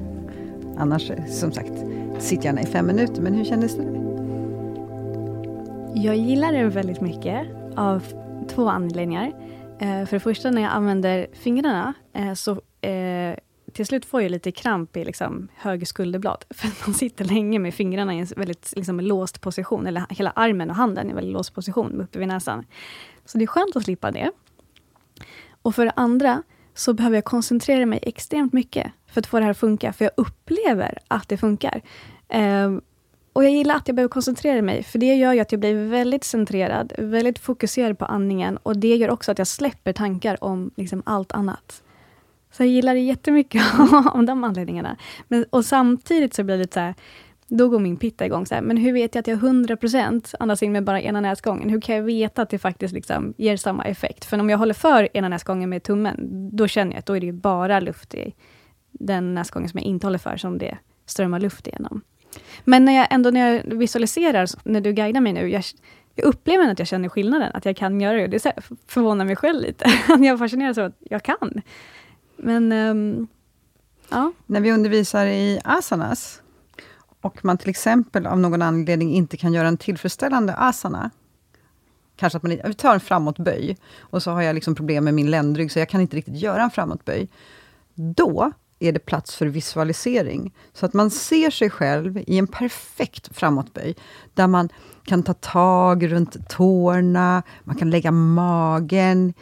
Annars, 0.78 1.12
som 1.28 1.52
sagt, 1.52 1.74
sitt 2.20 2.46
gärna 2.46 2.62
i 2.62 2.66
fem 2.66 2.88
minuter. 2.88 3.22
Men 3.22 3.34
hur 3.34 3.44
kändes 3.44 3.76
det? 3.76 3.84
Jag 5.94 6.18
gillar 6.18 6.54
det 6.54 6.64
väldigt 6.64 7.02
mycket 7.02 7.48
av 7.76 8.04
två 8.48 8.70
anledningar. 8.70 9.32
Eh, 9.80 10.06
för 10.06 10.16
det 10.16 10.20
första 10.20 10.52
när 10.52 10.62
jag 10.62 10.72
använder 10.72 11.28
fingrarna 11.34 11.94
eh, 12.14 12.34
så 12.34 12.52
eh, 12.88 13.36
till 13.74 13.86
slut 13.86 14.06
får 14.06 14.22
jag 14.22 14.32
lite 14.32 14.52
kramp 14.52 14.98
i 14.98 15.06
liksom, 15.06 15.48
höger 15.56 15.86
skulderblad. 15.86 16.46
För 16.56 16.68
att 16.68 16.88
man 16.88 16.94
sitter 16.94 17.26
länge 17.26 17.60
med 17.60 17.74
fingrarna 17.74 18.16
i 18.16 18.20
en 18.20 18.28
väldigt 18.36 18.74
liksom, 18.76 19.00
låst 19.00 19.42
position. 19.42 19.88
Eller 19.88 20.06
hela 20.10 20.32
armen 20.32 20.70
och 20.70 20.76
handen 20.76 21.08
i 21.08 21.10
en 21.10 21.16
väldigt 21.16 21.34
låst 21.34 21.56
position 21.56 22.02
uppe 22.02 22.20
vid 22.20 22.28
näsan. 22.28 22.66
Så 23.26 23.38
det 23.38 23.44
är 23.44 23.48
skönt 23.48 23.76
att 23.76 23.84
slippa 23.84 24.12
det. 24.12 24.32
Och 25.62 25.76
för 25.76 25.86
det 25.86 25.94
andra 25.96 26.44
så 26.74 26.94
behöver 26.94 27.18
jag 27.18 27.26
koncentrera 27.26 27.86
mig 27.86 28.00
extremt 28.02 28.54
mycket 28.54 28.92
för 29.08 29.22
att 29.22 29.28
få 29.28 29.40
det 29.40 29.44
här 29.44 29.52
att 29.52 29.58
funka. 29.58 29.94
För 29.94 30.06
jag 30.06 30.12
upplever 30.18 30.98
att 31.08 31.30
det 31.30 31.38
funkar. 31.38 31.82
Eh, 32.28 32.72
och 33.34 33.44
jag 33.44 33.52
gillar 33.52 33.76
att 33.76 33.88
jag 33.88 33.96
behöver 33.96 34.10
koncentrera 34.10 34.62
mig, 34.62 34.84
för 34.84 35.00
det 35.00 35.16
gör 35.16 35.34
ju 35.34 35.40
att 35.40 35.52
jag 35.52 35.60
blir 35.60 35.90
väldigt 35.90 36.24
centrerad, 36.24 36.94
väldigt 36.98 37.40
fokuserad 37.40 37.98
på 37.98 38.06
andningen 38.06 38.58
och 38.58 38.78
det 38.78 38.96
gör 38.96 39.10
också 39.10 39.32
att 39.32 39.38
jag 39.38 39.48
släpper 39.48 39.94
tankar 39.94 40.44
om 40.44 40.72
liksom 40.76 41.04
allt 41.06 41.32
annat. 41.32 41.84
Så 42.52 42.64
jag 42.64 42.70
gillar 42.70 42.94
det 42.94 43.00
jättemycket 43.00 43.64
av 44.14 44.26
de 44.26 44.44
anledningarna. 44.44 44.98
Men, 45.28 45.46
och 45.50 45.66
samtidigt 45.66 46.34
så 46.34 46.44
blir 46.44 46.56
det 46.56 46.62
lite 46.62 46.74
så 46.74 46.80
här, 46.80 46.96
då 47.48 47.70
går 47.70 47.80
min 47.80 47.98
pitta 47.98 48.26
igång. 48.26 48.46
Så 48.46 48.56
här, 48.56 48.62
men 48.62 48.78
hur 48.78 48.94
vet 48.94 49.16
jag 49.16 49.20
att 49.20 49.28
jag 49.28 49.40
100% 49.40 50.36
andas 50.40 50.64
in 50.64 50.72
med 50.72 50.84
bara 50.84 51.02
ena 51.02 51.22
näsgången? 51.22 51.70
Hur 51.70 51.82
kan 51.82 51.96
jag 51.96 52.04
veta 52.04 52.42
att 52.42 52.50
det 52.50 52.60
faktiskt 52.60 52.94
liksom 52.94 53.34
ger 53.38 53.58
samma 53.58 53.84
effekt? 53.84 54.26
För 54.26 54.40
om 54.40 54.50
jag 54.50 54.58
håller 54.58 54.74
för 54.74 55.18
ena 55.18 55.30
näsgången 55.30 55.70
med 55.70 55.84
tummen, 55.84 56.50
då 56.58 56.68
känner 56.68 56.92
jag 56.92 57.00
att 57.00 57.06
då 57.06 57.14
är 57.14 57.20
det 57.20 57.26
ju 57.26 57.32
bara 57.32 57.80
luft 57.80 58.14
i 58.14 58.34
den 58.92 59.34
näsgången 59.34 59.70
som 59.70 59.78
jag 59.78 59.86
inte 59.86 60.08
håller 60.08 60.18
för, 60.18 60.38
som 60.38 60.58
det 60.58 60.78
strömmar 61.06 61.40
luft 61.40 61.68
igenom. 61.68 62.02
Men 62.64 62.86
när 62.86 62.96
jag 62.96 63.08
ändå 63.10 63.30
när 63.30 63.54
jag 63.54 63.76
visualiserar, 63.76 64.48
när 64.64 64.82
du 64.82 64.94
guidar 64.94 65.22
mig 65.22 65.34
nu, 65.34 65.50
jag, 65.50 65.64
jag 66.16 66.26
upplever 66.26 66.72
att 66.72 66.80
jag 66.80 66.88
känner 66.88 67.10
skillnaden, 67.10 67.52
att 67.54 67.66
jag 67.66 67.78
kan 67.78 68.02
göra 68.02 68.18
det. 68.18 68.28
Det 68.28 68.40
så 68.40 68.50
här, 68.50 68.64
förvånar 68.88 69.26
mig 69.26 69.36
själv 69.36 69.62
lite. 69.62 69.86
jag 70.20 70.40
fascineras 70.40 70.78
av 70.78 70.86
att 70.86 70.98
jag 71.00 71.24
kan. 71.24 71.62
Men, 72.38 72.72
um, 72.72 73.28
ja. 74.10 74.32
När 74.46 74.62
vi 74.62 74.72
undervisar 74.72 75.26
i 75.26 75.60
asanas 75.64 76.42
och 77.22 77.46
man 77.46 77.58
till 77.58 77.70
exempel 77.70 78.26
av 78.26 78.40
någon 78.40 78.62
anledning 78.62 79.14
inte 79.14 79.38
kan 79.38 79.54
göra 79.54 79.68
en 79.68 79.78
tillfredsställande 79.78 80.54
asana, 80.54 81.10
kanske 82.16 82.38
att 82.38 82.44
man 82.44 82.60
vi 82.66 82.74
tar 82.74 82.94
en 82.94 83.00
framåtböj, 83.00 83.78
och 84.00 84.24
så 84.24 84.32
har 84.32 84.42
jag 84.42 84.54
liksom 84.54 84.76
problem 84.76 85.04
med 85.04 85.14
min 85.14 85.32
ländrygg, 85.32 85.72
så 85.72 85.80
jag 85.80 85.90
kan 85.90 86.02
inte 86.02 86.18
riktigt 86.18 86.38
göra 86.38 86.64
en 86.64 86.72
framåtböj. 86.72 87.28
Då 87.94 88.52
är 88.80 88.92
det 88.92 89.00
plats 89.00 89.36
för 89.36 89.46
visualisering, 89.46 90.54
så 90.74 90.86
att 90.86 90.94
man 90.94 91.10
ser 91.10 91.50
sig 91.50 91.70
själv 91.70 92.18
i 92.18 92.38
en 92.38 92.48
perfekt 92.48 93.38
framåtböj, 93.38 93.96
där 94.34 94.48
man 94.48 94.70
kan 95.04 95.24
ta 95.24 95.34
tag 95.34 96.12
runt 96.12 96.50
tårna, 96.50 97.44
man 97.64 97.76
kan 97.76 97.90
lägga 97.90 98.12
magen 98.12 99.34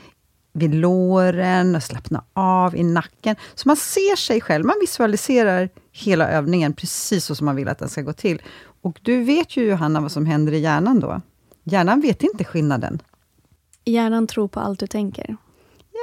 vid 0.54 0.76
låren 0.76 1.76
och 1.76 1.84
slappna 1.84 2.24
av 2.34 2.76
i 2.76 2.84
nacken. 2.84 3.36
Så 3.56 3.70
man 3.70 3.78
ser 3.78 4.16
sig 4.16 4.42
själv, 4.42 4.66
man 4.66 4.76
visualiserar 4.82 5.70
hela 5.92 6.30
övningen 6.30 6.74
precis 6.74 7.26
så 7.26 7.36
som 7.36 7.46
man 7.46 7.56
vill 7.56 7.68
att 7.68 7.80
den 7.80 7.90
ska 7.90 8.02
gå 8.02 8.14
till. 8.14 8.42
Och 8.82 9.00
du 9.02 9.24
vet 9.24 9.58
ju 9.58 9.70
Johanna 9.70 10.02
vad 10.02 10.12
som 10.12 10.26
händer 10.26 10.54
i 10.54 10.60
hjärnan 10.60 11.00
då. 11.00 11.22
Hjärnan 11.64 12.02
vet 12.02 12.24
inte 12.24 12.44
skillnaden. 12.44 13.02
Hjärnan 13.86 14.28
tror 14.28 14.48
på 14.48 14.60
allt 14.60 14.80
du 14.80 14.88
tänker. 14.88 15.38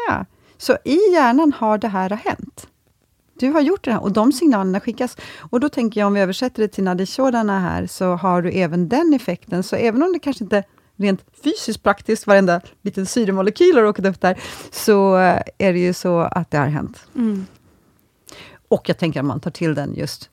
Ja, 0.09 0.25
så 0.59 0.77
i 0.85 0.99
hjärnan 1.13 1.53
har 1.53 1.79
det 1.79 1.89
här 1.89 2.11
hänt. 2.11 2.67
Du 3.39 3.51
har 3.51 3.61
gjort 3.61 3.85
det 3.85 3.93
här 3.93 4.03
och 4.03 4.13
de 4.13 4.33
signalerna 4.33 4.81
skickas. 4.81 5.17
Och 5.39 5.61
då 5.61 5.69
tänker 5.69 6.01
jag, 6.01 6.07
om 6.07 6.15
vi 6.15 6.21
översätter 6.21 6.63
det 6.63 6.69
till 6.69 6.85
Nadishodana 6.85 7.61
här, 7.61 7.87
så 7.87 8.15
har 8.15 8.43
du 8.43 8.51
även 8.51 8.89
den 8.89 9.15
effekten. 9.15 9.63
Så 9.63 9.77
även 9.77 10.03
om 10.03 10.13
det 10.13 10.19
kanske 10.19 10.45
inte 10.45 10.63
rent 10.97 11.25
fysiskt 11.45 11.83
praktiskt, 11.83 12.27
varenda 12.27 12.61
liten 12.83 13.07
syremolekyl 13.07 13.77
har 13.77 13.85
åkt 13.85 14.07
upp 14.07 14.21
där, 14.21 14.39
så 14.71 15.15
är 15.59 15.73
det 15.73 15.79
ju 15.79 15.93
så 15.93 16.21
att 16.21 16.51
det 16.51 16.59
har 16.59 16.67
hänt. 16.67 17.07
Mm. 17.17 17.47
Och 18.69 18.89
jag 18.89 18.99
tänker 18.99 19.21
att 19.21 19.27
man 19.27 19.41
tar 19.41 19.51
till 19.51 19.75
den 19.75 19.95
just 19.95 20.31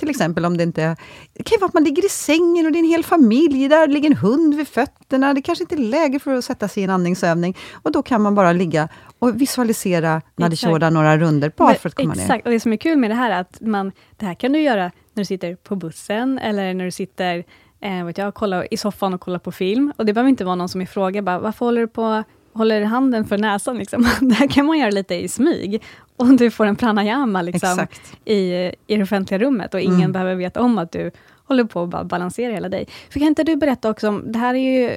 till 0.00 0.10
exempel 0.10 0.44
om 0.44 0.56
det 0.56 0.62
inte... 0.62 0.96
Det 1.32 1.42
kan 1.42 1.56
ju 1.56 1.60
vara 1.60 1.68
att 1.68 1.74
man 1.74 1.84
ligger 1.84 2.06
i 2.06 2.08
sängen 2.08 2.66
och 2.66 2.72
det 2.72 2.78
är 2.78 2.80
en 2.80 2.88
hel 2.88 3.04
familj, 3.04 3.68
där 3.68 3.86
ligger 3.86 4.10
en 4.10 4.16
hund 4.16 4.54
vid 4.54 4.68
fötterna. 4.68 5.34
Det 5.34 5.42
kanske 5.42 5.64
inte 5.64 5.74
är 5.74 5.78
läge 5.78 6.18
för 6.18 6.34
att 6.34 6.44
sätta 6.44 6.68
sig 6.68 6.80
i 6.80 6.84
en 6.84 6.90
andningsövning. 6.90 7.56
Och 7.72 7.92
då 7.92 8.02
kan 8.02 8.22
man 8.22 8.34
bara 8.34 8.52
ligga 8.52 8.88
och 9.20 9.40
visualisera 9.40 10.22
Nadishoda 10.36 10.90
några 10.90 11.18
runder 11.18 11.52
bara 11.56 11.74
för 11.74 11.88
att 11.88 11.94
komma 11.94 12.12
Exakt. 12.12 12.28
ner. 12.28 12.40
Och 12.44 12.50
det 12.50 12.60
som 12.60 12.72
är 12.72 12.76
kul 12.76 12.98
med 12.98 13.10
det 13.10 13.14
här 13.14 13.30
är 13.30 13.40
att 13.40 13.60
man, 13.60 13.92
det 14.16 14.26
här 14.26 14.34
kan 14.34 14.52
du 14.52 14.60
göra 14.60 14.82
när 14.84 15.20
du 15.20 15.24
sitter 15.24 15.54
på 15.54 15.76
bussen, 15.76 16.38
eller 16.38 16.74
när 16.74 16.84
du 16.84 16.90
sitter 16.90 17.44
eh, 17.80 18.04
vet 18.04 18.18
jag, 18.18 18.34
kollar 18.34 18.66
i 18.74 18.76
soffan 18.76 19.14
och 19.14 19.20
kollar 19.20 19.38
på 19.38 19.52
film. 19.52 19.92
Och 19.96 20.06
det 20.06 20.12
behöver 20.12 20.28
inte 20.30 20.44
vara 20.44 20.54
någon 20.54 20.68
som 20.68 20.80
ifrågar, 20.80 21.22
bara, 21.22 21.38
varför 21.38 21.66
håller 21.66 21.80
du 21.80 21.88
på 21.88 22.22
håller 22.52 22.84
handen 22.84 23.24
för 23.24 23.38
näsan. 23.38 23.78
Liksom. 23.78 24.02
Det 24.20 24.34
här 24.34 24.48
kan 24.48 24.66
man 24.66 24.78
göra 24.78 24.90
lite 24.90 25.14
i 25.14 25.28
smyg. 25.28 25.82
Och 26.16 26.26
du 26.36 26.50
får 26.50 26.66
en 26.66 26.76
pranayama 26.76 27.42
liksom, 27.42 27.70
Exakt. 27.72 28.12
i, 28.24 28.52
i 28.86 28.96
det 28.96 29.02
offentliga 29.02 29.38
rummet 29.38 29.74
och 29.74 29.80
ingen 29.80 30.00
Mm. 30.00 30.12
behöver 30.12 30.34
veta 30.34 30.60
om 30.60 30.78
att 30.78 30.92
du 30.92 31.10
håller 31.50 31.64
på 31.64 31.82
att 31.82 31.88
bara 31.88 32.04
balansera 32.04 32.52
hela 32.52 32.68
dig. 32.68 32.86
För 33.10 33.18
kan 33.20 33.28
inte 33.28 33.44
du 33.44 33.56
berätta 33.56 33.90
också 33.90 34.08
om, 34.08 34.32
det 34.32 34.38
här 34.38 34.54
är 34.54 34.58
ju, 34.58 34.90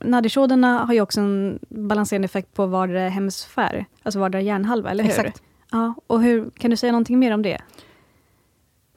nadishodarna 0.00 0.84
har 0.84 0.94
ju 0.94 1.00
också 1.00 1.20
en 1.20 1.58
balanserande 1.68 2.24
effekt 2.26 2.54
på 2.54 2.66
vardera 2.66 3.08
hemisfär, 3.08 3.86
alltså 4.02 4.18
vardera 4.20 4.42
hjärnhalva, 4.42 4.90
eller 4.90 5.04
hur? 5.04 5.10
Exakt. 5.10 5.42
Ja, 5.70 5.94
och 6.06 6.22
hur, 6.22 6.50
kan 6.50 6.70
du 6.70 6.76
säga 6.76 6.92
någonting 6.92 7.18
mer 7.18 7.34
om 7.34 7.42
det? 7.42 7.58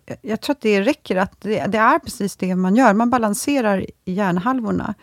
Jag- 0.06 0.18
Jag 0.22 0.42
tror 0.42 0.54
att 0.56 0.62
det 0.62 0.82
räcker 0.82 1.16
att 1.16 1.42
det, 1.42 1.66
det 1.66 1.78
är 1.78 2.00
precis 2.00 2.36
det 2.36 2.56
man 2.56 2.76
gör. 2.76 2.94
Man 2.94 3.10
balanserar 3.10 3.86
hjärnhalvorna. 4.06 4.94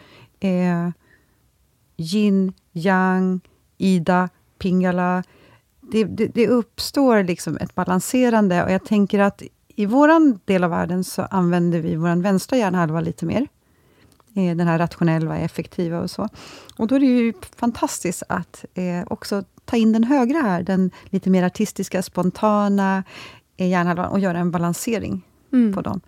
Eh, 0.40 0.88
yin, 1.96 2.52
yang, 2.72 3.40
ida, 3.78 4.28
pingala. 4.58 5.22
Det, 5.80 6.04
det, 6.04 6.26
det 6.26 6.48
uppstår 6.48 7.22
liksom 7.24 7.56
ett 7.56 7.74
balanserande 7.74 8.64
och 8.64 8.70
jag 8.72 8.84
tänker 8.84 9.18
att 9.18 9.42
i 9.80 9.86
vår 9.86 10.38
del 10.46 10.64
av 10.64 10.70
världen 10.70 11.04
så 11.04 11.22
använder 11.22 11.80
vi 11.80 11.96
vår 11.96 12.22
vänstra 12.22 12.58
hjärnhalva 12.58 13.00
lite 13.00 13.26
mer. 13.26 13.48
Eh, 14.34 14.56
Den 14.56 14.66
här 14.66 14.78
rationella, 14.78 15.38
effektiva 15.38 16.00
och 16.00 16.10
så. 16.10 16.28
Och 16.76 16.86
då 16.86 16.94
är 16.94 17.00
det 17.00 17.06
ju 17.06 17.32
fantastiskt 17.56 18.22
att 18.28 18.64
eh, 18.74 19.02
också 19.06 19.44
ta 19.64 19.76
in 19.76 19.92
den 19.92 20.04
högra 20.04 20.38
här, 20.38 20.62
den 20.62 20.90
lite 21.04 21.30
mer 21.30 21.42
artistiska, 21.42 22.02
spontana 22.02 23.04
eh, 23.56 23.68
hjärnhalvan 23.68 24.08
och 24.10 24.20
göra 24.20 24.38
en 24.38 24.50
balansering 24.50 25.22
Mm. 25.52 25.74
på 25.74 25.80
dem. 25.80 26.00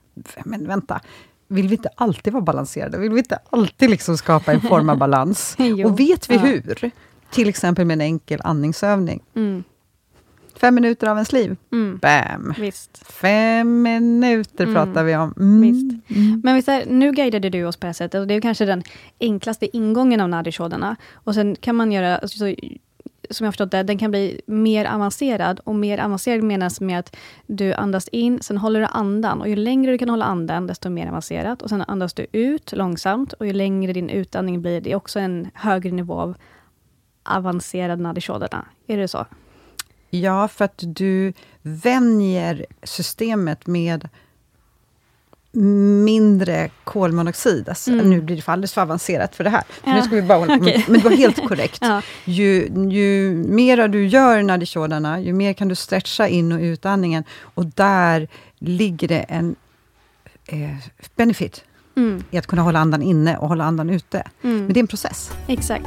Men 0.45 0.67
vänta, 0.67 1.01
vill 1.49 1.69
vi 1.69 1.75
inte 1.77 1.89
alltid 1.95 2.33
vara 2.33 2.43
balanserade? 2.43 2.99
Vill 2.99 3.13
vi 3.13 3.19
inte 3.19 3.39
alltid 3.51 3.91
liksom 3.91 4.17
skapa 4.19 4.53
en 4.53 4.61
form 4.61 4.89
av 4.89 4.99
balans? 4.99 5.57
Och 5.85 6.01
vet 6.01 6.31
vi 6.31 6.35
Ja. 6.35 6.41
hur? 6.41 6.91
Till 7.31 7.49
exempel 7.49 7.85
med 7.87 7.95
en 7.95 8.01
enkel 8.01 8.41
andningsövning. 8.45 9.23
Mm. 9.35 9.65
Fem 10.63 10.75
minuter 10.75 11.07
av 11.07 11.17
ens 11.17 11.33
liv. 11.33 11.57
Mm. 11.73 11.99
Bam! 12.03 12.55
Visst. 12.59 13.07
Fem 13.13 13.83
minuter 13.83 14.65
Mm. 14.65 14.75
pratar 14.75 15.05
vi 15.05 15.17
om. 15.17 15.35
Mm. 15.37 15.61
Visst. 15.63 16.09
Men 16.45 16.55
visst 16.55 16.69
är, 16.69 16.87
nu 16.87 17.13
guidade 17.13 17.51
du 17.51 17.65
oss 17.65 17.77
på 17.77 17.85
det 17.85 17.89
här 17.89 17.93
sättet 17.93 18.21
och 18.21 18.27
det 18.27 18.35
är 18.35 18.41
kanske 18.41 18.65
den 18.65 18.83
enklaste 19.21 19.77
ingången 19.77 20.21
av 20.21 20.29
nadishodarna. 20.29 20.97
Och 21.15 21.35
sen 21.35 21.57
kan 21.61 21.77
man 21.77 21.93
göra, 21.93 22.17
alltså, 22.19 22.39
så, 22.39 22.55
som 23.31 23.45
jag 23.45 23.55
förstått 23.55 23.71
det, 23.71 23.83
den 23.83 23.99
kan 23.99 24.11
bli 24.11 24.41
mer 24.47 24.85
avancerad. 24.85 25.61
Och 25.65 25.75
mer 25.75 25.99
avancerad 25.99 26.43
menas 26.43 26.81
med 26.81 26.99
att 26.99 27.17
du 27.47 27.73
andas 27.75 28.09
in, 28.09 28.39
sen 28.43 28.59
håller 28.59 28.81
du 28.81 28.87
andan. 28.87 29.41
Och 29.41 29.49
ju 29.49 29.57
längre 29.57 29.93
du 29.93 29.99
kan 29.99 30.09
hålla 30.09 30.25
andan, 30.25 30.67
desto 30.67 30.91
mer 30.91 31.09
avancerat. 31.09 31.63
Och 31.63 31.69
sen 31.69 31.83
andas 31.89 32.15
du 32.15 32.27
ut 32.33 32.73
långsamt. 32.73 33.33
Och 33.33 33.47
ju 33.47 33.53
längre 33.53 33.93
din 33.93 34.11
utandning 34.11 34.63
blir, 34.63 34.81
det 34.81 34.93
är 34.93 34.97
också 34.97 35.19
en 35.19 35.51
högre 35.55 35.91
nivå 35.91 36.15
av 36.21 36.35
avancerad 37.25 38.01
nadishodarna. 38.01 38.65
Är 38.87 38.97
det 38.97 39.09
så? 39.09 39.27
Ja, 40.15 40.49
för 40.49 40.65
att 40.65 40.83
du 40.87 41.33
vänjer 41.63 42.67
systemet 42.83 43.67
med 43.67 44.09
mindre 46.05 46.71
kolmonoxid. 46.85 47.69
Alltså, 47.69 47.91
Mm. 47.93 48.11
Nu 48.11 48.21
blir 48.21 48.37
det 48.37 48.43
för 48.43 48.53
alldeles 48.53 48.73
för 48.75 48.81
avancerat 48.83 49.37
för 49.37 49.45
det 49.45 49.51
här. 49.51 49.63
Ja, 49.85 49.95
Nu 49.95 50.03
ska 50.03 50.15
vi 50.17 50.23
bara, 50.23 50.39
hålla- 50.39 50.57
okej. 50.61 50.85
Men 50.89 51.01
det 51.01 51.05
var 51.09 51.17
helt 51.17 51.49
korrekt. 51.49 51.79
Ja. 51.83 52.03
Ju, 52.25 52.69
ju 52.91 53.35
mer 53.49 53.89
du 53.89 54.07
gör 54.07 54.43
nadishodarna, 54.43 55.21
ju 55.21 55.33
mer 55.33 55.53
kan 55.53 55.69
du 55.69 55.75
stretcha 55.75 56.29
in 56.29 56.53
och 56.53 56.61
utandningen. 56.61 57.25
Och 57.41 57.67
där 57.67 58.29
ligger 58.59 59.09
det 59.09 59.21
en 59.21 59.55
eh, 60.47 60.77
benefit 61.17 61.65
Mm. 61.97 62.25
i 62.31 62.39
att 62.39 62.47
kunna 62.47 62.63
hålla 62.63 62.79
andan 62.79 63.03
inne 63.03 63.37
och 63.37 63.49
hålla 63.49 63.65
andan 63.65 63.91
ute. 63.91 64.23
Mm. 64.43 64.59
Men 64.65 64.73
det 64.73 64.79
är 64.79 64.83
en 64.83 64.87
process. 64.89 65.33
Exakt. 65.47 65.87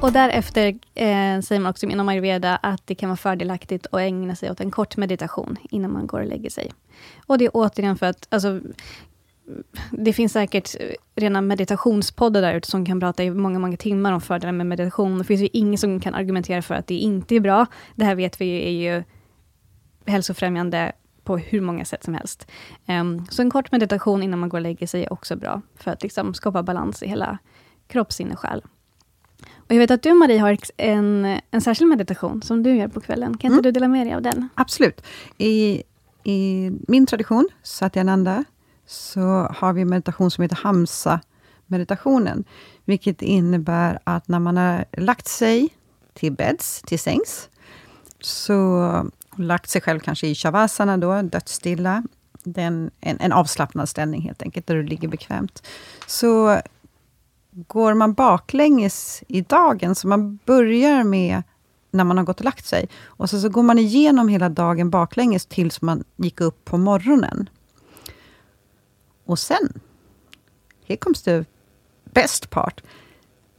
Och 0.00 0.12
därefter 0.12 0.66
eh, 0.94 1.40
säger 1.40 1.60
man 1.60 1.70
också 1.70 1.86
inom 1.86 2.08
ayurveda 2.08 2.56
att 2.56 2.86
det 2.86 2.94
kan 2.94 3.08
vara 3.08 3.16
fördelaktigt 3.16 3.86
att 3.92 4.00
ägna 4.00 4.36
sig 4.36 4.50
åt 4.50 4.60
en 4.60 4.70
kort 4.70 4.96
meditation 4.96 5.56
innan 5.70 5.92
man 5.92 6.06
går 6.06 6.20
och 6.20 6.26
lägger 6.26 6.50
sig. 6.50 6.72
Och 7.26 7.38
det 7.38 7.44
är 7.44 7.50
återigen 7.54 7.96
för 7.96 8.06
att, 8.06 8.26
alltså, 8.30 8.60
det 9.90 10.12
finns 10.12 10.32
säkert 10.32 10.76
rena 11.16 11.40
meditationspoddar 11.40 12.42
där 12.42 12.54
ute 12.54 12.70
som 12.70 12.86
kan 12.86 13.00
prata 13.00 13.24
i 13.24 13.30
många, 13.30 13.58
många 13.58 13.76
timmar 13.76 14.12
om 14.12 14.20
fördelar 14.20 14.52
med 14.52 14.66
meditation. 14.66 15.18
Det 15.18 15.24
finns 15.24 15.40
ju 15.40 15.48
ingen 15.52 15.78
som 15.78 16.00
kan 16.00 16.14
argumentera 16.14 16.62
för 16.62 16.74
att 16.74 16.86
det 16.86 16.94
inte 16.94 17.34
är 17.36 17.40
bra. 17.40 17.66
Det 17.94 18.04
här 18.04 18.14
vet 18.14 18.40
vi 18.40 18.44
ju 18.44 18.62
är 18.62 18.96
ju 18.96 19.04
hälsofrämjande 20.06 20.92
på 21.24 21.38
hur 21.38 21.60
många 21.60 21.84
sätt 21.84 22.04
som 22.04 22.14
helst. 22.14 22.46
Um, 22.88 23.26
så 23.30 23.42
en 23.42 23.50
kort 23.50 23.72
meditation 23.72 24.22
innan 24.22 24.38
man 24.38 24.48
går 24.48 24.58
och 24.58 24.62
lägger 24.62 24.86
sig 24.86 25.04
är 25.04 25.12
också 25.12 25.36
bra, 25.36 25.62
för 25.76 25.90
att 25.90 26.02
liksom 26.02 26.34
skapa 26.34 26.62
balans 26.62 27.02
i 27.02 27.08
hela 27.08 27.38
kropp, 27.86 28.12
sinne 28.12 28.36
själ. 28.36 28.62
Och 29.68 29.74
jag 29.74 29.78
vet 29.78 29.90
att 29.90 30.02
du 30.02 30.12
Marie 30.14 30.38
har 30.38 30.58
en, 30.76 31.38
en 31.50 31.60
särskild 31.60 31.88
meditation 31.88 32.42
som 32.42 32.62
du 32.62 32.76
gör 32.76 32.88
på 32.88 33.00
kvällen. 33.00 33.36
Kan 33.36 33.52
inte 33.52 33.54
Mm. 33.54 33.62
du 33.62 33.70
dela 33.70 33.88
med 33.88 34.06
dig 34.06 34.14
av 34.14 34.22
den? 34.22 34.48
Absolut. 34.54 35.02
I, 35.38 35.82
I 36.24 36.70
min 36.88 37.06
tradition, 37.06 37.48
Satyananda, 37.62 38.44
så 38.86 39.20
har 39.56 39.72
vi 39.72 39.82
en 39.82 39.88
meditation 39.88 40.30
som 40.30 40.42
heter 40.42 40.56
Hamsa-meditationen. 40.56 42.44
Vilket 42.84 43.22
innebär 43.22 43.98
att 44.04 44.28
när 44.28 44.38
man 44.38 44.56
har 44.56 44.84
lagt 44.92 45.28
sig 45.28 45.68
till 46.14 46.32
bädds, 46.32 46.82
till 46.82 46.98
sängs, 46.98 47.48
så 48.20 48.92
lagt 49.36 49.70
sig 49.70 49.80
själv 49.80 50.00
kanske 50.00 50.26
i 50.26 50.34
shavasana, 50.34 50.96
då, 50.96 51.22
dödsstilla, 51.22 52.02
den, 52.44 52.90
en, 53.00 53.20
en 53.20 53.32
avslappnad 53.32 53.88
ställning 53.88 54.22
helt 54.22 54.42
enkelt, 54.42 54.66
där 54.66 54.74
du 54.74 54.82
ligger 54.82 55.08
bekvämt. 55.08 55.62
Så 56.06 56.60
går 57.66 57.94
man 57.94 58.12
baklänges 58.12 59.22
i 59.28 59.40
dagen, 59.40 59.94
så 59.94 60.08
man 60.08 60.38
börjar 60.44 61.04
med 61.04 61.42
när 61.90 62.04
man 62.04 62.18
har 62.18 62.24
gått 62.24 62.38
och 62.38 62.44
lagt 62.44 62.66
sig. 62.66 62.88
Och 63.04 63.30
så, 63.30 63.40
så 63.40 63.48
går 63.48 63.62
man 63.62 63.78
igenom 63.78 64.28
hela 64.28 64.48
dagen 64.48 64.90
baklänges 64.90 65.46
tills 65.46 65.82
man 65.82 66.04
gick 66.16 66.40
upp 66.40 66.64
på 66.64 66.78
morgonen. 66.78 67.50
Och 69.24 69.38
sen, 69.38 69.80
here 70.86 70.96
comes 70.96 71.22
the 71.22 71.44
best 72.04 72.50
part, 72.50 72.82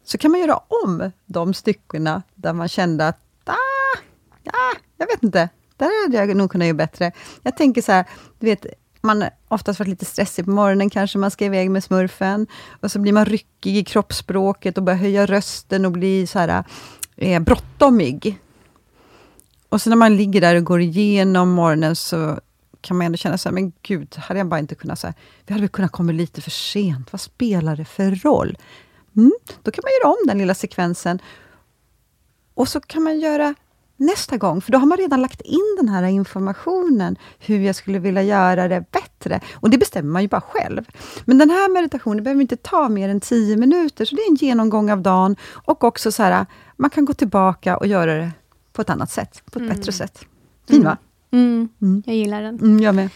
så 0.04 0.18
kan 0.18 0.32
man 0.32 0.40
göra 0.40 0.58
om 0.58 1.12
de 1.26 1.54
styckena 1.54 2.24
där 2.36 2.54
man 2.54 2.68
kände 2.68 3.08
att, 3.08 3.20
ah, 3.46 4.00
ja, 4.44 4.74
jag 4.98 5.08
vet 5.08 5.24
inte, 5.24 5.50
där 5.78 6.06
hade 6.06 6.18
jag 6.18 6.38
nog 6.38 6.52
kunnat 6.52 6.68
göra 6.68 6.78
bättre. 6.78 7.12
Jag 7.44 7.58
tänker 7.58 7.82
så 7.82 7.92
här, 7.92 8.06
du 8.40 8.46
vet, 8.46 8.66
man 9.02 9.22
har 9.22 9.32
oftast 9.48 9.80
varit 9.80 9.90
lite 9.90 10.06
stressig 10.06 10.46
på 10.46 10.52
morgonen, 10.52 10.90
kanske 10.90 11.18
man 11.18 11.32
ska 11.32 11.46
iväg 11.46 11.72
med 11.72 11.84
smurfen, 11.84 12.48
och 12.82 12.92
så 12.92 13.00
blir 13.00 13.14
man 13.14 13.26
ryckig 13.26 13.78
i 13.78 13.84
kroppsspråket 13.84 14.78
och 14.78 14.84
börjar 14.84 15.00
höja 15.00 15.26
rösten 15.26 15.86
och 15.86 15.92
blir 15.92 16.26
så 16.26 16.40
här 16.40 16.64
eh, 17.16 17.42
bråttomig. 17.42 18.40
Och 19.70 19.82
så 19.82 19.90
när 19.90 19.98
man 19.98 20.18
ligger 20.18 20.42
där 20.42 20.56
och 20.56 20.64
går 20.64 20.82
igenom 20.82 21.50
morgonen, 21.50 21.96
så 21.96 22.40
kan 22.82 22.98
man 22.98 23.06
ändå 23.06 23.18
känna 23.18 23.38
så 23.38 23.50
här, 23.50 23.54
men 23.54 23.72
gud, 23.82 24.16
hade 24.18 24.40
jag 24.40 24.48
bara 24.48 24.60
inte 24.60 24.76
kunnat... 24.76 25.00
Så 25.00 25.08
här, 25.08 25.14
vi 25.46 25.54
hade 25.54 25.62
väl 25.62 25.70
kunnat 25.70 25.92
komma 25.92 26.12
lite 26.12 26.42
för 26.42 26.52
sent, 26.52 27.14
vad 27.14 27.22
spelar 27.22 27.76
det 27.76 27.86
för 27.86 28.12
roll? 28.12 28.58
Mm, 29.18 29.32
då 29.64 29.72
kan 29.72 29.82
man 29.86 29.92
göra 30.02 30.14
om 30.14 30.28
den 30.28 30.38
lilla 30.38 30.56
sekvensen. 30.56 31.22
Och 32.54 32.68
så 32.68 32.80
kan 32.80 33.04
man 33.04 33.20
göra 33.20 33.56
nästa 34.00 34.38
gång, 34.38 34.62
för 34.62 34.72
då 34.72 34.78
har 34.78 34.86
man 34.86 34.98
redan 34.98 35.22
lagt 35.22 35.42
in 35.42 35.76
den 35.78 35.90
här 35.90 36.04
informationen, 36.04 37.16
hur 37.40 37.60
jag 37.60 37.76
skulle 37.76 38.00
vilja 38.00 38.24
göra 38.24 38.68
det 38.68 38.86
bättre. 38.92 39.40
Och 39.54 39.70
det 39.70 39.78
bestämmer 39.78 40.12
man 40.12 40.22
ju 40.22 40.28
bara 40.28 40.42
själv. 40.42 40.90
Men 41.26 41.38
den 41.38 41.50
här 41.50 41.74
meditationen 41.74 42.24
behöver 42.24 42.42
inte 42.42 42.58
ta 42.58 42.90
mer 42.90 43.10
än 43.10 43.20
10 43.20 43.58
minuter, 43.58 44.06
så 44.06 44.16
det 44.16 44.22
är 44.22 44.30
en 44.30 44.36
genomgång 44.36 44.92
av 44.92 45.02
dagen. 45.02 45.36
Och 45.66 45.84
också 45.84 46.12
så 46.12 46.24
här, 46.24 46.46
man 46.78 46.90
kan 46.90 47.06
gå 47.06 47.14
tillbaka 47.14 47.78
och 47.78 47.88
göra 47.88 48.14
det 48.16 48.32
på 48.74 48.82
ett 48.82 48.90
annat 48.90 49.12
sätt, 49.12 49.44
på 49.52 49.60
ett 49.60 49.70
bättre 49.70 49.92
sätt. 49.92 50.26
Fin 50.70 50.84
va? 50.84 50.98
Mm, 51.32 51.70
Mm. 51.82 52.04
jag 52.06 52.16
gillar 52.16 52.42
den. 52.42 52.56
Mm, 52.60 52.80
jag 52.80 52.96
med. 52.96 53.10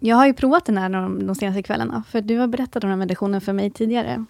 Jag 0.00 0.16
har 0.16 0.26
ju 0.26 0.32
provat 0.34 0.64
den 0.64 0.78
här 0.78 0.88
de, 0.88 1.26
de 1.26 1.34
senaste 1.34 1.62
kvällarna, 1.62 2.02
för 2.10 2.20
du 2.20 2.38
har 2.38 2.46
berättat 2.46 2.84
om 2.84 2.90
den 2.90 2.98
här 2.98 3.06
meditationen 3.06 3.40
för 3.40 3.52
mig 3.52 3.70
tidigare. 3.70 4.24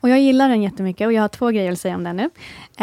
Och 0.00 0.08
jag 0.08 0.20
gillar 0.20 0.48
den 0.48 0.62
jättemycket 0.62 1.06
och 1.06 1.12
jag 1.12 1.22
har 1.22 1.28
två 1.28 1.48
grejer 1.48 1.72
att 1.72 1.80
säga 1.80 1.94
om 1.94 2.04
den 2.04 2.16
nu. 2.16 2.30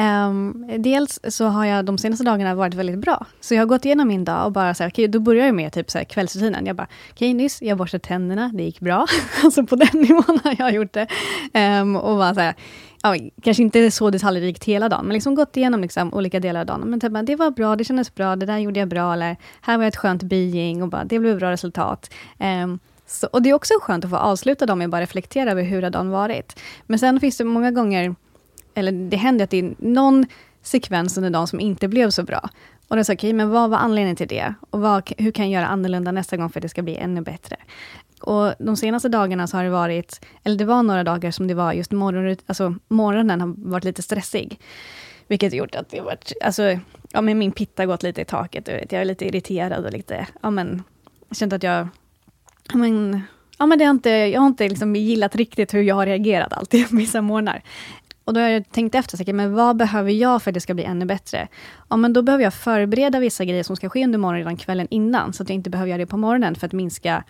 Um, 0.01 0.66
dels 0.84 1.20
så 1.28 1.45
har 1.45 1.66
jag 1.66 1.86
de 1.86 1.97
senaste 1.97 2.24
dagarna 2.24 2.55
varit 2.55 2.74
väldigt 2.74 2.99
bra. 2.99 3.26
Så 3.41 3.53
jag 3.53 3.61
har 3.61 3.66
gått 3.66 3.86
igenom 3.86 4.07
min 4.07 4.26
dag 4.26 4.45
och 4.45 4.51
bara 4.51 4.74
så 4.74 4.84
här, 4.84 4.89
okay, 4.89 5.07
då 5.07 5.20
börjar 5.20 5.45
jag 5.45 5.55
med 5.55 5.74
typ 5.74 5.91
så 5.91 5.97
här 5.97 6.05
kvällsrutinen. 6.05 6.66
Jag 6.66 6.76
bara, 6.76 6.88
okej 7.11 7.34
nyss, 7.34 7.61
jag 7.61 7.78
borstade 7.78 8.03
tänderna, 8.03 8.51
det 8.53 8.63
gick 8.63 8.80
bra. 8.80 9.05
alltså 9.43 9.66
på 9.66 9.76
den 9.76 10.01
nivån 10.01 10.39
har 10.43 10.55
jag 10.59 10.74
gjort 10.74 10.93
det. 10.93 11.07
Um, 11.82 11.95
och 11.95 12.18
bara 12.18 12.34
så 12.34 12.39
här, 12.39 12.55
ja, 13.03 13.16
kanske 13.41 13.63
inte 13.63 13.91
så 13.91 14.09
detaljrikt 14.09 14.63
hela 14.63 14.89
dagen, 14.89 15.05
men 15.05 15.13
liksom 15.13 15.36
gått 15.36 15.57
igenom 15.57 15.82
liksom 15.82 16.13
olika 16.13 16.39
delar 16.39 16.59
av 16.59 16.66
dagen. 16.66 16.82
Men 16.82 16.99
typ, 16.99 17.11
bara, 17.11 17.24
det 17.24 17.36
var 17.36 17.51
bra, 17.51 17.76
det 17.76 17.84
kändes 17.84 18.16
bra, 18.16 18.36
det 18.36 18.45
där 18.45 18.57
gjorde 18.57 18.80
jag 18.80 18.89
bra, 18.89 19.13
eller 19.13 19.38
här 19.61 19.78
var 19.78 19.84
jag 19.84 19.88
ett 19.88 19.95
skönt 19.95 20.24
being 20.24 20.84
och 20.84 20.89
bara, 20.89 21.03
det 21.03 21.20
blev 21.20 21.38
bra 21.39 21.51
resultat. 21.51 22.13
Um, 22.39 22.80
så, 23.06 23.28
och 23.28 23.41
det 23.41 23.49
är 23.49 23.53
också 23.53 23.74
skönt 23.82 24.06
att 24.06 24.12
få 24.12 24.18
avsluta 24.18 24.66
dem 24.66 24.78
med 24.78 24.86
att 24.86 24.91
bara 24.91 25.01
reflektera 25.01 25.51
över 25.51 25.64
hur 25.64 25.82
har 25.82 25.89
dagen 25.89 26.10
varit. 26.10 26.60
Men 26.86 26.99
sen 26.99 27.20
finns 27.20 27.38
det 27.38 27.43
många 27.43 27.72
gånger, 27.72 28.16
eller 28.74 28.91
det 28.91 29.18
händer 29.18 29.43
att 29.43 29.49
det 29.49 29.60
är 29.60 29.76
någon 29.78 30.26
sekvens 30.62 31.18
under 31.18 31.30
dagen 31.30 31.47
som 31.47 31.60
inte 31.60 31.88
blev 31.88 32.10
så 32.10 32.24
bra. 32.24 32.49
Och 32.88 32.95
då 32.95 32.99
är 32.99 33.03
det 33.03 33.14
okej, 33.14 33.34
men 33.34 33.49
vad 33.49 33.70
var 33.70 33.78
anledningen 33.78 34.16
till 34.16 34.28
det? 34.28 34.53
Och 34.70 34.82
vad, 34.82 35.12
hur 35.18 35.32
kan 35.32 35.51
jag 35.51 35.62
göra 35.62 35.72
annorlunda 35.72 36.12
nästa 36.12 36.38
gång 36.38 36.49
för 36.49 36.60
att 36.60 36.62
det 36.62 36.70
ska 36.70 36.82
bli 36.82 36.97
ännu 36.97 37.22
bättre? 37.22 37.56
Och 38.22 38.53
de 38.60 38.78
senaste 38.78 39.10
dagarna 39.10 39.47
så 39.47 39.58
har 39.58 39.64
det 39.64 39.70
varit, 39.70 40.26
eller 40.43 40.56
det 40.56 40.66
var 40.66 40.84
några 40.84 41.03
dagar 41.03 41.32
som 41.32 41.47
det 41.47 41.53
var 41.53 41.74
just 41.74 41.91
morgon, 41.91 42.38
alltså 42.45 42.76
morgonen 42.88 43.41
har 43.41 43.53
varit 43.58 43.84
lite 43.84 44.01
stressig. 44.01 44.60
Vilket 45.28 45.53
gjort 45.53 45.76
att 45.76 45.89
det 45.89 46.01
varit, 46.01 46.34
alltså, 46.43 46.80
ja 47.12 47.22
men 47.22 47.38
min 47.38 47.51
pitta 47.51 47.82
har 47.82 47.88
gått 47.88 48.03
lite 48.03 48.22
i 48.22 48.26
taket, 48.26 48.68
jag 48.68 48.93
är 48.93 49.06
lite 49.06 49.26
irriterad 49.26 49.86
och 49.86 49.91
lite, 49.91 50.28
ja 50.41 50.49
men, 50.49 50.84
känt 51.32 51.53
att 51.53 51.64
jag 51.64 51.88
men, 52.74 53.22
ja, 53.57 53.66
men 53.66 53.80
det 53.80 53.86
har 53.86 53.91
inte, 53.91 54.09
jag 54.09 54.41
har 54.41 54.47
inte 54.47 54.70
liksom 54.70 54.95
gillat 54.95 55.36
riktigt 55.36 55.74
hur 55.74 55.82
jag 55.82 55.95
har 55.95 56.05
reagerat 56.05 56.53
alltid 56.53 56.88
vissa 56.91 57.22
morgnar. 57.22 57.63
Och 58.24 58.34
då 58.34 58.39
har 58.39 58.47
jag 58.47 58.72
tänkt 58.72 58.95
efter, 58.95 59.18
säkert, 59.18 59.36
men 59.36 59.53
vad 59.53 59.78
behöver 59.78 60.11
jag 60.11 60.43
för 60.43 60.51
att 60.51 60.53
det 60.53 60.61
ska 60.61 60.74
bli 60.74 60.84
ännu 60.84 61.05
bättre? 61.05 61.47
Ja, 61.89 61.95
men 61.95 62.13
då 62.13 62.22
behöver 62.22 62.43
jag 62.43 62.53
förbereda 62.53 63.20
vissa 63.20 63.45
grejer 63.45 63.63
som 63.63 63.76
ska 63.76 63.89
ske 63.89 64.03
under 64.03 64.20
morgonen 64.20 64.39
redan 64.39 64.57
kvällen 64.57 64.88
innan, 64.89 65.34
så 65.34 65.43
att 65.43 65.49
jag 65.49 65.55
inte 65.55 65.70
behöver 65.70 65.89
göra 65.89 65.97
det 65.97 66.05
på 66.05 66.18
morgonen 66.18 66.55
för 66.55 66.68
att 66.68 66.74
minska, 66.74 67.24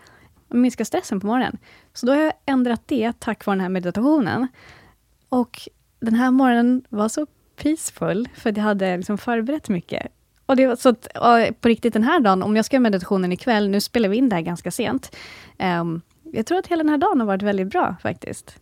minska 0.49 0.85
stressen 0.85 1.19
på 1.19 1.27
morgonen. 1.27 1.57
Så 1.93 2.05
då 2.05 2.13
har 2.13 2.21
jag 2.21 2.33
ändrat 2.45 2.81
det 2.85 3.19
tack 3.19 3.45
vare 3.45 3.55
den 3.55 3.61
här 3.61 3.69
meditationen. 3.69 4.47
Och 5.29 5.69
den 5.99 6.13
här 6.13 6.31
morgonen 6.31 6.83
var 6.89 7.09
så 7.09 7.27
peaceful, 7.55 8.29
för 8.35 8.53
jag 8.55 8.63
hade 8.63 8.97
liksom 8.97 9.17
förberett 9.17 9.69
mycket. 9.69 10.07
Och 10.45 10.55
det 10.55 10.67
var 10.67 10.75
så 10.75 10.89
att, 10.89 11.07
på 11.61 11.67
riktigt 11.67 11.93
den 11.93 12.03
här 12.03 12.19
dagen, 12.19 12.43
om 12.43 12.55
jag 12.55 12.65
ska 12.65 12.75
göra 12.75 12.81
meditationen 12.81 13.31
ikväll, 13.31 13.69
nu 13.69 13.81
spelar 13.81 14.09
vi 14.09 14.17
in 14.17 14.29
det 14.29 14.35
här 14.35 14.41
ganska 14.43 14.71
sent. 14.71 15.15
Um, 15.59 16.01
jag 16.33 16.45
tror 16.45 16.57
att 16.57 16.67
hela 16.67 16.83
den 16.83 16.89
här 16.89 16.97
dagen 16.97 17.19
har 17.19 17.27
varit 17.27 17.41
väldigt 17.41 17.67
bra 17.67 17.95
faktiskt. 18.03 18.55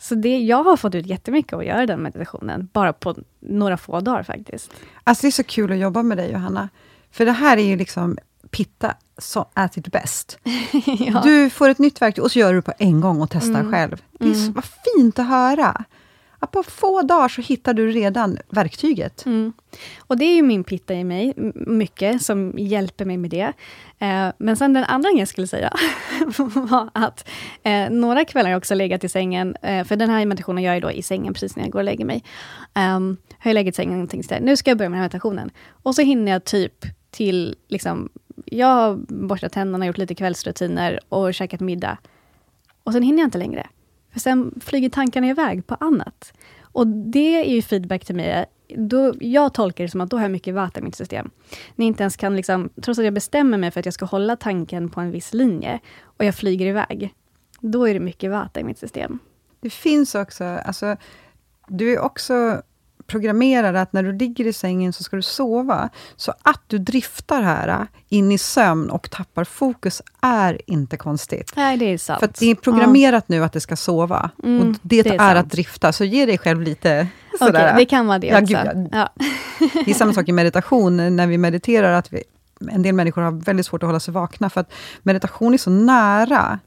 Så 0.00 0.14
det, 0.14 0.38
jag 0.38 0.64
har 0.64 0.76
fått 0.76 0.94
ut 0.94 1.06
jättemycket 1.06 1.52
av 1.52 1.58
att 1.60 1.66
göra 1.66 1.86
den 1.86 2.02
meditationen, 2.02 2.68
bara 2.72 2.92
på 2.92 3.14
några 3.40 3.76
få 3.76 4.00
dagar 4.00 4.22
faktiskt. 4.22 4.70
Alltså 5.04 5.22
det 5.22 5.28
är 5.28 5.32
så 5.32 5.44
kul 5.44 5.72
att 5.72 5.78
jobba 5.78 6.02
med 6.02 6.16
dig 6.18 6.32
Johanna. 6.32 6.68
För 7.10 7.24
det 7.26 7.32
här 7.32 7.56
är 7.56 7.62
ju 7.62 7.76
liksom 7.76 8.18
pitta 8.50 8.94
så 9.18 9.48
at 9.54 9.76
it 9.76 9.88
best. 9.92 10.38
ja. 10.98 11.20
Du 11.24 11.50
får 11.50 11.68
ett 11.68 11.78
nytt 11.78 12.02
verktyg 12.02 12.24
och 12.24 12.30
så 12.32 12.38
gör 12.38 12.52
du 12.52 12.58
det 12.58 12.62
på 12.62 12.72
en 12.78 13.00
gång 13.00 13.20
och 13.22 13.30
testar 13.30 13.60
Mm. 13.60 13.72
själv. 13.72 14.02
Det 14.18 14.28
är 14.30 14.34
så, 14.34 14.52
vad 14.52 14.64
fint 14.64 15.18
att 15.18 15.26
höra! 15.28 15.84
Att 16.44 16.50
på 16.50 16.62
få 16.62 17.02
dagar 17.02 17.28
så 17.28 17.40
hittar 17.40 17.74
du 17.74 17.90
redan 17.90 18.38
verktyget. 18.48 19.26
Mm. 19.26 19.52
Och 19.98 20.18
det 20.18 20.24
är 20.24 20.34
ju 20.34 20.42
min 20.42 20.64
pitta 20.64 20.94
i 20.94 21.04
mig, 21.04 21.32
mycket, 21.54 22.22
som 22.22 22.54
hjälper 22.58 23.04
mig 23.04 23.16
med 23.16 23.30
det. 23.30 23.52
Eh, 23.98 24.28
men 24.38 24.56
sen 24.56 24.72
den 24.72 24.84
andra 24.84 25.08
grejen 25.08 25.18
jag 25.18 25.28
skulle 25.28 25.46
säga, 25.46 25.72
var 26.54 26.90
att 26.94 27.28
eh, 27.62 27.90
några 27.90 28.24
kvällar 28.24 28.44
har 28.44 28.52
jag 28.52 28.58
också 28.58 28.74
legat 28.74 29.04
i 29.04 29.08
sängen, 29.08 29.56
eh, 29.62 29.84
för 29.84 29.96
den 29.96 30.10
här 30.10 30.26
meditationen 30.26 30.64
gör 30.64 30.72
jag 30.72 30.82
då 30.82 30.90
i 30.90 31.02
sängen 31.02 31.34
precis 31.34 31.56
när 31.56 31.62
jag 31.62 31.72
går 31.72 31.78
och 31.78 31.84
lägger 31.84 32.04
mig. 32.04 32.24
Um, 32.74 33.16
har 33.38 33.50
jag 33.50 33.54
legat 33.54 33.74
i 33.74 33.76
sängen 33.76 34.02
och 34.02 34.10
tänkt 34.10 34.28
så 34.28 34.34
här, 34.34 34.40
nu 34.40 34.56
ska 34.56 34.70
jag 34.70 34.78
börja 34.78 34.88
med 34.88 34.96
den 34.96 35.02
här 35.02 35.08
meditationen. 35.08 35.50
Och 35.70 35.94
så 35.94 36.02
hinner 36.02 36.32
jag 36.32 36.44
typ 36.44 36.86
till, 37.10 37.56
liksom, 37.68 38.08
jag 38.44 38.66
har 38.66 38.96
borstat 39.08 39.52
tänderna, 39.52 39.86
gjort 39.86 39.98
lite 39.98 40.14
kvällsrutiner 40.14 41.00
och 41.08 41.34
käkat 41.34 41.60
middag. 41.60 41.98
Och 42.84 42.92
sen 42.92 43.02
hinner 43.02 43.18
jag 43.18 43.26
inte 43.26 43.38
längre. 43.38 43.66
För 44.14 44.20
sen 44.20 44.60
flyger 44.60 44.88
tankarna 44.88 45.26
iväg 45.26 45.66
på 45.66 45.74
annat. 45.74 46.32
Och 46.62 46.86
det 46.86 47.44
är 47.50 47.54
ju 47.54 47.62
feedback 47.62 48.04
till 48.04 48.14
mig. 48.14 48.44
Då, 48.76 49.14
jag 49.20 49.54
tolkar 49.54 49.84
det 49.84 49.90
som 49.90 50.00
att 50.00 50.10
då 50.10 50.16
har 50.16 50.24
jag 50.24 50.30
mycket 50.30 50.54
vata 50.54 50.80
i 50.80 50.82
mitt 50.82 50.94
system. 50.94 51.30
Ni 51.74 51.84
inte 51.84 52.02
ens 52.02 52.16
kan, 52.16 52.36
liksom, 52.36 52.70
trots 52.82 52.98
att 52.98 53.04
jag 53.04 53.14
bestämmer 53.14 53.58
mig 53.58 53.70
för 53.70 53.80
att 53.80 53.86
jag 53.86 53.94
ska 53.94 54.04
hålla 54.04 54.36
tanken 54.36 54.88
på 54.88 55.00
en 55.00 55.10
viss 55.10 55.34
linje, 55.34 55.80
och 56.02 56.24
jag 56.24 56.34
flyger 56.34 56.66
iväg, 56.66 57.14
då 57.60 57.88
är 57.88 57.94
det 57.94 58.00
mycket 58.00 58.30
vata 58.30 58.60
i 58.60 58.64
mitt 58.64 58.78
system. 58.78 59.18
Det 59.60 59.70
finns 59.70 60.14
också, 60.14 60.44
alltså, 60.44 60.96
du 61.68 61.92
är 61.92 61.98
också 61.98 62.62
programmerad 63.06 63.76
att 63.76 63.92
när 63.92 64.02
du 64.02 64.12
ligger 64.12 64.46
i 64.46 64.52
sängen 64.52 64.92
så 64.92 65.04
ska 65.04 65.16
du 65.16 65.22
sova. 65.22 65.88
Så 66.16 66.32
att 66.42 66.62
du 66.66 66.78
driftar 66.78 67.42
här 67.42 67.68
äh, 67.68 67.86
in 68.08 68.32
i 68.32 68.38
sömn 68.38 68.90
och 68.90 69.10
tappar 69.10 69.44
fokus 69.44 70.02
är 70.20 70.60
inte 70.66 70.96
konstigt. 70.96 71.52
Nej, 71.56 71.76
det 71.76 71.84
är 71.84 71.98
sant. 71.98 72.20
För 72.20 72.30
det 72.38 72.50
är 72.50 72.54
programmerat 72.54 73.28
nu 73.28 73.44
att 73.44 73.52
det 73.52 73.60
ska 73.60 73.76
sova. 73.76 74.30
Mm, 74.44 74.60
och 74.60 74.76
det, 74.82 75.02
det 75.02 75.10
är 75.10 75.30
är, 75.30 75.34
att 75.36 75.50
drifta, 75.50 75.92
så 75.92 76.04
ge 76.04 76.26
dig 76.26 76.38
själv 76.38 76.62
lite 76.62 77.08
sådär. 77.38 77.64
Okej, 77.64 77.74
det 77.76 77.84
kan 77.84 78.06
vara 78.06 78.18
det 78.18 78.26
Ja, 78.26 78.42
också. 78.42 78.54
gud, 78.54 78.88
ja. 78.92 79.08
Det 79.84 79.90
är 79.90 79.94
samma 79.94 80.12
sak 80.12 80.28
i 80.28 80.32
meditation, 80.32 81.16
när 81.16 81.26
vi 81.26 81.38
mediterar, 81.38 81.92
att 81.92 82.12
vi, 82.12 82.22
en 82.70 82.82
del 82.82 82.94
människor 82.94 83.22
har 83.22 83.30
väldigt 83.30 83.66
svårt 83.66 83.82
att 83.82 83.86
hålla 83.86 84.00
sig 84.00 84.14
vakna, 84.14 84.50
för 84.50 84.60
att 84.60 84.72
meditation 85.02 85.54
är 85.54 85.58
så 85.58 85.70
nära 85.70 86.58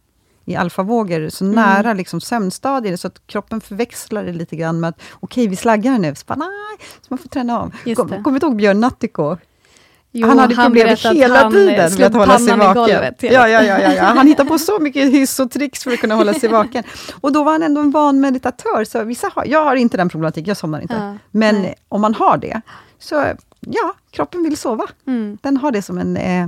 i 0.47 0.55
alfavågor, 0.55 1.29
så 1.29 1.43
Mm. 1.45 1.55
nära 1.55 1.93
liksom 1.93 2.21
sömnstadier, 2.21 2.95
så 2.97 3.07
att 3.07 3.27
kroppen 3.27 3.61
förväxlar 3.61 4.23
det 4.23 4.33
lite 4.33 4.55
grann 4.55 4.79
med 4.79 4.87
att, 4.89 5.01
okej, 5.19 5.47
vi 5.47 5.55
slaggar 5.55 5.99
nu, 5.99 6.15
så, 6.15 6.23
bara, 6.27 6.35
nej, 6.35 6.87
så 7.01 7.07
man 7.09 7.17
får 7.17 7.29
träna 7.29 7.59
av. 7.59 7.71
Just 7.85 8.01
Kom-. 8.01 8.23
Kommer 8.23 8.39
du 8.39 8.47
ihåg 8.47 8.55
Björn 8.55 8.79
Nattiko? 8.79 9.37
Jo, 10.11 10.27
han 10.27 10.39
hade 10.39 10.55
problem 10.55 10.73
berättade 10.73 11.09
att 11.09 11.15
hela 11.15 11.43
han, 11.43 11.45
eh, 11.45 11.51
tiden 11.59 11.91
med 11.97 12.05
att 12.07 12.13
hålla 12.13 12.39
sig 12.39 12.57
vaken. 12.57 12.73
golvet 12.73 13.23
Ja, 13.23 13.31
ja, 13.31 13.47
ja, 13.63 13.79
ja, 13.79 13.93
ja. 13.93 14.03
Han 14.03 14.27
hittade 14.27 14.49
på 14.49 14.59
så 14.59 14.79
mycket 14.79 15.13
hyss 15.13 15.39
och 15.39 15.51
tricks 15.51 15.83
för 15.83 15.91
att 15.91 15.99
kunna 15.99 16.15
hålla 16.15 16.33
sig 16.33 16.49
vaken. 16.49 16.83
Och 17.21 17.31
då 17.31 17.43
var 17.43 17.51
han 17.51 17.63
ändå 17.63 17.81
en 17.81 17.91
van 17.91 18.19
meditatör, 18.19 18.83
så 18.83 19.03
vissa 19.03 19.31
har, 19.35 19.45
jag 19.45 19.63
har 19.63 19.75
inte 19.75 19.97
den 19.97 20.09
problematiken, 20.09 20.47
jag 20.47 20.57
somnar 20.57 20.81
inte. 20.81 20.93
Ja, 20.93 21.17
Men 21.31 21.61
nej. 21.61 21.75
om 21.89 22.01
man 22.01 22.13
har 22.13 22.37
det, 22.37 22.61
så 22.99 23.25
ja, 23.59 23.93
kroppen 24.11 24.43
vill 24.43 24.57
sova. 24.57 24.85
Mm. 25.07 25.37
Den 25.41 25.57
har 25.57 25.71
det 25.71 25.81
som 25.81 25.97
en 25.97 26.17
eh, 26.17 26.47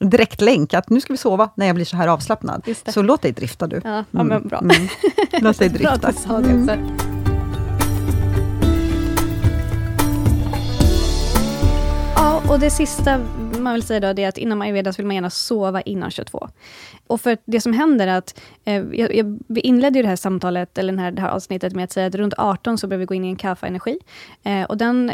direktlänk, 0.00 0.74
att 0.74 0.90
nu 0.90 1.00
ska 1.00 1.12
vi 1.12 1.16
sova 1.16 1.50
när 1.54 1.66
jag 1.66 1.74
blir 1.74 1.84
så 1.84 1.96
här 1.96 2.08
avslappnad. 2.08 2.66
Så 2.88 3.02
låt 3.02 3.22
dig 3.22 3.32
drifta 3.32 3.66
du. 3.66 3.80
Ja, 3.84 4.04
ja, 4.10 4.22
men 4.22 4.48
bra. 4.48 4.58
Mm. 4.58 4.88
Låt 5.40 5.58
dig 5.58 5.68
Bra 5.70 5.90
att 5.90 6.02
drifta. 6.02 6.40
du 6.40 6.66
sa 6.66 6.76
det. 6.76 6.78
Ja, 12.16 12.42
och 12.48 12.60
det 12.60 12.70
sista 12.70 13.20
man 13.66 13.74
vill 13.74 13.82
säga 13.82 14.00
då, 14.00 14.22
är 14.22 14.28
att 14.28 14.38
inom 14.38 14.62
ayurveda 14.62 14.90
vill 14.90 15.06
man 15.06 15.14
gärna 15.14 15.30
sova 15.30 15.80
innan 15.80 16.10
22. 16.10 16.48
Och 17.06 17.20
för 17.20 17.38
det 17.44 17.60
som 17.60 17.72
händer 17.72 18.06
är 18.06 18.18
att, 18.18 18.40
eh, 18.64 18.84
jag, 18.92 19.14
jag, 19.14 19.38
vi 19.46 19.60
inledde 19.60 19.98
ju 19.98 20.02
det 20.02 20.08
här 20.08 20.16
samtalet, 20.16 20.78
eller 20.78 20.92
den 20.92 20.98
här, 20.98 21.10
det 21.10 21.22
här 21.22 21.28
avsnittet 21.28 21.74
med 21.74 21.84
att 21.84 21.92
säga 21.92 22.06
att 22.06 22.14
runt 22.14 22.34
18 22.38 22.78
så 22.78 22.86
behöver 22.86 23.00
vi 23.00 23.06
gå 23.06 23.14
in 23.14 23.24
i 23.24 23.28
en 23.28 23.36
kaffeenergi. 23.36 23.98
Eh, 24.44 24.62
och 24.62 24.76
den 24.76 25.12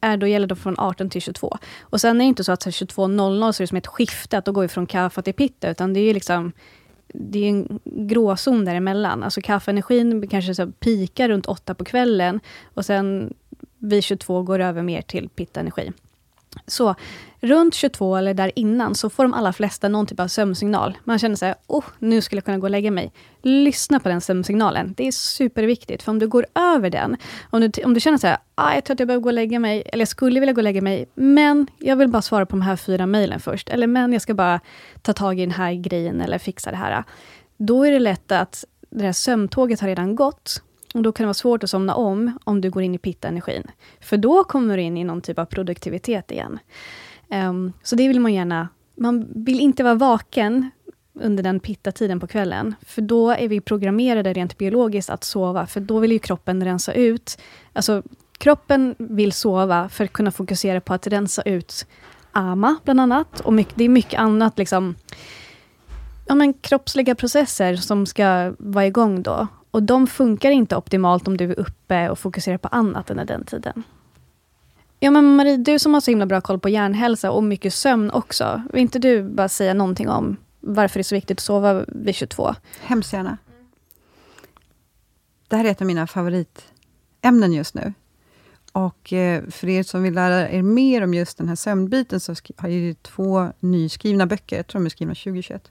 är 0.00 0.16
då, 0.16 0.26
gäller 0.26 0.46
då 0.46 0.54
från 0.54 0.78
18 0.78 1.10
till 1.10 1.22
22. 1.22 1.58
Och 1.80 2.00
sen 2.00 2.16
är 2.16 2.24
det 2.24 2.28
inte 2.28 2.44
så 2.44 2.52
att 2.52 2.66
22.00 2.66 3.52
så 3.52 3.62
är 3.62 3.64
det 3.64 3.68
som 3.68 3.76
ett 3.76 3.86
skifte, 3.86 4.38
att 4.38 4.44
då 4.44 4.52
går 4.52 4.62
vi 4.62 4.68
från 4.68 4.86
kaffe 4.86 5.22
till 5.22 5.34
pitta, 5.34 5.70
utan 5.70 5.92
det 5.92 6.00
är 6.00 6.04
ju 6.04 6.14
liksom 6.14 6.52
det 7.14 7.38
är 7.38 7.48
en 7.48 7.80
gråzon 7.84 8.64
däremellan. 8.64 9.22
Alltså 9.22 9.40
kaffeenergin 9.40 10.28
kanske 10.28 10.54
så 10.54 10.66
pikar 10.66 11.28
runt 11.28 11.46
åtta 11.46 11.74
på 11.74 11.84
kvällen 11.84 12.40
och 12.74 12.84
sen 12.84 13.34
vid 13.78 14.04
22 14.04 14.42
går 14.42 14.58
det 14.58 14.64
över 14.64 14.82
mer 14.82 15.02
till 15.02 15.28
pitta-energi. 15.28 15.92
Så 16.66 16.94
runt 17.40 17.74
22 17.74 18.16
eller 18.16 18.34
där 18.34 18.52
innan 18.56 18.94
så 18.94 19.10
får 19.10 19.22
de 19.22 19.34
allra 19.34 19.52
flesta 19.52 19.88
någon 19.88 20.06
typ 20.06 20.20
av 20.20 20.28
sömnsignal. 20.28 20.98
Man 21.04 21.18
känner 21.18 21.36
sig, 21.36 21.54
oh, 21.66 21.84
nu 21.98 22.20
skulle 22.20 22.38
jag 22.38 22.44
kunna 22.44 22.58
gå 22.58 22.66
och 22.66 22.70
lägga 22.70 22.90
mig. 22.90 23.12
Lyssna 23.42 24.00
på 24.00 24.08
den 24.08 24.20
sömnsignalen. 24.20 24.94
Det 24.96 25.06
är 25.06 25.12
superviktigt, 25.12 26.02
för 26.02 26.12
om 26.12 26.18
du 26.18 26.28
går 26.28 26.46
över 26.54 26.90
den, 26.90 27.16
om 27.50 27.60
du, 27.60 27.82
om 27.84 27.94
du 27.94 28.00
känner 28.00 28.18
så 28.18 28.26
här, 28.26 28.38
ah, 28.54 28.74
jag 28.74 28.84
tror 28.84 28.94
att 28.94 29.00
jag 29.00 29.06
behöver 29.08 29.22
gå 29.22 29.28
och 29.28 29.32
lägga 29.32 29.58
mig, 29.58 29.82
eller 29.86 30.00
jag 30.00 30.08
skulle 30.08 30.40
vilja 30.40 30.52
gå 30.52 30.58
och 30.58 30.64
lägga 30.64 30.82
mig, 30.82 31.06
men 31.14 31.66
jag 31.78 31.96
vill 31.96 32.08
bara 32.08 32.22
svara 32.22 32.46
på 32.46 32.56
de 32.56 32.62
här 32.62 32.76
fyra 32.76 33.06
mejlen 33.06 33.40
först, 33.40 33.68
eller 33.68 33.86
men 33.86 34.12
jag 34.12 34.22
ska 34.22 34.34
bara 34.34 34.60
ta 35.02 35.12
tag 35.12 35.38
i 35.38 35.40
den 35.40 35.54
här 35.54 35.72
grejen 35.72 36.20
eller 36.20 36.38
fixa 36.38 36.70
det 36.70 36.76
här. 36.76 37.04
Då 37.56 37.84
är 37.84 37.90
det 37.90 37.98
lätt 37.98 38.32
att 38.32 38.64
det 38.90 39.04
här 39.04 39.12
sömntåget 39.12 39.80
har 39.80 39.88
redan 39.88 40.14
gått, 40.14 40.62
och 40.94 41.02
då 41.02 41.12
kan 41.12 41.24
det 41.24 41.26
vara 41.26 41.34
svårt 41.34 41.64
att 41.64 41.70
somna 41.70 41.94
om, 41.94 42.38
om 42.44 42.60
du 42.60 42.70
går 42.70 42.82
in 42.82 42.94
i 42.94 42.98
pitta-energin. 42.98 43.62
För 44.00 44.16
då 44.16 44.44
kommer 44.44 44.76
du 44.76 44.82
in 44.82 44.96
i 44.96 45.04
någon 45.04 45.20
typ 45.20 45.38
av 45.38 45.44
produktivitet 45.44 46.30
igen. 46.30 46.58
Um, 47.28 47.72
så 47.82 47.96
det 47.96 48.08
vill 48.08 48.20
man 48.20 48.34
gärna... 48.34 48.68
Man 48.94 49.26
vill 49.34 49.60
inte 49.60 49.82
vara 49.82 49.94
vaken 49.94 50.70
under 51.14 51.42
den 51.42 51.60
pitta-tiden 51.60 52.20
på 52.20 52.26
kvällen, 52.26 52.74
för 52.82 53.02
då 53.02 53.30
är 53.30 53.48
vi 53.48 53.60
programmerade 53.60 54.32
rent 54.32 54.58
biologiskt 54.58 55.10
att 55.10 55.24
sova, 55.24 55.66
för 55.66 55.80
då 55.80 55.98
vill 55.98 56.12
ju 56.12 56.18
kroppen 56.18 56.64
rensa 56.64 56.92
ut. 56.92 57.38
Alltså, 57.72 58.02
kroppen 58.38 58.94
vill 58.98 59.32
sova 59.32 59.88
för 59.88 60.04
att 60.04 60.12
kunna 60.12 60.30
fokusera 60.30 60.80
på 60.80 60.94
att 60.94 61.06
rensa 61.06 61.42
ut 61.42 61.86
AMA, 62.32 62.76
bland 62.84 63.00
annat. 63.00 63.40
Och 63.40 63.52
mycket, 63.52 63.74
det 63.76 63.84
är 63.84 63.88
mycket 63.88 64.20
annat, 64.20 64.58
liksom, 64.58 64.94
ja, 66.26 66.34
men 66.34 66.52
kroppsliga 66.52 67.14
processer 67.14 67.76
som 67.76 68.06
ska 68.06 68.54
vara 68.58 68.86
igång 68.86 69.22
då. 69.22 69.48
Och 69.70 69.82
de 69.82 70.06
funkar 70.06 70.50
inte 70.50 70.76
optimalt 70.76 71.28
om 71.28 71.36
du 71.36 71.44
är 71.44 71.58
uppe 71.58 72.10
och 72.10 72.18
fokuserar 72.18 72.58
på 72.58 72.68
annat 72.68 73.10
än 73.10 73.26
den 73.26 73.44
tiden. 73.44 73.82
Ja, 75.00 75.10
men 75.10 75.36
Marie, 75.36 75.56
du 75.56 75.78
som 75.78 75.94
har 75.94 76.00
så 76.00 76.10
himla 76.10 76.26
bra 76.26 76.40
koll 76.40 76.58
på 76.58 76.68
hjärnhälsa 76.68 77.30
och 77.30 77.44
mycket 77.44 77.74
sömn 77.74 78.10
också. 78.10 78.62
Vill 78.72 78.82
inte 78.82 78.98
du 78.98 79.22
bara 79.22 79.48
säga 79.48 79.74
någonting 79.74 80.08
om 80.08 80.36
varför 80.60 80.98
det 80.98 81.00
är 81.00 81.04
så 81.04 81.14
viktigt 81.14 81.38
att 81.38 81.44
sova 81.44 81.84
vid 81.88 82.14
22? 82.14 82.54
Hemskt 82.80 83.12
gärna. 83.12 83.38
Det 85.48 85.56
här 85.56 85.64
är 85.64 85.68
ett 85.68 85.80
av 85.80 85.86
mina 85.86 86.06
favoritämnen 86.06 87.52
just 87.52 87.74
nu. 87.74 87.92
Och 88.72 89.12
eh, 89.12 89.42
för 89.48 89.68
er 89.68 89.82
som 89.82 90.02
vill 90.02 90.14
lära 90.14 90.50
er 90.50 90.62
mer 90.62 91.02
om 91.02 91.14
just 91.14 91.38
den 91.38 91.48
här 91.48 91.56
sömnbiten, 91.56 92.20
så 92.20 92.34
har 92.56 92.68
jag 92.68 93.02
två 93.02 93.52
nyskrivna 93.60 94.26
böcker, 94.26 94.56
jag 94.56 94.66
tror 94.66 94.80
de 94.80 94.86
är 94.86 94.90
skrivna 94.90 95.14
2021, 95.14 95.70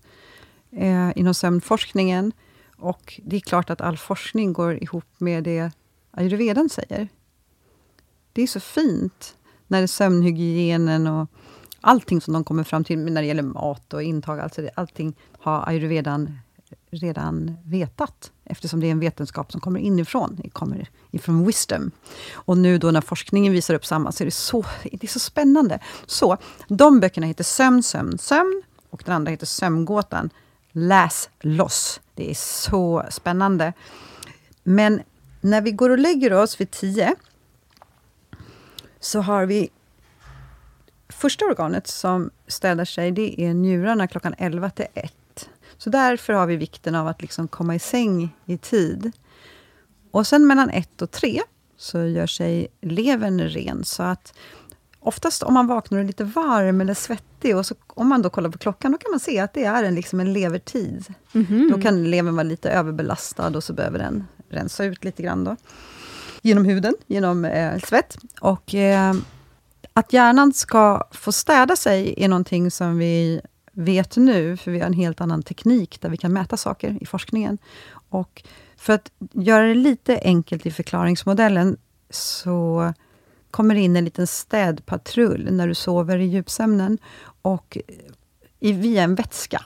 eh, 0.72 1.18
inom 1.18 1.34
sömnforskningen. 1.34 2.32
Och 2.80 3.20
det 3.26 3.36
är 3.36 3.40
klart 3.40 3.70
att 3.70 3.82
all 3.82 3.98
forskning 3.98 4.54
går 4.54 4.84
ihop 4.84 5.06
med 5.18 5.44
det 5.44 5.72
ayurvedan 6.12 6.70
säger. 6.70 7.08
Det 8.34 8.42
är 8.42 8.48
så 8.48 8.60
fint 8.60 9.36
när 9.68 9.78
det 9.78 9.86
är 9.86 9.88
sömnhygienen 9.88 11.08
och 11.08 11.28
allting 11.82 12.22
som 12.22 12.34
de 12.34 12.44
kommer 12.44 12.64
fram 12.64 12.84
till 12.84 13.00
när 13.00 13.22
det 13.22 13.28
gäller 13.28 13.44
mat 13.44 13.94
och 13.94 14.04
intag, 14.04 14.40
alltså 14.40 14.62
det, 14.62 14.72
allting 14.76 15.14
har 15.40 15.64
ayurvedan 15.68 16.40
redan 16.92 17.58
vetat, 17.66 18.32
eftersom 18.46 18.80
det 18.80 18.88
är 18.88 18.92
en 18.92 19.00
vetenskap 19.00 19.52
som 19.52 19.62
kommer 19.62 19.80
inifrån, 19.80 20.40
det 20.44 20.50
kommer 20.50 20.90
ifrån 21.12 21.46
wisdom. 21.46 21.92
Och 22.32 22.58
nu 22.58 22.78
då 22.78 22.92
när 22.92 23.02
forskningen 23.02 23.54
visar 23.54 23.74
upp 23.74 23.86
samma, 23.86 24.12
så 24.12 24.24
är 24.24 24.26
det 24.26 24.32
så, 24.32 24.66
det 24.84 25.04
är 25.04 25.08
så 25.08 25.20
spännande. 25.20 25.80
Så, 26.06 26.38
de 26.68 27.00
böckerna 27.00 27.28
heter 27.28 27.44
Sömn, 27.44 27.84
sömn, 27.84 28.18
sömn, 28.18 28.62
och 28.90 29.04
den 29.06 29.16
andra 29.16 29.32
heter 29.32 29.46
Sömngåtan. 29.46 30.30
Läs 30.88 31.30
loss! 31.40 32.02
Det 32.16 32.30
är 32.30 32.36
så 32.36 33.06
spännande. 33.10 33.74
Men 34.64 35.02
när 35.42 35.62
vi 35.62 35.72
går 35.72 35.90
och 35.90 35.98
lägger 35.98 36.34
oss 36.34 36.62
vid 36.62 36.72
tio, 36.72 37.16
så 39.00 39.22
har 39.22 39.46
vi 39.46 39.70
första 41.10 41.46
organet 41.46 41.88
som 41.88 42.30
städar 42.48 42.86
sig, 42.86 43.12
det 43.12 43.42
är 43.42 43.54
njurarna 43.54 44.08
klockan 44.08 44.36
11 44.38 44.70
till 44.70 44.86
1. 44.94 45.50
Så 45.78 45.90
därför 45.90 46.34
har 46.34 46.48
vi 46.48 46.56
vikten 46.56 46.96
av 46.96 47.08
att 47.08 47.22
liksom 47.22 47.48
komma 47.48 47.76
i 47.76 47.80
säng 47.80 48.36
i 48.46 48.58
tid. 48.58 49.12
Och 50.12 50.28
sen 50.28 50.48
mellan 50.48 50.70
1 50.70 51.02
och 51.02 51.12
3 51.12 51.42
så 51.78 52.04
gör 52.04 52.28
sig 52.28 52.68
levern 52.82 53.42
ren. 53.42 53.84
Så 53.84 54.04
att 54.04 54.34
oftast 55.00 55.44
om 55.44 55.54
man 55.54 55.68
vaknar 55.68 55.98
och 55.98 56.04
är 56.04 56.08
lite 56.08 56.24
varm 56.24 56.82
eller 56.82 56.94
svettig, 56.94 57.58
och 57.58 57.66
så, 57.66 57.76
om 57.88 58.08
man 58.08 58.22
då 58.22 58.30
kollar 58.30 58.50
på 58.50 58.58
klockan, 58.58 58.92
då 58.92 58.98
kan 58.98 59.12
man 59.12 59.20
se 59.20 59.40
att 59.40 59.54
det 59.54 59.64
är 59.64 59.84
en, 59.84 59.96
liksom 59.96 60.20
en 60.20 60.34
levertid. 60.34 61.14
Mm 61.34 61.48
-hmm. 61.48 61.72
Då 61.72 61.82
kan 61.82 62.04
levern 62.04 62.36
vara 62.36 62.44
lite 62.44 62.70
överbelastad 62.70 63.48
och 63.48 63.64
så 63.64 63.74
behöver 63.74 64.00
den 64.00 64.28
rensa 64.50 64.86
ut 64.86 65.04
lite 65.04 65.24
grann. 65.24 65.44
Då. 65.44 65.56
Genom 66.42 66.66
huden, 66.66 66.94
genom 67.08 67.46
eh, 67.46 67.80
svett. 67.80 68.18
Och 68.42 68.76
eh, 68.76 69.14
att 69.94 70.14
hjärnan 70.14 70.54
ska 70.54 71.08
få 71.12 71.32
städa 71.32 71.76
sig 71.76 72.14
är 72.18 72.28
någonting 72.28 72.72
som 72.72 72.98
vi 72.98 73.42
vet 73.72 74.18
nu, 74.18 74.58
för 74.58 74.72
vi 74.72 74.80
har 74.80 74.88
en 74.88 74.94
helt 74.94 75.22
annan 75.22 75.44
teknik 75.44 76.02
där 76.02 76.10
vi 76.10 76.18
kan 76.18 76.34
mäta 76.34 76.58
saker 76.58 76.98
i 77.02 77.06
forskningen. 77.06 77.58
Och 78.10 78.44
för 78.78 78.94
att 78.94 79.12
göra 79.34 79.68
det 79.68 79.74
lite 79.74 80.20
enkelt 80.24 80.66
i 80.66 80.72
förklaringsmodellen, 80.72 81.78
så 82.10 82.94
kommer 83.52 83.76
in 83.76 83.96
en 83.96 84.06
liten 84.06 84.28
städpatrull 84.28 85.48
när 85.52 85.68
du 85.68 85.74
sover 85.74 86.18
i 86.18 86.26
djupsömnen, 86.26 86.98
och 87.42 87.78
i, 88.60 88.74
via 88.74 89.04
en 89.04 89.16
vätska. 89.16 89.64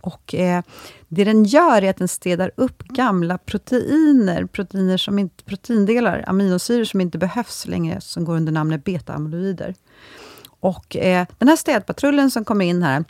Och 0.00 0.34
eh, 0.34 0.62
Det 1.08 1.24
den 1.24 1.44
gör 1.44 1.82
är 1.82 1.90
att 1.90 1.96
den 1.96 2.08
städar 2.08 2.50
upp 2.56 2.82
gamla 2.82 3.38
proteiner, 3.38 4.44
proteiner 4.44 4.96
som 4.96 5.18
inte, 5.18 5.44
proteindelar, 5.44 6.24
aminosyror 6.26 6.84
som 6.84 7.00
inte 7.00 7.18
behövs 7.18 7.66
längre, 7.66 8.00
som 8.00 8.24
går 8.24 8.36
under 8.36 8.52
namnet 8.52 8.84
beta-amyloider. 8.84 9.74
Och 10.60 10.96
eh, 10.96 11.26
den 11.38 11.48
här 11.48 11.56
städpatrullen 11.56 12.30
som 12.30 12.44
kommer 12.44 12.64
in 12.64 12.82
här, 12.82 13.04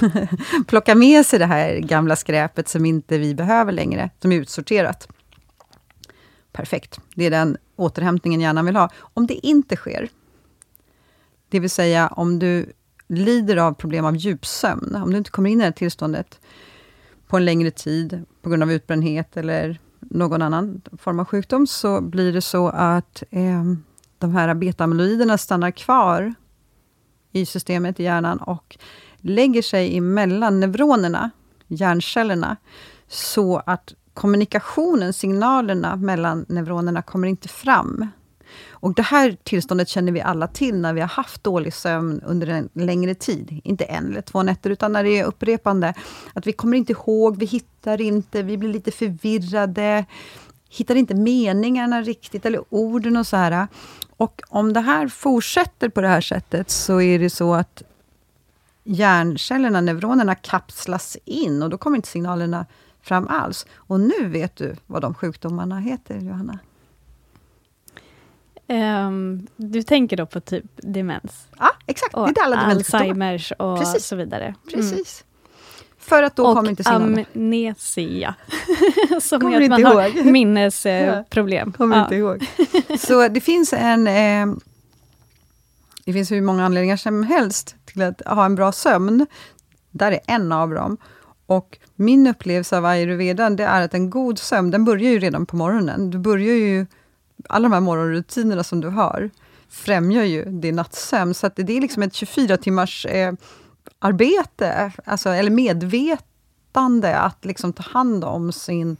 plockar 0.66 0.94
med 0.94 1.26
sig 1.26 1.38
det 1.38 1.46
här 1.46 1.78
gamla 1.78 2.16
skräpet 2.16 2.68
som 2.68 2.86
inte 2.86 3.18
vi 3.18 3.34
behöver 3.34 3.72
längre, 3.72 4.10
som 4.22 4.32
är 4.32 4.36
utsorterat. 4.36 5.08
Perfekt. 6.52 7.00
Det 7.14 7.24
är 7.24 7.30
den 7.30 7.56
återhämtningen 7.76 8.40
hjärnan 8.40 8.66
vill 8.66 8.76
ha. 8.76 8.90
Om 9.00 9.26
det 9.26 9.46
inte 9.46 9.76
sker, 9.76 10.08
det 11.48 11.60
vill 11.60 11.70
säga 11.70 12.08
om 12.08 12.38
du 12.38 12.72
lider 13.06 13.56
av 13.56 13.72
problem 13.72 14.04
av 14.04 14.16
djupsömn, 14.16 14.94
om 14.94 15.10
du 15.10 15.18
inte 15.18 15.30
kommer 15.30 15.50
in 15.50 15.58
i 15.58 15.60
det 15.60 15.64
här 15.64 15.72
tillståndet 15.72 16.40
på 17.26 17.36
en 17.36 17.44
längre 17.44 17.70
tid, 17.70 18.24
på 18.42 18.48
grund 18.48 18.62
av 18.62 18.72
utbrändhet 18.72 19.36
eller 19.36 19.80
någon 20.00 20.42
annan 20.42 20.82
form 20.98 21.20
av 21.20 21.24
sjukdom, 21.24 21.66
så 21.66 22.00
blir 22.00 22.32
det 22.32 22.40
så 22.40 22.68
att 22.68 23.22
eh, 23.30 23.64
de 24.18 24.34
här 24.34 24.54
beta-amyloiderna 24.54 25.38
stannar 25.38 25.70
kvar 25.70 26.34
i 27.32 27.46
systemet 27.46 28.00
i 28.00 28.02
hjärnan 28.02 28.38
och 28.38 28.76
lägger 29.16 29.62
sig 29.62 29.96
emellan 29.96 30.60
neuronerna, 30.60 31.30
hjärncellerna, 31.66 32.56
så 33.08 33.62
att 33.66 33.94
kommunikationen, 34.14 35.12
signalerna 35.12 35.96
mellan 35.96 36.46
neuronerna 36.48 37.02
kommer 37.02 37.28
inte 37.28 37.48
fram. 37.48 38.06
Och 38.70 38.94
Det 38.94 39.02
här 39.02 39.36
tillståndet 39.42 39.88
känner 39.88 40.12
vi 40.12 40.20
alla 40.20 40.46
till 40.46 40.80
när 40.80 40.92
vi 40.92 41.00
har 41.00 41.08
haft 41.08 41.44
dålig 41.44 41.74
sömn 41.74 42.20
under 42.26 42.46
en 42.46 42.68
längre 42.72 43.14
tid. 43.14 43.60
Inte 43.64 43.84
en 43.84 44.10
eller 44.10 44.20
två 44.20 44.42
nätter, 44.42 44.70
utan 44.70 44.92
när 44.92 45.04
det 45.04 45.18
är 45.18 45.24
upprepande. 45.24 45.94
Att 46.32 46.46
vi 46.46 46.52
kommer 46.52 46.76
inte 46.76 46.92
ihåg, 46.92 47.36
vi 47.36 47.46
hittar 47.46 48.00
inte, 48.00 48.42
vi 48.42 48.56
blir 48.58 48.72
lite 48.72 48.90
förvirrade, 48.90 50.04
hittar 50.68 50.94
inte 50.94 51.14
meningarna 51.14 52.02
riktigt, 52.02 52.46
eller 52.46 52.64
orden 52.68 53.16
och 53.16 53.26
så 53.26 53.36
här. 53.36 53.66
Och 54.16 54.42
om 54.48 54.72
det 54.72 54.80
här 54.80 55.08
fortsätter 55.08 55.88
på 55.88 56.00
det 56.00 56.08
här 56.08 56.20
sättet, 56.20 56.70
så 56.70 57.00
är 57.00 57.18
det 57.18 57.30
så 57.30 57.54
att 57.54 57.82
hjärncellerna, 58.84 59.80
neuronerna, 59.80 60.34
kapslas 60.34 61.16
in 61.24 61.62
och 61.62 61.70
då 61.70 61.78
kommer 61.78 61.96
inte 61.96 62.08
signalerna 62.08 62.66
fram 63.04 63.28
alls. 63.28 63.66
Och 63.76 64.00
nu 64.00 64.28
vet 64.28 64.56
du 64.56 64.76
vad 64.86 65.02
de 65.02 65.14
sjukdomarna 65.14 65.78
heter, 65.78 66.18
Johanna. 66.18 66.58
Um, 68.68 69.46
du 69.56 69.82
tänker 69.82 70.16
då 70.16 70.26
på 70.26 70.40
typ 70.40 70.64
demens? 70.76 71.46
Ja, 71.58 71.70
exakt. 71.86 72.14
Och 72.14 72.32
det 72.32 72.40
är 72.40 72.44
alla 72.44 72.56
Alzheimers 72.56 73.52
och 73.58 73.78
Precis. 73.78 74.06
så 74.06 74.16
vidare. 74.16 74.44
Mm. 74.44 74.56
Precis. 74.72 75.24
För 75.98 76.22
att 76.22 76.36
då 76.36 76.46
och 76.46 76.56
kommer 76.56 76.70
inte 76.70 76.84
signalerna. 76.84 77.24
amnesia. 77.34 78.34
Som 79.20 79.40
kommer 79.40 79.60
gör 79.60 79.62
att 79.62 79.70
man 79.70 79.80
ihåg. 79.80 79.92
har 79.92 80.24
minnesproblem. 80.32 81.68
Eh, 81.68 81.74
kommer 81.74 81.96
ja. 81.96 82.02
inte 82.02 82.16
ihåg. 82.16 82.46
Så 82.98 83.28
det 83.28 83.40
finns 83.40 83.72
en... 83.72 84.06
Eh, 84.06 84.56
det 86.04 86.12
finns 86.12 86.32
hur 86.32 86.40
många 86.40 86.64
anledningar 86.64 86.96
som 86.96 87.22
helst 87.22 87.76
till 87.84 88.02
att 88.02 88.22
ha 88.26 88.44
en 88.44 88.54
bra 88.54 88.72
sömn. 88.72 89.26
Där 89.90 90.12
är 90.12 90.20
en 90.26 90.52
av 90.52 90.70
dem. 90.70 90.96
Och 91.46 91.78
min 91.94 92.26
upplevelse 92.26 92.78
av 92.78 92.84
ayurvedan, 92.84 93.56
det 93.56 93.64
är 93.64 93.82
att 93.82 93.94
en 93.94 94.10
god 94.10 94.38
sömn, 94.38 94.70
den 94.70 94.84
börjar 94.84 95.10
ju 95.10 95.18
redan 95.18 95.46
på 95.46 95.56
morgonen. 95.56 96.10
Du 96.10 96.18
börjar 96.18 96.54
ju, 96.54 96.86
alla 97.48 97.62
de 97.62 97.72
här 97.72 97.80
morgonrutinerna 97.80 98.64
som 98.64 98.80
du 98.80 98.88
har, 98.88 99.30
främjar 99.68 100.24
ju 100.24 100.44
din 100.44 100.76
nattsömn. 100.76 101.34
Så 101.34 101.46
att 101.46 101.56
det 101.56 101.76
är 101.76 101.80
liksom 101.80 102.02
ett 102.02 102.14
24 102.14 102.56
timmars 102.56 103.06
eh, 103.06 103.32
arbete, 103.98 104.92
alltså, 105.04 105.28
eller 105.28 105.50
medvetande, 105.50 107.16
att 107.18 107.44
liksom 107.44 107.72
ta 107.72 107.82
hand 107.82 108.24
om 108.24 108.52
sin 108.52 108.96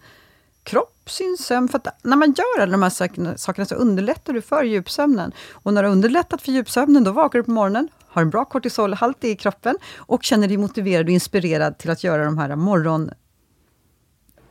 kropp, 0.62 1.10
sin 1.10 1.36
sömn. 1.40 1.68
För 1.68 1.80
när 2.02 2.16
man 2.16 2.34
gör 2.38 2.62
alla 2.62 2.72
de 2.72 2.82
här 2.82 2.90
sakerna, 2.90 3.36
sakerna 3.36 3.66
så 3.66 3.74
underlättar 3.74 4.32
du 4.32 4.42
för 4.42 4.64
djupsömnen. 4.64 5.32
Och 5.52 5.74
när 5.74 5.82
du 5.82 5.88
underlättat 5.88 6.42
för 6.42 6.52
djupsömnen, 6.52 7.04
då 7.04 7.12
vaknar 7.12 7.38
du 7.40 7.44
på 7.44 7.50
morgonen, 7.50 7.88
har 8.14 8.22
en 8.22 8.30
bra 8.30 8.44
kortisolhalt 8.44 9.24
i 9.24 9.36
kroppen 9.36 9.76
och 9.96 10.22
känner 10.22 10.48
dig 10.48 10.56
motiverad 10.56 11.06
och 11.06 11.12
inspirerad 11.12 11.78
till 11.78 11.90
att 11.90 12.04
göra 12.04 12.24
de 12.24 12.38
här 12.38 12.56
morgon 12.56 13.10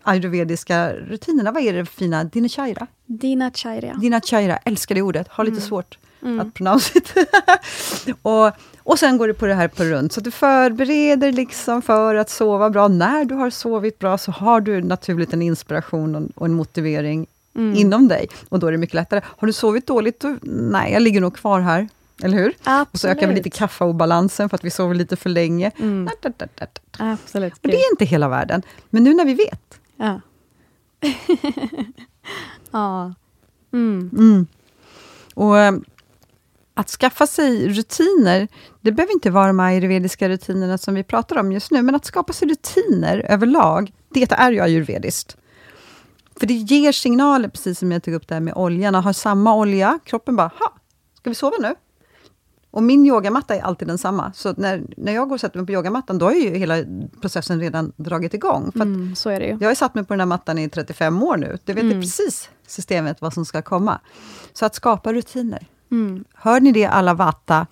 ayurvediska 0.03 0.93
rutinerna. 0.93 1.51
Vad 1.51 1.63
är 1.63 1.73
det 1.73 1.85
fina? 1.85 2.23
Dinacharya? 2.23 2.87
Dinacharya. 3.05 3.93
Dinacharya, 3.93 4.57
älskar 4.57 4.95
det 4.95 5.01
ordet. 5.01 5.27
Har 5.27 5.43
lite 5.43 5.57
mm. 5.57 5.67
svårt 5.67 5.97
mm. 6.21 6.39
att 6.39 6.53
pronounce 6.53 6.97
it. 6.97 7.13
och, 8.21 8.51
och 8.77 8.99
sen 8.99 9.17
går 9.17 9.27
det 9.27 9.33
på 9.33 9.45
det 9.45 9.53
här 9.53 9.67
på 9.67 9.83
runt, 9.83 10.13
så 10.13 10.21
du 10.21 10.31
förbereder 10.31 11.31
liksom 11.31 11.81
för 11.81 12.15
att 12.15 12.29
sova 12.29 12.69
bra. 12.69 12.87
När 12.87 13.25
du 13.25 13.35
har 13.35 13.49
sovit 13.49 13.99
bra, 13.99 14.17
så 14.17 14.31
har 14.31 14.61
du 14.61 14.81
naturligt 14.81 15.33
en 15.33 15.41
inspiration 15.41 16.31
och, 16.35 16.45
en 16.45 16.53
motivering 16.53 17.27
mm. 17.55 17.75
inom 17.75 18.07
dig. 18.07 18.27
Och 18.49 18.59
då 18.59 18.67
är 18.67 18.71
det 18.71 18.77
mycket 18.77 18.95
lättare. 18.95 19.21
Har 19.25 19.47
du 19.47 19.53
sovit 19.53 19.87
dåligt, 19.87 20.19
då, 20.19 20.35
nej, 20.41 20.93
jag 20.93 21.01
ligger 21.01 21.21
nog 21.21 21.35
kvar 21.35 21.59
här. 21.59 21.87
Eller 22.23 22.37
hur? 22.37 22.55
Absolut. 22.63 22.93
Och 22.93 22.99
så 22.99 23.07
ökar 23.07 23.27
vi 23.27 23.35
lite 23.35 23.49
kaffeobalansen 23.49 24.49
för 24.49 24.55
att 24.55 24.63
vi 24.63 24.69
sover 24.69 24.95
lite 24.95 25.15
för 25.15 25.29
länge. 25.29 25.71
Mm. 25.77 26.07
Absolut. 26.99 27.53
Och 27.53 27.67
det 27.67 27.75
är 27.75 27.91
inte 27.91 28.05
hela 28.05 28.29
världen. 28.29 28.61
Men 28.89 29.03
nu 29.03 29.13
när 29.13 29.25
vi 29.25 29.33
vet. 29.33 29.79
Ja. 29.95 30.21
ja. 32.71 33.13
Mm. 33.73 34.09
Mm. 34.13 34.47
Och 35.33 35.59
eh, 35.59 35.73
att 36.73 36.89
skaffa 36.89 37.27
sig 37.27 37.69
rutiner, 37.69 38.47
det 38.81 38.91
behöver 38.91 39.13
inte 39.13 39.29
vara 39.29 39.47
de 39.47 39.59
ayurvediska 39.59 40.29
rutinerna 40.29 40.77
som 40.77 40.95
vi 40.95 41.03
pratar 41.03 41.37
om 41.37 41.51
just 41.51 41.71
nu, 41.71 41.81
men 41.81 41.95
att 41.95 42.05
skapa 42.05 42.33
sig 42.33 42.47
rutiner 42.47 43.25
överlag, 43.29 43.93
det 44.09 44.31
är 44.31 44.51
ju 44.51 44.59
ayurvediskt. 44.59 45.37
För 46.39 46.47
det 46.47 46.53
ger 46.53 46.91
signaler, 46.91 47.49
precis 47.49 47.79
som 47.79 47.91
jag 47.91 48.03
tog 48.03 48.13
upp 48.13 48.27
där 48.27 48.39
med 48.39 48.53
oljan, 48.53 48.95
att 48.95 49.03
ha 49.03 49.13
samma 49.13 49.55
olja, 49.55 49.99
kroppen 50.05 50.35
bara, 50.35 50.51
ha, 50.59 50.73
ska 51.17 51.29
vi 51.29 51.35
sova 51.35 51.57
nu? 51.59 51.75
Och 52.73 52.83
min 52.83 53.05
yogamatta 53.05 53.55
är 53.55 53.61
alltid 53.61 53.87
densamma, 53.87 54.31
så 54.35 54.53
när, 54.57 54.81
när 54.97 55.13
jag 55.13 55.27
går 55.29 55.35
och 55.35 55.39
sätter 55.41 55.57
mig 55.59 55.65
på 55.65 55.71
yogamattan, 55.71 56.17
då 56.17 56.29
är 56.31 56.35
ju 56.35 56.57
hela 56.57 56.75
processen 57.21 57.59
redan 57.59 57.91
dragit 57.95 58.33
igång. 58.33 58.71
För 58.71 58.81
Mm, 58.81 59.15
så 59.15 59.29
är 59.29 59.39
det 59.39 59.45
ju. 59.45 59.57
jag 59.61 59.69
har 59.69 59.75
satt 59.75 59.95
mig 59.95 60.03
på 60.05 60.13
den 60.13 60.19
här 60.19 60.27
mattan 60.27 60.57
i 60.59 60.69
35 60.69 61.23
år 61.23 61.37
nu, 61.37 61.57
det 61.65 61.73
vet 61.73 61.83
Mm. 61.83 62.01
precis 62.01 62.49
systemet 62.67 63.21
vad 63.21 63.33
som 63.33 63.45
ska 63.45 63.61
komma. 63.61 63.99
Så 64.53 64.65
att 64.65 64.75
skapa 64.75 65.13
rutiner. 65.13 65.65
Mm. 65.91 66.23
Hör 66.35 66.59
ni 66.59 66.71
det 66.71 66.85
alla 66.85 67.13
Vata 67.13 67.67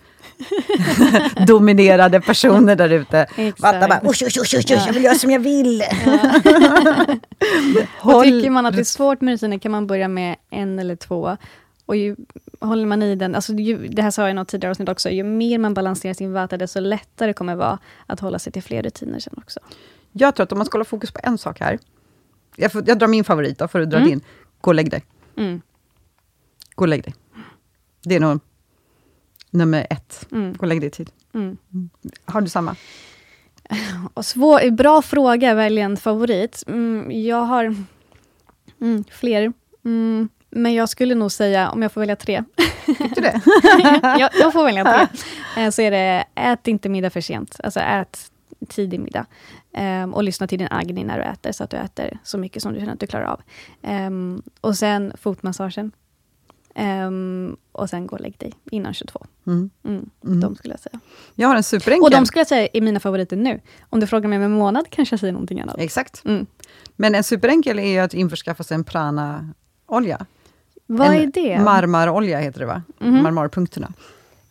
dominerade 1.47 2.21
personer 2.21 2.75
där 2.75 2.89
ute? 2.89 3.27
Vata 3.57 3.87
bara, 3.87 4.01
usch, 4.09 4.23
usch, 4.23 4.37
usch, 4.41 4.53
usch, 4.55 4.71
jag 4.87 4.93
vill 4.93 5.03
göra 5.03 5.15
som 5.15 5.31
jag 5.31 5.39
vill. 5.39 5.83
Och 8.01 8.11
Håll 8.11 8.23
tycker 8.25 8.49
man 8.49 8.65
att 8.65 8.73
det 8.73 8.79
är 8.79 8.83
svårt 8.83 9.21
med 9.21 9.31
rutiner 9.33 9.57
kan 9.57 9.71
man 9.71 9.87
börja 9.87 10.07
med 10.07 10.35
en 10.49 10.79
eller 10.79 10.95
två. 10.95 11.37
Och 11.91 11.97
ju, 11.97 12.15
håller 12.59 12.85
man 12.85 13.03
i 13.03 13.15
den, 13.15 13.35
alltså 13.35 13.53
ju, 13.53 13.87
det 13.87 14.01
här 14.01 14.11
sa 14.11 14.21
jag 14.21 14.31
i 14.31 14.33
något 14.33 14.47
tidigare 14.47 14.71
avsnitt 14.71 14.89
också, 14.89 15.09
ju 15.09 15.23
mer 15.23 15.57
man 15.57 15.73
balanserar 15.73 16.13
sin 16.13 16.33
vata, 16.33 16.57
desto 16.57 16.79
lättare 16.79 17.33
kommer 17.33 17.53
det 17.53 17.57
vara 17.57 17.79
att 18.05 18.19
hålla 18.19 18.39
sig 18.39 18.53
till 18.53 18.63
fler 18.63 18.83
rutiner 18.83 19.19
sen 19.19 19.33
också. 19.37 19.59
Jag 20.11 20.35
tror 20.35 20.43
att 20.43 20.51
om 20.51 20.57
man 20.57 20.65
ska 20.65 20.75
hålla 20.75 20.85
fokus 20.85 21.11
på 21.11 21.19
en 21.23 21.37
sak 21.37 21.59
här, 21.59 21.79
jag, 22.55 22.71
får, 22.71 22.83
jag 22.87 22.99
drar 22.99 23.07
min 23.07 23.23
favorit 23.23 23.57
då, 23.59 23.67
för 23.67 23.79
du 23.79 23.85
dra 23.85 23.97
Mm. 23.97 24.09
din. 24.09 24.21
Gå 24.61 24.69
och 24.69 24.75
lägg 24.75 24.91
dig. 24.91 25.03
Mm. 25.37 25.61
Gå 26.75 26.83
och 26.83 26.87
lägg 26.87 27.03
dig. 27.03 27.15
Det 28.03 28.15
är 28.15 28.19
nog 28.19 28.39
nummer 29.49 29.87
ett. 29.89 30.27
Mm. 30.31 30.53
Gå 30.53 30.61
och 30.61 30.67
lägg 30.67 30.81
dig 30.81 30.87
i 30.87 30.91
tid. 30.91 31.11
Mm. 31.33 31.57
Har 32.25 32.41
du 32.41 32.49
samma? 32.49 32.75
Och 34.13 34.25
svår, 34.25 34.71
bra 34.71 35.01
fråga, 35.01 35.53
välja 35.53 35.85
en 35.85 35.97
favorit. 35.97 36.63
Mm, 36.67 37.11
jag 37.11 37.43
har 37.43 37.75
mm, 38.81 39.03
fler. 39.11 39.53
Men 40.51 40.73
jag 40.73 40.89
skulle 40.89 41.15
nog 41.15 41.31
säga, 41.31 41.69
om 41.69 41.81
jag 41.81 41.91
får 41.91 42.01
välja 42.01 42.15
tre. 42.15 42.43
Tyckte 42.85 43.07
du 43.15 43.21
det? 43.21 43.41
jag, 44.19 44.29
jag 44.39 44.53
får 44.53 44.63
välja 44.65 44.83
tre. 44.83 45.07
Eh, 45.63 45.69
Så 45.69 45.81
är 45.81 45.91
det, 45.91 46.23
ät 46.35 46.67
inte 46.67 46.89
middag 46.89 47.09
för 47.09 47.21
sent. 47.21 47.59
Alltså 47.63 47.79
ät 47.79 48.31
tidig 48.69 48.99
middag. 48.99 49.25
Ehm, 49.73 50.13
och 50.13 50.23
lyssna 50.23 50.47
till 50.47 50.59
din 50.59 50.67
agni 50.71 51.03
när 51.03 51.17
du 51.17 51.23
äter, 51.23 51.51
så 51.51 51.63
att 51.63 51.69
du 51.69 51.77
äter 51.77 52.19
så 52.23 52.37
mycket 52.37 52.63
som 52.63 52.73
du 52.73 52.79
känner 52.79 52.93
att 52.93 52.99
du 52.99 53.07
klarar 53.07 53.25
av. 53.25 53.41
Ehm, 53.81 54.41
och 54.61 54.77
sen 54.77 55.13
fotmassagen. 55.21 55.91
Ehm, 56.75 57.57
och 57.71 57.89
sen 57.89 58.07
gå 58.07 58.15
och 58.15 58.21
lägg 58.21 58.37
dig 58.37 58.53
innan 58.71 58.93
22. 58.93 59.25
Mm. 59.47 59.69
Mm, 59.85 60.09
Mm. 60.25 60.39
De 60.39 60.55
skulle 60.55 60.73
jag 60.73 60.79
säga. 60.79 60.99
Jag 61.35 61.47
har 61.47 61.55
en 61.55 61.63
superenkel. 61.63 62.03
Och 62.03 62.11
de 62.11 62.25
skulle 62.25 62.39
jag 62.39 62.47
säga 62.47 62.67
är 62.73 62.81
mina 62.81 62.99
favoriter 62.99 63.37
nu. 63.37 63.59
Om 63.89 63.99
du 63.99 64.07
frågar 64.07 64.29
mig 64.29 64.37
om 64.37 64.43
en 64.43 64.51
månad 64.51 64.85
kanske 64.89 65.13
jag 65.13 65.19
säger 65.19 65.33
någonting 65.33 65.61
annat. 65.61 65.75
Exakt. 65.79 66.25
Mm. 66.25 66.45
Men 66.95 67.15
en 67.15 67.23
superenkel 67.23 67.79
är 67.79 67.87
ju 67.87 67.99
att 67.99 68.13
införskaffa 68.13 68.63
sig 68.63 68.75
en 68.75 68.83
prana-olja. 68.83 70.25
Vad 70.97 71.15
är 71.15 71.27
det? 71.27 71.59
Marmarolja 71.59 72.39
heter 72.39 72.59
det 72.59 72.65
va? 72.65 72.83
Mhm. 72.99 73.23
Marmarpunkterna. 73.23 73.93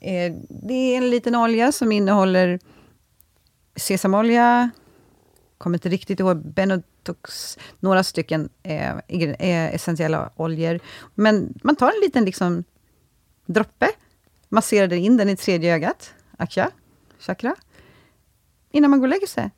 Eh, 0.00 0.32
det 0.48 0.74
är 0.74 0.96
en 0.96 1.10
liten 1.10 1.34
olja 1.34 1.72
som 1.72 1.92
innehåller 1.92 2.58
sesamolja, 3.76 4.70
kommer 5.58 5.76
inte 5.76 5.88
riktigt 5.88 6.20
ihåg, 6.20 6.36
Benotox, 6.52 7.58
några 7.80 8.02
stycken 8.02 8.48
eh, 8.62 8.90
eh, 9.08 9.74
essentiella 9.74 10.30
oljor. 10.36 10.80
Men 11.14 11.54
man 11.62 11.76
tar 11.76 11.86
en 11.88 12.00
liten 12.02 12.24
liksom, 12.24 12.64
droppe, 13.46 13.88
masserar 14.48 14.92
in 14.92 15.16
den 15.16 15.28
i 15.28 15.36
tredje 15.36 15.74
ögat, 15.74 16.14
akya, 16.38 16.70
chakra, 17.18 17.54
innan 18.70 18.90
man 18.90 19.00
går 19.00 19.06
och 19.06 19.10
lägger 19.10 19.26
sig. 19.26 19.50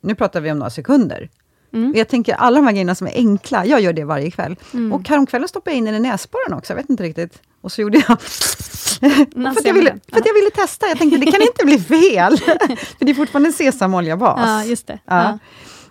Nu 0.00 0.14
pratar 0.14 0.40
vi 0.40 0.52
om 0.52 0.58
några 0.58 0.70
sekunder. 0.70 1.30
Mm. 1.72 1.92
Jag 1.96 2.08
tänker 2.08 2.34
alla 2.34 2.56
de 2.56 2.66
här 2.66 2.72
grejerna 2.72 2.94
som 2.94 3.06
är 3.06 3.12
enkla, 3.14 3.66
jag 3.66 3.80
gör 3.80 3.92
det 3.92 4.04
varje 4.04 4.30
kväll. 4.30 4.56
Mm. 4.72 4.92
Och 4.92 5.08
häromkvällen 5.08 5.48
stoppade 5.48 5.74
jag 5.74 5.78
in 5.78 5.84
den 5.84 5.94
i 5.94 6.00
näsborren 6.00 6.58
också, 6.58 6.72
jag 6.72 6.76
vet 6.76 6.90
inte 6.90 7.02
riktigt. 7.02 7.42
Och 7.60 7.72
så 7.72 7.80
gjorde 7.80 8.02
jag... 8.08 8.20
för, 8.20 9.50
att 9.50 9.64
jag 9.64 9.74
ville, 9.74 9.90
för 10.10 10.20
att 10.20 10.26
jag 10.26 10.34
ville 10.34 10.50
testa, 10.54 10.86
jag 10.86 10.98
tänkte 10.98 11.18
det 11.18 11.32
kan 11.32 11.42
inte 11.42 11.64
bli 11.64 11.78
fel. 11.78 12.38
för 12.98 13.04
det 13.04 13.10
är 13.10 13.14
fortfarande 13.14 13.52
sesamoljabas. 13.52 14.40
Ja, 14.42 14.64
just 14.64 14.86
det. 14.86 14.98
Ja. 15.04 15.22
Ja. 15.22 15.38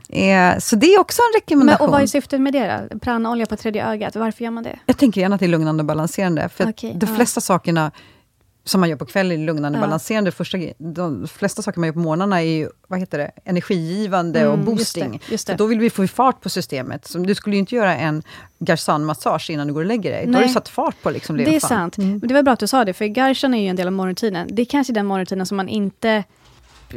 Eh, 0.10 0.60
så 0.60 0.76
det 0.76 0.94
är 0.94 1.00
också 1.00 1.22
en 1.22 1.26
Men, 1.34 1.42
rekommendation. 1.42 1.88
och 1.88 1.92
vad 1.92 2.02
är 2.02 2.08
syftet 2.08 2.42
med 2.42 2.54
det 2.54 2.88
då? 2.92 3.00
Pranaolja 3.00 3.46
på 3.46 3.56
tredje 3.56 3.88
ögat, 3.88 4.16
varför 4.16 4.44
gör 4.44 4.52
man 4.52 4.64
det? 4.64 4.80
Jag 4.86 4.98
tänker 4.98 5.22
gärna 5.22 5.36
att 5.36 5.40
det 5.40 5.46
är 5.46 5.48
lugnande 5.48 5.82
och 5.82 5.86
balanserande. 5.86 6.50
För 6.50 6.70
Okej, 6.70 6.94
de 6.96 7.06
ja. 7.10 7.16
flesta 7.16 7.42
sakerna 7.42 7.92
som 8.68 8.80
man 8.82 8.90
gör 8.90 8.96
på 8.98 9.06
kvällen 9.06 9.46
lugnande 9.46 9.78
Ja. 9.80 9.86
balanserande. 9.86 10.32
Första, 10.32 10.58
de 10.78 11.28
flesta 11.28 11.62
saker 11.62 11.80
man 11.80 11.88
gör 11.88 11.94
på 11.94 12.00
morgnarna 12.00 12.42
är 12.42 12.46
ju, 12.46 12.70
vad 12.88 13.00
heter 13.00 13.18
det, 13.18 13.32
energigivande 13.46 14.40
Mm, 14.40 14.52
och 14.52 14.58
just 14.58 14.66
boosting. 14.66 15.12
det, 15.28 15.32
just 15.32 15.48
det. 15.48 15.54
då 15.56 15.66
vill 15.66 15.80
vi 15.80 15.90
få 15.90 16.08
fart 16.08 16.42
på 16.42 16.50
systemet. 16.50 17.06
Så 17.08 17.18
du 17.18 17.36
skulle 17.36 17.56
ju 17.56 17.60
inte 17.60 17.76
göra 17.76 17.96
en 17.96 18.24
Garsan-massage 18.60 19.50
innan 19.50 19.68
du 19.68 19.74
går 19.74 19.82
och 19.82 19.88
lägger 19.88 20.12
dig. 20.12 20.26
Då 20.28 20.34
har 20.34 20.42
du 20.44 20.50
satt 20.50 20.70
fart 20.70 21.02
på 21.02 21.10
liksom 21.10 21.38
Det 21.38 21.56
är 21.56 21.60
sant. 21.60 21.98
Mm. 21.98 22.10
Men 22.20 22.28
det 22.28 22.34
var 22.34 22.44
bra 22.44 22.54
att 22.54 22.60
du 22.60 22.68
sa 22.68 22.86
det, 22.86 22.94
för 22.94 23.06
garshan 23.06 23.54
är 23.54 23.62
ju 23.62 23.68
en 23.68 23.76
del 23.76 23.88
av 23.88 23.94
morgonrutinen. 23.94 24.48
Det 24.52 24.62
är 24.62 24.66
kanske 24.66 24.94
den 24.94 25.06
morgonrutinen 25.06 25.46
som 25.46 25.58
man 25.58 25.70
inte 25.70 26.24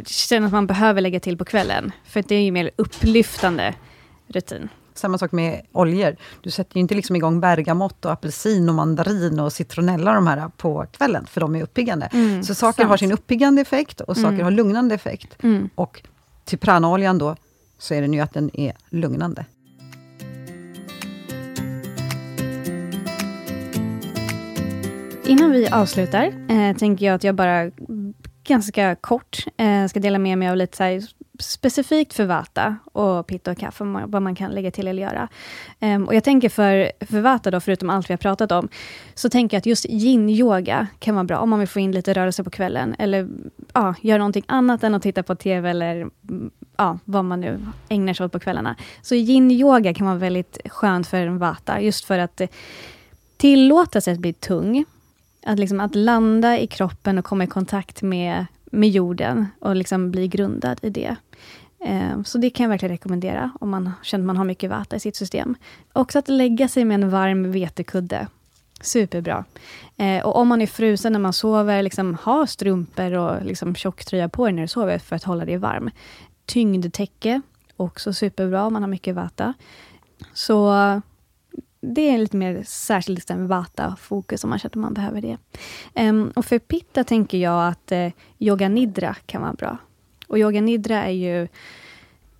känner 0.06 0.46
att 0.46 0.52
man 0.52 0.66
behöver 0.66 1.00
lägga 1.00 1.20
till 1.20 1.36
på 1.38 1.44
kvällen. 1.44 1.92
För 2.06 2.24
det 2.28 2.34
är 2.34 2.40
ju 2.42 2.50
mer 2.52 2.70
upplyftande 2.76 3.74
rutin. 4.28 4.68
Samma 4.98 5.18
sak 5.18 5.32
med 5.32 5.62
oljor. 5.72 6.16
Du 6.42 6.50
sätter 6.50 6.76
ju 6.76 6.80
inte 6.80 6.94
liksom 6.94 7.16
igång 7.16 7.40
bergamott, 7.40 8.04
och 8.04 8.12
apelsin, 8.12 8.68
och 8.68 8.74
mandarin 8.74 9.40
och 9.40 9.52
citronella 9.52 10.12
de 10.14 10.26
här 10.26 10.48
på 10.56 10.86
kvällen, 10.92 11.26
för 11.26 11.40
de 11.40 11.56
är 11.56 11.62
uppiggande. 11.62 12.06
Mm, 12.12 12.42
så 12.42 12.54
saker 12.54 12.82
sant. 12.82 12.90
har 12.90 12.96
sin 12.96 13.12
uppiggande 13.12 13.62
effekt 13.62 14.00
och 14.00 14.16
saker 14.16 14.28
Mm. 14.28 14.44
har 14.44 14.50
lugnande 14.50 14.94
effekt. 14.94 15.36
Mm. 15.42 15.70
Och 15.74 16.02
till 16.44 16.58
pranaoljan 16.58 17.18
då, 17.18 17.36
så 17.78 17.94
är 17.94 18.02
det 18.02 18.08
ju 18.08 18.20
att 18.20 18.34
den 18.34 18.50
är 18.60 18.72
lugnande. 18.90 19.44
Innan 25.26 25.50
vi 25.50 25.68
avslutar 25.68 26.32
eh, 26.48 26.76
tänker 26.76 27.06
jag 27.06 27.14
att 27.14 27.24
jag 27.24 27.34
bara 27.34 27.70
ganska 28.48 28.94
kort 28.94 29.38
eh, 29.56 29.86
ska 29.86 30.00
dela 30.00 30.18
med 30.18 30.38
mig 30.38 30.48
av 30.48 30.56
lite 30.56 30.76
så 30.76 30.82
här, 30.82 31.02
specifikt 31.40 32.14
för 32.14 32.24
Vata 32.24 32.76
och 32.92 33.26
Pitta 33.26 33.50
och 33.50 33.58
kaffe, 33.58 33.84
vad 33.84 34.22
man- 34.22 34.34
kan 34.34 34.50
lägga 34.50 34.70
till 34.70 34.88
eller 34.88 35.02
göra. 35.02 35.28
Ehm, 35.80 36.06
och 36.06 36.14
jag 36.14 36.24
tänker 36.24 36.48
för, 36.48 36.92
för 37.06 37.20
Vata, 37.20 37.50
då, 37.50 37.60
förutom 37.60 37.90
allt 37.90 38.10
vi 38.10 38.12
har 38.12 38.18
pratat 38.18 38.52
om, 38.52 38.68
så 39.14 39.28
tänker 39.30 39.56
jag 39.56 39.58
att 39.58 39.66
just 39.66 39.86
yin-yoga 39.88 40.86
kan 40.98 41.14
vara 41.14 41.24
bra 41.24 41.38
om 41.38 41.50
man 41.50 41.58
vill 41.58 41.68
få 41.68 41.80
in 41.80 41.92
lite 41.92 42.12
rörelse 42.12 42.44
på 42.44 42.50
kvällen, 42.50 42.94
eller 42.98 43.28
ja, 43.72 43.94
göra 44.00 44.18
någonting 44.18 44.44
annat 44.46 44.84
än 44.84 44.94
att 44.94 45.02
titta 45.02 45.22
på 45.22 45.34
TV 45.34 45.70
eller 45.70 45.96
mm, 46.28 46.50
ja, 46.76 46.98
vad 47.04 47.24
man 47.24 47.40
nu 47.40 47.60
ägnar 47.88 48.14
sig 48.14 48.26
åt 48.26 48.32
på 48.32 48.40
kvällarna. 48.40 48.76
Så 49.02 49.14
yin-yoga 49.14 49.94
kan 49.94 50.06
vara 50.06 50.16
väldigt 50.16 50.58
skönt 50.64 51.06
för 51.06 51.16
en 51.16 51.38
Vata, 51.38 51.80
just 51.80 52.04
för 52.04 52.18
att 52.18 52.40
tillåta 53.36 54.00
sig 54.00 54.12
att 54.12 54.20
bli 54.20 54.32
tung, 54.32 54.84
att, 55.46 55.58
liksom, 55.58 55.80
att 55.80 55.94
landa 55.94 56.58
i 56.58 56.66
kroppen 56.66 57.18
och 57.18 57.24
komma 57.24 57.44
i 57.44 57.46
kontakt 57.46 58.02
med, 58.02 58.46
med 58.64 58.90
jorden 58.90 59.46
och 59.60 59.76
liksom 59.76 60.10
bli 60.10 60.28
grundad 60.28 60.78
i 60.82 60.90
det. 60.90 61.16
Eh, 61.84 62.22
så 62.22 62.38
det 62.38 62.50
kan 62.50 62.64
jag 62.64 62.70
verkligen 62.70 62.92
rekommendera 62.92 63.50
om 63.60 63.70
man 63.70 63.92
känner 64.02 64.22
att 64.22 64.26
man 64.26 64.36
har 64.36 64.44
mycket 64.44 64.70
vata 64.70 64.96
i 64.96 65.00
sitt 65.00 65.16
system. 65.16 65.56
Också 65.92 66.18
att 66.18 66.28
lägga 66.28 66.68
sig 66.68 66.84
med 66.84 66.94
en 66.94 67.10
varm 67.10 67.52
vetekudde. 67.52 68.26
Superbra. 68.80 69.44
Eh, 69.96 70.26
och 70.26 70.36
om 70.36 70.48
man 70.48 70.62
är 70.62 70.66
frusen 70.66 71.12
när 71.12 71.20
man 71.20 71.32
sover, 71.32 71.82
liksom, 71.82 72.14
ha 72.14 72.46
strumpor 72.46 73.12
och 73.12 73.44
liksom, 73.44 73.74
tjocktröja 73.74 74.28
på 74.28 74.44
dig 74.44 74.54
när 74.54 74.62
du 74.62 74.68
sover 74.68 74.98
för 74.98 75.16
att 75.16 75.24
hålla 75.24 75.44
dig 75.44 75.56
varm. 75.56 75.90
Tyngdtäcke, 76.46 77.40
också 77.76 78.12
superbra 78.12 78.64
om 78.64 78.72
man 78.72 78.82
har 78.82 78.90
mycket 78.90 79.14
vata. 79.14 79.54
Så 80.34 80.72
det 81.80 82.08
är 82.08 82.18
lite 82.18 82.36
mer 82.36 82.62
särskilt 82.66 83.18
liksom 83.18 83.46
vata-fokus 83.46 84.44
om 84.44 84.50
man 84.50 84.58
känner 84.58 84.70
att 84.70 84.74
man 84.74 84.94
behöver 84.94 85.20
det. 85.20 85.38
Um, 85.94 86.32
och 86.36 86.44
för 86.44 86.58
pitta 86.58 87.04
tänker 87.04 87.38
jag 87.38 87.68
att 87.68 87.92
uh, 87.92 88.08
yoga 88.38 88.68
nidra 88.68 89.14
kan 89.26 89.42
vara 89.42 89.52
bra. 89.52 89.78
Och 90.26 90.38
yoga 90.38 90.60
nidra 90.60 91.04
är 91.04 91.10
ju, 91.10 91.48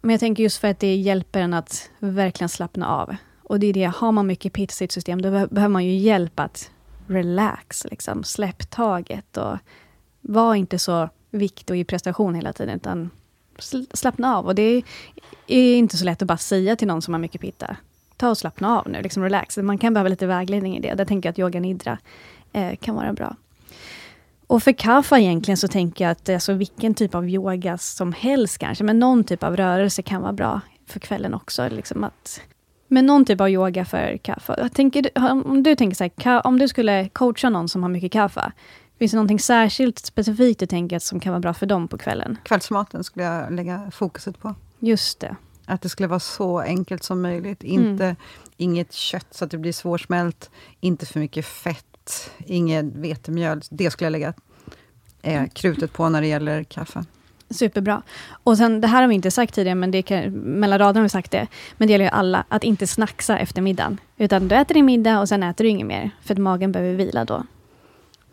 men 0.01 0.11
jag 0.11 0.21
tänker 0.21 0.43
just 0.43 0.59
för 0.59 0.69
att 0.69 0.81
det 0.81 0.95
hjälper 0.95 1.41
en 1.41 1.55
att 1.55 1.91
verkligen 1.99 2.49
slappna 2.49 2.89
av. 2.89 3.17
Och 3.43 3.61
det 3.61 3.67
är 3.67 3.73
det, 3.73 3.85
har 3.85 4.13
man 4.13 4.27
mycket 4.27 4.53
pitta 4.53 4.73
i 4.73 4.75
sitt 4.75 4.93
system, 4.93 5.23
då 5.23 5.31
behöver 5.31 5.69
man 5.69 5.85
ju 5.85 5.97
hjälp 5.97 6.41
att 6.41 6.71
relax, 7.07 7.85
liksom, 7.91 8.25
släpp 8.25 8.71
taget 8.71 9.37
och 9.37 9.59
var 10.21 10.55
inte 10.55 10.79
så 10.79 11.09
viktig 11.31 11.75
och 11.75 11.77
i 11.77 11.85
prestation 11.85 12.35
hela 12.35 12.53
tiden, 12.53 12.77
utan 12.77 13.11
sl- 13.59 13.97
slappna 13.97 14.37
av. 14.37 14.47
Och 14.47 14.55
det 14.55 14.83
är 15.47 15.77
inte 15.77 15.97
så 15.97 16.05
lätt 16.05 16.23
att 16.23 16.29
bara 16.29 16.39
säga 16.39 16.77
till 16.77 16.89
någon 16.89 17.03
som 17.03 17.15
har 17.15 17.19
mycket 17.19 17.41
pitta, 17.41 17.77
ta 18.19 18.29
och 18.29 18.39
slappna 18.39 18.79
av 18.79 18.89
nu, 18.89 19.03
liksom 19.03 19.23
relax. 19.23 19.57
Man 19.57 19.79
kan 19.79 19.95
behöva 19.95 20.09
lite 20.09 20.27
vägledning 20.27 20.77
i 20.77 20.81
det. 20.81 20.95
Där 20.95 21.05
tänker 21.05 21.29
jag 21.29 21.33
att 21.33 21.39
yoga 21.39 21.61
nidra 21.61 21.99
eh, 22.53 22.77
kan 22.77 22.95
vara 22.95 23.13
bra. 23.13 23.37
Och 24.47 24.63
för 24.63 24.73
kaffa 24.73 25.19
egentligen 25.19 25.57
så 25.57 25.69
tänker 25.69 26.05
jag 26.05 26.13
att 26.13 26.29
alltså, 26.29 26.53
vilken 26.53 26.95
typ 26.95 27.15
av 27.15 27.29
yoga 27.29 27.79
som 27.79 28.13
helst 28.13 28.59
kanske, 28.59 28.85
men 28.85 28.99
någon 28.99 29.25
typ 29.25 29.43
av 29.43 29.57
rörelse 29.57 30.03
kan 30.03 30.23
vara 30.23 30.33
bra 30.33 30.61
för 30.87 31.01
kvällen 31.01 31.35
också. 31.35 31.69
Liksom 31.69 32.05
att 32.05 32.41
Men 32.89 33.07
någon 33.07 33.25
typ 33.25 33.41
av 33.41 33.49
yoga 33.49 33.85
för 33.85 34.17
kaffe. 34.17 34.55
Jag 34.59 34.73
tänker, 34.73 35.11
om 35.47 35.63
du 35.63 35.75
tänker 35.77 35.97
så 35.97 36.11
här, 36.25 36.47
om 36.47 36.59
du 36.59 36.69
skulle 36.69 37.09
coacha 37.09 37.51
någon 37.51 37.69
som 37.69 37.83
har 37.83 37.91
mycket 37.91 38.13
kaffe, 38.13 38.53
finns 38.99 39.13
det 39.13 39.17
någonting 39.17 39.39
särskilt 39.39 39.99
specifikt 39.99 40.61
du 40.61 40.67
tänker 40.67 40.99
som 40.99 41.21
kan 41.21 41.33
vara 41.33 41.41
bra 41.41 41.55
för 41.55 41.67
dem 41.67 41.89
på 41.89 41.99
kvällen? 41.99 42.39
Kvällsmaten 42.43 43.05
skulle 43.05 43.25
jag 43.25 43.53
lägga 43.53 43.91
fokuset 43.91 44.39
på. 44.39 44.55
Just 44.79 45.21
det. 45.21 45.37
Att 45.69 45.83
det 45.83 45.89
skulle 45.89 46.07
vara 46.07 46.21
så 46.21 46.61
enkelt 46.61 47.03
som 47.03 47.23
möjligt. 47.23 47.63
Inte, 47.63 48.05
mm. 48.05 48.17
Inget 48.57 48.93
kött 48.93 49.27
så 49.31 49.45
att 49.45 49.51
det 49.51 49.59
blir 49.59 49.73
svårsmält, 49.73 50.51
inte 50.81 51.07
för 51.07 51.21
mycket 51.21 51.47
fett, 51.47 52.31
inget 52.47 52.85
vetemjöl. 52.85 53.63
Det 53.71 53.91
skulle 53.91 54.07
jag 54.07 54.13
lägga 54.13 54.35
eh, 55.23 55.47
krutet 55.53 55.93
på 55.93 56.09
när 56.09 56.21
det 56.21 56.27
gäller 56.27 56.65
kaffe. 56.65 57.05
Superbra. 57.51 58.03
Och 58.31 58.57
sen, 58.57 58.81
det 58.81 58.87
här 58.87 59.01
har 59.01 59.09
vi 59.09 59.15
inte 59.15 59.31
sagt 59.31 59.55
tidigare, 59.55 59.75
men 59.75 59.91
det 59.91 60.03
kan, 60.03 60.31
mellan 60.33 60.79
raderna 60.79 61.01
har 61.01 61.03
vi 61.03 61.09
sagt 61.09 61.31
det. 61.31 61.47
Men 61.77 61.89
det 61.89 61.93
gäller 61.93 62.05
ju 62.05 62.11
alla, 62.11 62.45
att 62.49 62.65
inte 62.65 62.87
snacksa 62.87 63.39
efter 63.39 63.63
middagen. 63.63 64.01
Utan 64.17 64.49
du 64.49 64.55
äter 64.55 64.75
din 64.75 64.87
middag 64.87 65.21
och 65.21 65.29
sen 65.29 65.43
äter 65.43 65.65
du 65.65 65.71
inget 65.71 65.87
mer, 65.87 66.11
för 66.23 66.35
att 66.35 66.39
magen 66.39 66.73
behöver 66.73 66.95
vila 66.95 67.25
då. 67.25 67.43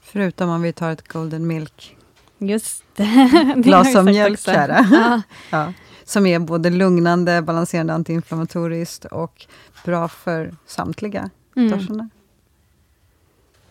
Förutom 0.01 0.49
om 0.49 0.61
vi 0.61 0.73
tar 0.73 0.91
ett 0.91 1.07
golden 1.07 1.47
milk. 1.47 1.97
Just 2.37 2.83
det. 2.95 3.53
Glas 3.55 3.95
av 3.95 4.05
mjölk, 4.05 4.39
kära. 4.39 4.87
Ja. 4.91 5.21
ja. 5.49 5.73
Som 6.05 6.25
är 6.25 6.39
både 6.39 6.69
lugnande, 6.69 7.41
balanserande, 7.41 7.93
antiinflammatoriskt 7.93 9.05
och 9.05 9.45
bra 9.85 10.07
för 10.07 10.55
samtliga 10.65 11.29
mm. 11.55 12.09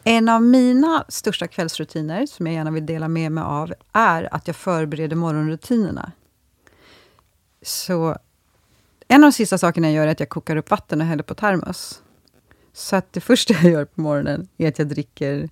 En 0.04 0.28
av 0.28 0.42
mina 0.42 1.04
största 1.08 1.46
kvällsrutiner, 1.46 2.26
som 2.26 2.46
jag 2.46 2.54
gärna 2.54 2.70
vill 2.70 2.86
dela 2.86 3.08
med 3.08 3.32
mig 3.32 3.44
av, 3.44 3.74
är 3.92 4.34
att 4.34 4.46
jag 4.46 4.56
förbereder 4.56 5.16
morgonrutinerna. 5.16 6.12
Så 7.62 8.16
en 9.08 9.24
av 9.24 9.30
de 9.30 9.32
sista 9.32 9.58
sakerna 9.58 9.86
jag 9.86 9.94
gör 9.94 10.06
är 10.06 10.10
att 10.10 10.20
jag 10.20 10.28
kokar 10.28 10.56
upp 10.56 10.70
vatten 10.70 11.00
och 11.00 11.06
häller 11.06 11.22
på 11.22 11.34
termos. 11.34 12.02
Så 12.72 12.96
att 12.96 13.12
det 13.12 13.20
första 13.20 13.54
jag 13.54 13.72
gör 13.72 13.84
på 13.84 14.00
morgonen 14.00 14.48
är 14.56 14.68
att 14.68 14.78
jag 14.78 14.88
dricker 14.88 15.48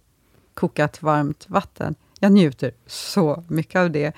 kokat 0.54 1.02
varmt 1.02 1.44
vatten. 1.48 1.94
Jag 2.22 2.32
njuter 2.32 2.72
så 2.86 3.44
mycket 3.48 3.76
av 3.76 3.90
det. 3.90 4.12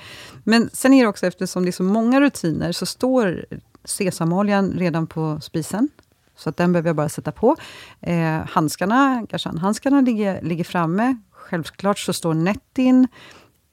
Men 0.45 0.71
sen 0.73 0.93
är 0.93 1.03
det 1.03 1.09
också, 1.09 1.27
eftersom 1.27 1.63
det 1.63 1.71
är 1.71 1.73
så 1.73 1.83
många 1.83 2.21
rutiner, 2.21 2.73
så 2.73 2.87
står 2.87 3.47
sesamoljan 3.85 4.73
redan 4.73 5.07
på 5.07 5.41
spisen. 5.41 5.89
Så 6.37 6.49
att 6.49 6.57
den 6.57 6.73
behöver 6.73 6.89
jag 6.89 6.97
bara 6.97 7.09
sätta 7.09 7.33
på. 7.33 7.57
Eh, 8.01 8.41
handskarna, 8.49 9.27
handskarna 9.61 10.01
ligger, 10.01 10.43
ligger 10.43 10.65
framme. 10.65 11.17
Självklart 11.31 11.99
så 11.99 12.13
står 12.13 12.35
Nettin 12.35 13.09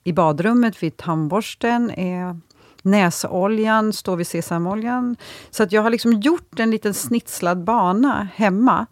i 0.03 0.13
badrummet 0.13 0.83
vid 0.83 0.97
tandborsten. 0.97 1.89
Eh, 1.89 2.35
näsoljan 2.81 3.93
står 3.93 4.15
vid 4.15 4.27
sesamoljan. 4.27 5.15
Så 5.49 5.63
att 5.63 5.71
jag 5.71 5.81
har 5.81 5.89
liksom 5.89 6.13
gjort 6.13 6.59
en 6.59 6.71
liten 6.71 6.93
snitslad 6.93 7.63
bana 7.63 8.27
hemma 8.35 8.85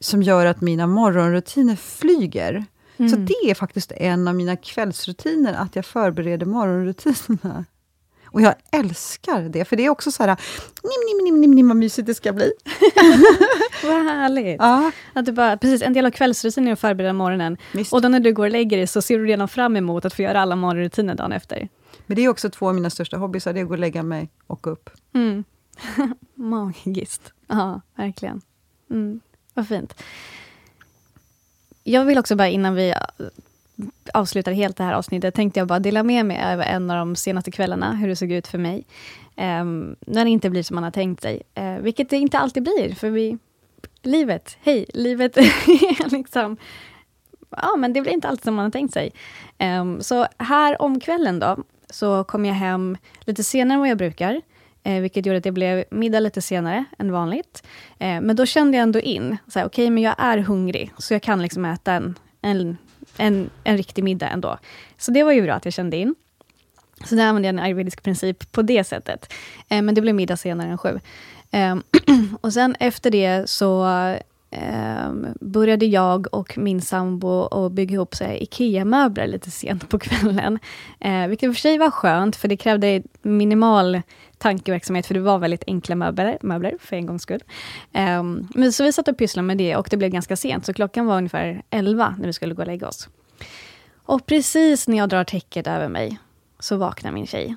som 0.00 0.22
gör 0.22 0.46
att 0.46 0.60
mina 0.60 0.86
morgonrutiner 0.86 1.76
flyger. 1.76 2.64
Mm. 2.96 3.08
Så 3.08 3.16
det 3.16 3.50
är 3.50 3.54
faktiskt 3.54 3.92
en 3.92 4.28
av 4.28 4.34
mina 4.34 4.56
kvällsrutiner, 4.56 5.54
att 5.54 5.76
jag 5.76 5.86
förbereder 5.86 6.46
morgonrutinerna. 6.46 7.64
Och 8.34 8.40
jag 8.40 8.54
älskar 8.72 9.42
det, 9.42 9.64
för 9.64 9.76
det 9.76 9.84
är 9.84 9.90
också 9.90 10.12
så 10.12 10.22
här, 10.22 10.36
nim, 10.82 11.16
nim, 11.16 11.24
nim, 11.24 11.40
nim, 11.40 11.50
nim 11.50 11.68
vad 11.68 11.76
mysigt 11.76 12.06
det 12.06 12.14
ska 12.14 12.32
bli. 12.32 12.52
vad 13.82 14.02
härligt! 14.02 14.56
Ja. 14.58 14.92
Att 15.12 15.26
du 15.26 15.32
bara, 15.32 15.56
precis, 15.56 15.82
en 15.82 15.92
del 15.92 16.06
av 16.06 16.10
kvällsrutinen 16.10 16.68
är 16.68 16.72
att 16.72 16.80
förbereda 16.80 17.12
morgonen. 17.12 17.56
Visst. 17.72 17.92
Och 17.92 18.02
då 18.02 18.08
när 18.08 18.20
du 18.20 18.32
går 18.32 18.44
och 18.44 18.50
lägger 18.50 18.76
dig, 18.76 18.86
så 18.86 19.02
ser 19.02 19.18
du 19.18 19.26
redan 19.26 19.48
fram 19.48 19.76
emot 19.76 20.04
att 20.04 20.14
få 20.14 20.22
göra 20.22 20.40
alla 20.40 20.56
morgonrutiner 20.56 21.14
dagen 21.14 21.32
efter. 21.32 21.68
Men 22.06 22.16
det 22.16 22.24
är 22.24 22.28
också 22.28 22.50
två 22.50 22.68
av 22.68 22.74
mina 22.74 22.90
största 22.90 23.16
hobbys, 23.16 23.44
det 23.44 23.50
är 23.50 23.62
att 23.62 23.68
gå 23.68 23.74
och 23.74 23.78
lägga 23.78 24.02
mig 24.02 24.30
och 24.46 24.62
gå 24.62 24.70
upp. 24.70 24.90
Mm. 25.14 25.44
Magiskt. 26.34 27.32
Ja, 27.46 27.80
verkligen. 27.96 28.40
Mm. 28.90 29.20
Vad 29.54 29.68
fint. 29.68 29.94
Jag 31.84 32.04
vill 32.04 32.18
också 32.18 32.36
bara 32.36 32.48
innan 32.48 32.74
vi 32.74 32.88
eh, 32.90 33.26
avslutar 34.14 34.52
helt 34.52 34.76
det 34.76 34.84
här 34.84 34.92
avsnittet, 34.92 35.34
tänkte 35.34 35.60
jag 35.60 35.68
bara 35.68 35.78
dela 35.78 36.02
med 36.02 36.26
mig 36.26 36.52
av 36.52 36.60
en 36.60 36.90
av 36.90 36.96
de 36.96 37.16
senaste 37.16 37.50
kvällarna, 37.50 37.94
hur 37.94 38.08
det 38.08 38.16
såg 38.16 38.32
ut 38.32 38.46
för 38.46 38.58
mig. 38.58 38.84
Um, 39.36 39.96
när 40.00 40.24
det 40.24 40.30
inte 40.30 40.50
blir 40.50 40.62
som 40.62 40.74
man 40.74 40.84
har 40.84 40.90
tänkt 40.90 41.22
sig. 41.22 41.42
Uh, 41.58 41.78
vilket 41.78 42.10
det 42.10 42.16
inte 42.16 42.38
alltid 42.38 42.62
blir, 42.62 42.94
för 42.94 43.10
vi... 43.10 43.38
Livet, 44.02 44.56
hej, 44.62 44.86
livet 44.94 45.36
är 45.36 46.10
liksom... 46.16 46.56
Ja, 47.50 47.76
men 47.78 47.92
det 47.92 48.00
blir 48.00 48.12
inte 48.12 48.28
alltid 48.28 48.44
som 48.44 48.54
man 48.54 48.64
har 48.64 48.70
tänkt 48.70 48.94
sig. 48.94 49.12
Um, 49.58 50.02
så 50.02 50.26
här 50.38 50.82
om 50.82 51.00
kvällen 51.00 51.38
då, 51.38 51.56
så 51.90 52.24
kom 52.24 52.44
jag 52.44 52.54
hem 52.54 52.96
lite 53.20 53.44
senare 53.44 53.74
än 53.74 53.80
vad 53.80 53.88
jag 53.88 53.98
brukar. 53.98 54.40
Eh, 54.86 55.00
vilket 55.00 55.26
gjorde 55.26 55.38
att 55.38 55.44
det 55.44 55.52
blev 55.52 55.84
middag 55.90 56.20
lite 56.20 56.42
senare 56.42 56.84
än 56.98 57.12
vanligt. 57.12 57.62
Eh, 57.98 58.20
men 58.20 58.36
då 58.36 58.46
kände 58.46 58.76
jag 58.76 58.82
ändå 58.82 59.00
in, 59.00 59.36
okej, 59.48 59.64
okay, 59.64 59.90
men 59.90 60.02
jag 60.02 60.14
är 60.18 60.38
hungrig, 60.38 60.92
så 60.98 61.14
jag 61.14 61.22
kan 61.22 61.42
liksom 61.42 61.64
äta 61.64 61.92
en, 61.92 62.18
en, 62.40 62.76
en, 63.16 63.50
en 63.64 63.76
riktig 63.76 64.04
middag 64.04 64.28
ändå. 64.28 64.58
Så 64.98 65.10
det 65.10 65.22
var 65.22 65.32
ju 65.32 65.42
bra 65.42 65.54
att 65.54 65.64
jag 65.64 65.74
kände 65.74 65.96
in. 65.96 66.14
Så 67.04 67.14
där 67.14 67.26
använde 67.26 67.48
jag 67.48 67.54
en 67.54 67.58
ayurvedisk 67.58 68.02
princip 68.02 68.52
på 68.52 68.62
det 68.62 68.84
sättet. 68.84 69.32
Eh, 69.68 69.82
men 69.82 69.94
det 69.94 70.00
blev 70.00 70.14
middag 70.14 70.36
senare 70.36 70.68
än 70.68 70.78
sju. 70.78 71.00
Eh, 71.50 71.76
och 72.40 72.52
sen 72.52 72.76
efter 72.80 73.10
det 73.10 73.50
så 73.50 73.84
Ehm, 74.56 75.26
började 75.40 75.86
jag 75.86 76.26
och 76.34 76.58
min 76.58 76.80
sambo 76.80 77.42
att 77.42 77.72
bygga 77.72 77.94
ihop 77.94 78.14
IKEA-möbler 78.20 79.26
lite 79.26 79.50
sent 79.50 79.88
på 79.88 79.98
kvällen. 79.98 80.58
Eh, 81.00 81.26
vilket 81.26 81.46
i 81.46 81.50
och 81.50 81.54
för 81.54 81.60
sig 81.60 81.78
var 81.78 81.90
skönt, 81.90 82.36
för 82.36 82.48
det 82.48 82.56
krävde 82.56 83.02
minimal 83.22 84.02
tankeverksamhet, 84.38 85.06
för 85.06 85.14
det 85.14 85.20
var 85.20 85.38
väldigt 85.38 85.64
enkla 85.66 85.94
möbler, 85.94 86.38
möbler 86.42 86.76
för 86.80 86.96
en 86.96 87.06
gångs 87.06 87.22
skull. 87.22 87.42
Um, 87.92 88.48
men 88.54 88.72
så 88.72 88.84
vi 88.84 88.92
satt 88.92 89.08
och 89.08 89.18
pysslade 89.18 89.46
med 89.46 89.58
det 89.58 89.76
och 89.76 89.88
det 89.90 89.96
blev 89.96 90.10
ganska 90.10 90.36
sent, 90.36 90.66
så 90.66 90.74
klockan 90.74 91.06
var 91.06 91.16
ungefär 91.16 91.62
11 91.70 92.14
när 92.18 92.26
vi 92.26 92.32
skulle 92.32 92.54
gå 92.54 92.62
och 92.62 92.66
lägga 92.66 92.88
oss. 92.88 93.08
Och 94.04 94.26
precis 94.26 94.88
när 94.88 94.98
jag 94.98 95.08
drar 95.08 95.24
täcket 95.24 95.66
över 95.66 95.88
mig, 95.88 96.18
så 96.58 96.76
vaknar 96.76 97.12
min 97.12 97.26
tjej. 97.26 97.56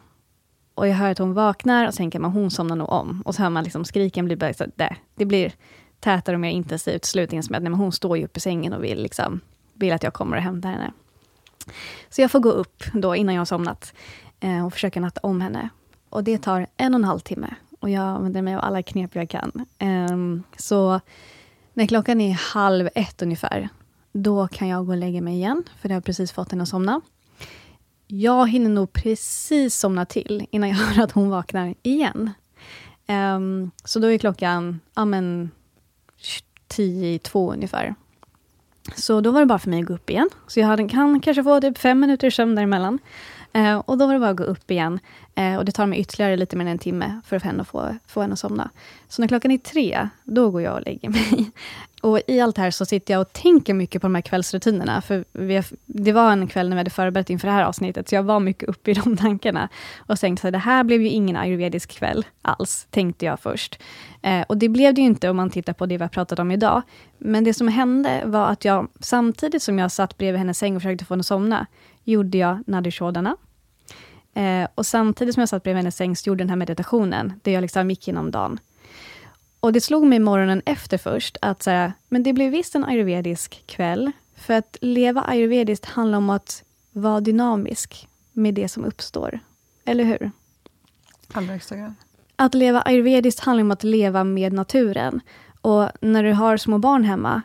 Och 0.75 0.87
jag 0.87 0.95
hör 0.95 1.11
att 1.11 1.17
hon 1.17 1.33
vaknar 1.33 1.87
och 1.87 1.93
tänker 1.93 2.19
man, 2.19 2.31
hon 2.31 2.51
somnar 2.51 2.75
nog 2.75 2.89
om. 2.89 3.21
Och 3.25 3.35
så 3.35 3.41
hör 3.41 3.49
man 3.49 3.63
liksom 3.63 3.85
skriken 3.85 4.25
bli 4.25 4.35
det, 4.75 4.95
det 5.15 5.25
blir 5.25 5.51
tätare 5.99 6.35
och 6.35 6.39
mer 6.39 6.49
intensivt. 6.49 7.05
Slutligen 7.05 7.43
som 7.43 7.55
att 7.55 7.61
nej, 7.61 7.71
men 7.71 7.79
hon 7.79 7.91
står 7.91 8.17
ju 8.17 8.25
uppe 8.25 8.37
i 8.37 8.41
sängen 8.41 8.73
och 8.73 8.83
vill, 8.83 9.01
liksom, 9.01 9.39
vill 9.73 9.93
att 9.93 10.03
jag 10.03 10.13
kommer 10.13 10.37
och 10.37 10.43
hämtar 10.43 10.69
henne. 10.69 10.91
Så 12.09 12.21
jag 12.21 12.31
får 12.31 12.39
gå 12.39 12.49
upp 12.49 12.83
då 12.93 13.15
innan 13.15 13.35
jag 13.35 13.39
har 13.39 13.45
somnat 13.45 13.93
eh, 14.39 14.65
och 14.65 14.73
försöka 14.73 14.99
natta 14.99 15.19
om 15.23 15.41
henne. 15.41 15.69
Och 16.09 16.23
det 16.23 16.37
tar 16.37 16.67
en 16.77 16.93
och 16.93 16.99
en 16.99 17.03
halv 17.03 17.19
timme. 17.19 17.55
Och 17.79 17.89
jag 17.89 18.03
använder 18.03 18.41
mig 18.41 18.55
av 18.55 18.63
alla 18.63 18.83
knep 18.83 19.15
jag 19.15 19.29
kan. 19.29 19.65
Um, 19.79 20.43
så 20.57 20.99
när 21.73 21.87
klockan 21.87 22.21
är 22.21 22.33
halv 22.33 22.89
ett 22.95 23.21
ungefär, 23.21 23.69
då 24.11 24.47
kan 24.47 24.67
jag 24.67 24.85
gå 24.85 24.91
och 24.91 24.97
lägga 24.97 25.21
mig 25.21 25.33
igen, 25.33 25.63
för 25.81 25.89
jag 25.89 25.95
har 25.95 26.01
precis 26.01 26.31
fått 26.31 26.51
henne 26.51 26.63
att 26.63 26.69
somna. 26.69 27.01
Jag 28.07 28.49
hinner 28.49 28.69
nog 28.69 28.93
precis 28.93 29.75
somna 29.75 30.05
till 30.05 30.47
innan 30.51 30.69
jag 30.69 30.75
hör 30.75 31.03
att 31.03 31.11
hon 31.11 31.29
vaknar 31.29 31.75
igen. 31.83 32.31
Um, 33.07 33.71
så 33.83 33.99
då 33.99 34.11
är 34.11 34.17
klockan 34.17 34.79
ja, 34.95 35.05
men, 35.05 35.51
tio 36.67 37.13
i 37.13 37.19
två 37.19 37.53
ungefär. 37.53 37.95
Så 38.95 39.21
då 39.21 39.31
var 39.31 39.39
det 39.39 39.45
bara 39.45 39.59
för 39.59 39.69
mig 39.69 39.79
att 39.81 39.87
gå 39.87 39.93
upp 39.93 40.09
igen. 40.09 40.29
Så 40.47 40.59
jag 40.59 40.67
hade, 40.67 40.89
kan 40.89 41.19
kanske 41.19 41.43
få 41.43 41.61
typ 41.61 41.77
fem 41.77 41.99
minuter 41.99 42.29
sömn 42.29 42.55
däremellan. 42.55 42.99
Eh, 43.53 43.77
och 43.77 43.97
då 43.97 44.07
var 44.07 44.13
det 44.13 44.19
bara 44.19 44.29
att 44.29 44.37
gå 44.37 44.43
upp 44.43 44.71
igen. 44.71 44.99
Eh, 45.37 45.57
och 45.57 45.65
det 45.65 45.71
tar 45.71 45.85
mig 45.85 45.99
ytterligare 45.99 46.37
lite 46.37 46.55
mer 46.55 46.65
än 46.65 46.71
en 46.71 46.77
timme 46.77 47.21
för 47.25 47.35
att 47.35 47.67
få, 47.67 47.95
få 48.07 48.21
henne 48.21 48.33
att 48.33 48.39
somna. 48.39 48.69
Så 49.07 49.21
när 49.21 49.27
klockan 49.27 49.51
är 49.51 49.57
tre, 49.57 50.09
då 50.23 50.51
går 50.51 50.61
jag 50.61 50.73
och 50.73 50.81
lägger 50.85 51.09
mig. 51.09 51.51
Och 52.01 52.19
i 52.27 52.41
allt 52.41 52.55
det 52.55 52.61
här 52.61 52.71
så 52.71 52.85
sitter 52.85 53.13
jag 53.13 53.21
och 53.21 53.33
tänker 53.33 53.73
mycket 53.73 54.01
på 54.01 54.05
de 54.05 54.15
här 54.15 54.21
kvällsrutinerna. 54.21 55.01
För 55.01 55.25
vi, 55.31 55.63
det 55.85 56.11
var 56.11 56.31
en 56.31 56.47
kväll 56.47 56.69
när 56.69 56.75
vi 56.75 56.79
hade 56.79 56.89
förberett 56.89 57.29
inför 57.29 57.47
det 57.47 57.53
här 57.53 57.63
avsnittet, 57.63 58.09
så 58.09 58.15
jag 58.15 58.23
var 58.23 58.39
mycket 58.39 58.69
uppe 58.69 58.91
i 58.91 58.93
de 58.93 59.17
tankarna. 59.17 59.69
Och 59.97 60.19
tänkte 60.19 60.47
att 60.47 60.51
det 60.51 60.57
här 60.57 60.83
blev 60.83 61.01
ju 61.01 61.09
ingen 61.09 61.35
ayurvedisk 61.35 61.91
kväll 61.91 62.25
alls, 62.41 62.87
tänkte 62.89 63.25
jag 63.25 63.39
först. 63.39 63.79
Eh, 64.21 64.41
och 64.41 64.57
det 64.57 64.69
blev 64.69 64.93
det 64.93 65.01
ju 65.01 65.07
inte 65.07 65.29
om 65.29 65.37
man 65.37 65.49
tittar 65.49 65.73
på 65.73 65.85
det 65.85 65.97
vi 65.97 66.03
har 66.03 66.09
pratat 66.09 66.39
om 66.39 66.51
idag. 66.51 66.81
Men 67.17 67.43
det 67.43 67.53
som 67.53 67.67
hände 67.67 68.21
var 68.25 68.47
att 68.47 68.65
jag, 68.65 68.87
samtidigt 68.99 69.63
som 69.63 69.79
jag 69.79 69.91
satt 69.91 70.17
bredvid 70.17 70.39
hennes 70.39 70.57
säng 70.57 70.75
och 70.75 70.81
försökte 70.81 71.05
få 71.05 71.13
henne 71.13 71.21
att 71.21 71.25
somna, 71.25 71.67
gjorde 72.03 72.37
jag 72.37 72.63
nadishodana. 72.67 73.37
Eh, 74.37 74.67
och 74.75 74.85
samtidigt 74.85 75.33
som 75.33 75.41
jag 75.41 75.49
satt 75.49 75.63
bredvid 75.63 75.77
hennes 75.77 75.95
säng, 75.95 76.15
så 76.15 76.29
gjorde 76.29 76.43
den 76.43 76.49
här 76.49 76.55
meditationen, 76.55 77.33
där 77.43 77.51
jag 77.51 77.61
liksom 77.61 77.89
gick 77.89 78.07
genom 78.07 78.31
dagen. 78.31 78.59
Och 79.59 79.73
det 79.73 79.81
slog 79.81 80.05
mig 80.05 80.19
morgonen 80.19 80.61
efter 80.65 80.97
först, 80.97 81.37
att 81.41 81.63
så 81.63 81.69
här, 81.69 81.93
men 82.09 82.23
det 82.23 82.33
blev 82.33 82.51
visst 82.51 82.75
en 82.75 82.85
ayurvedisk 82.85 83.63
kväll. 83.65 84.11
För 84.35 84.53
att 84.53 84.77
leva 84.81 85.21
ayurvediskt 85.21 85.85
handlar 85.85 86.17
om 86.17 86.29
att 86.29 86.63
vara 86.91 87.21
dynamisk 87.21 88.07
med 88.33 88.53
det 88.53 88.67
som 88.67 88.85
uppstår. 88.85 89.39
Eller 89.85 90.03
hur? 90.03 90.31
Allra 91.33 91.51
högsta 91.51 91.75
grad. 91.75 91.93
Att 92.35 92.53
leva 92.53 92.81
ayurvediskt 92.81 93.39
handlar 93.39 93.63
om 93.63 93.71
att 93.71 93.83
leva 93.83 94.23
med 94.23 94.53
naturen. 94.53 95.21
Och 95.61 95.89
när 96.01 96.23
du 96.23 96.31
har 96.31 96.57
små 96.57 96.77
barn 96.77 97.03
hemma, 97.03 97.41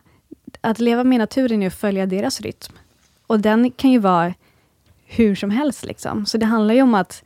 att 0.61 0.79
leva 0.79 1.05
med 1.05 1.19
naturen 1.19 1.63
är 1.63 1.67
att 1.67 1.75
följa 1.75 2.07
deras 2.07 2.41
rytm. 2.41 2.73
Och 3.27 3.41
den 3.41 3.71
kan 3.71 3.91
ju 3.91 3.99
vara 3.99 4.35
hur 5.17 5.35
som 5.35 5.51
helst. 5.51 5.85
Liksom. 5.85 6.27
Så 6.27 6.39
det 6.39 6.47
handlar 6.47 6.75
ju 6.75 6.83
om 6.83 6.95
att, 6.95 7.23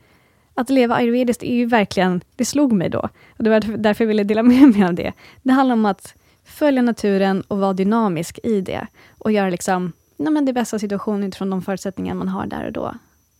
Att 0.53 0.69
leva 0.69 0.95
ayurvediskt 0.95 1.43
är 1.43 1.55
ju 1.55 1.65
verkligen, 1.65 2.21
det 2.35 2.45
slog 2.45 2.71
mig 2.71 2.89
då. 2.89 3.09
Och 3.37 3.43
det 3.43 3.49
var 3.49 3.77
därför 3.77 4.03
jag 4.03 4.07
ville 4.07 4.23
dela 4.23 4.43
med 4.53 4.69
mig 4.69 4.83
av 4.83 4.93
det. 4.93 5.13
Det 5.43 5.53
handlar 5.53 5.73
om 5.73 5.85
att 5.85 6.13
följa 6.45 6.81
naturen 6.81 7.41
och 7.41 7.57
vara 7.57 7.73
dynamisk 7.73 8.39
i 8.43 8.61
det. 8.61 8.87
Och 9.17 9.31
göra 9.31 9.49
liksom, 9.49 9.91
nej 10.17 10.33
men 10.33 10.45
det 10.45 10.53
bästa 10.53 10.79
situationen 10.79 11.23
utifrån 11.23 11.49
de 11.49 11.61
förutsättningar 11.61 12.15
man 12.15 12.27
har 12.27 12.45
där 12.45 12.65
och 12.65 12.71
då. 12.71 12.93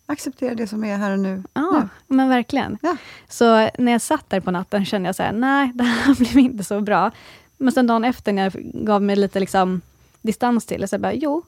Acceptera 0.05 0.55
det 0.55 0.67
som 0.67 0.83
är 0.83 0.97
här 0.97 1.11
och 1.11 1.19
nu. 1.19 1.43
Ja, 1.53 1.71
nu. 2.07 2.15
men 2.15 2.29
verkligen. 2.29 2.77
Ja. 2.81 2.97
Så 3.29 3.69
när 3.77 3.91
jag 3.91 4.01
satt 4.01 4.29
där 4.29 4.39
på 4.39 4.51
natten 4.51 4.85
kände 4.85 5.07
jag 5.07 5.15
så 5.15 5.23
här, 5.23 5.31
nej, 5.31 5.71
det 5.75 5.83
här 5.83 6.15
blev 6.15 6.37
inte 6.37 6.63
så 6.63 6.81
bra. 6.81 7.11
Men 7.57 7.71
sen 7.71 7.87
dagen 7.87 8.05
efter 8.05 8.33
när 8.33 8.43
jag 8.43 8.53
gav 8.85 9.01
mig 9.01 9.15
lite 9.15 9.39
liksom, 9.39 9.81
distans 10.21 10.65
till 10.65 10.81
det, 10.81 10.87
så 10.87 10.93
jag 10.93 11.01
bara, 11.01 11.13
jo, 11.13 11.43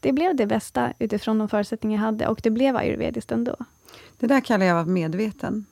det 0.00 0.12
blev 0.12 0.36
det 0.36 0.46
bästa 0.46 0.92
utifrån 0.98 1.38
de 1.38 1.48
förutsättningar 1.48 1.98
jag 1.98 2.04
hade 2.04 2.26
och 2.26 2.40
det 2.42 2.50
blev 2.50 2.76
ayurvediskt 2.76 3.32
ändå. 3.32 3.56
Det 4.18 4.26
där 4.26 4.40
kallar 4.40 4.66
jag 4.66 4.78
att 4.78 4.86
vara 4.86 4.94
medveten. 4.94 5.66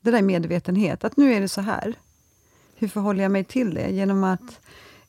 Det 0.00 0.10
där 0.10 0.18
är 0.18 0.22
medvetenhet, 0.22 1.04
att 1.04 1.16
nu 1.16 1.34
är 1.34 1.40
det 1.40 1.48
så 1.48 1.60
här. 1.60 1.94
Hur 2.76 2.88
förhåller 2.88 3.22
jag 3.22 3.32
mig 3.32 3.44
till 3.44 3.74
det? 3.74 3.90
Genom 3.90 4.24
att 4.24 4.60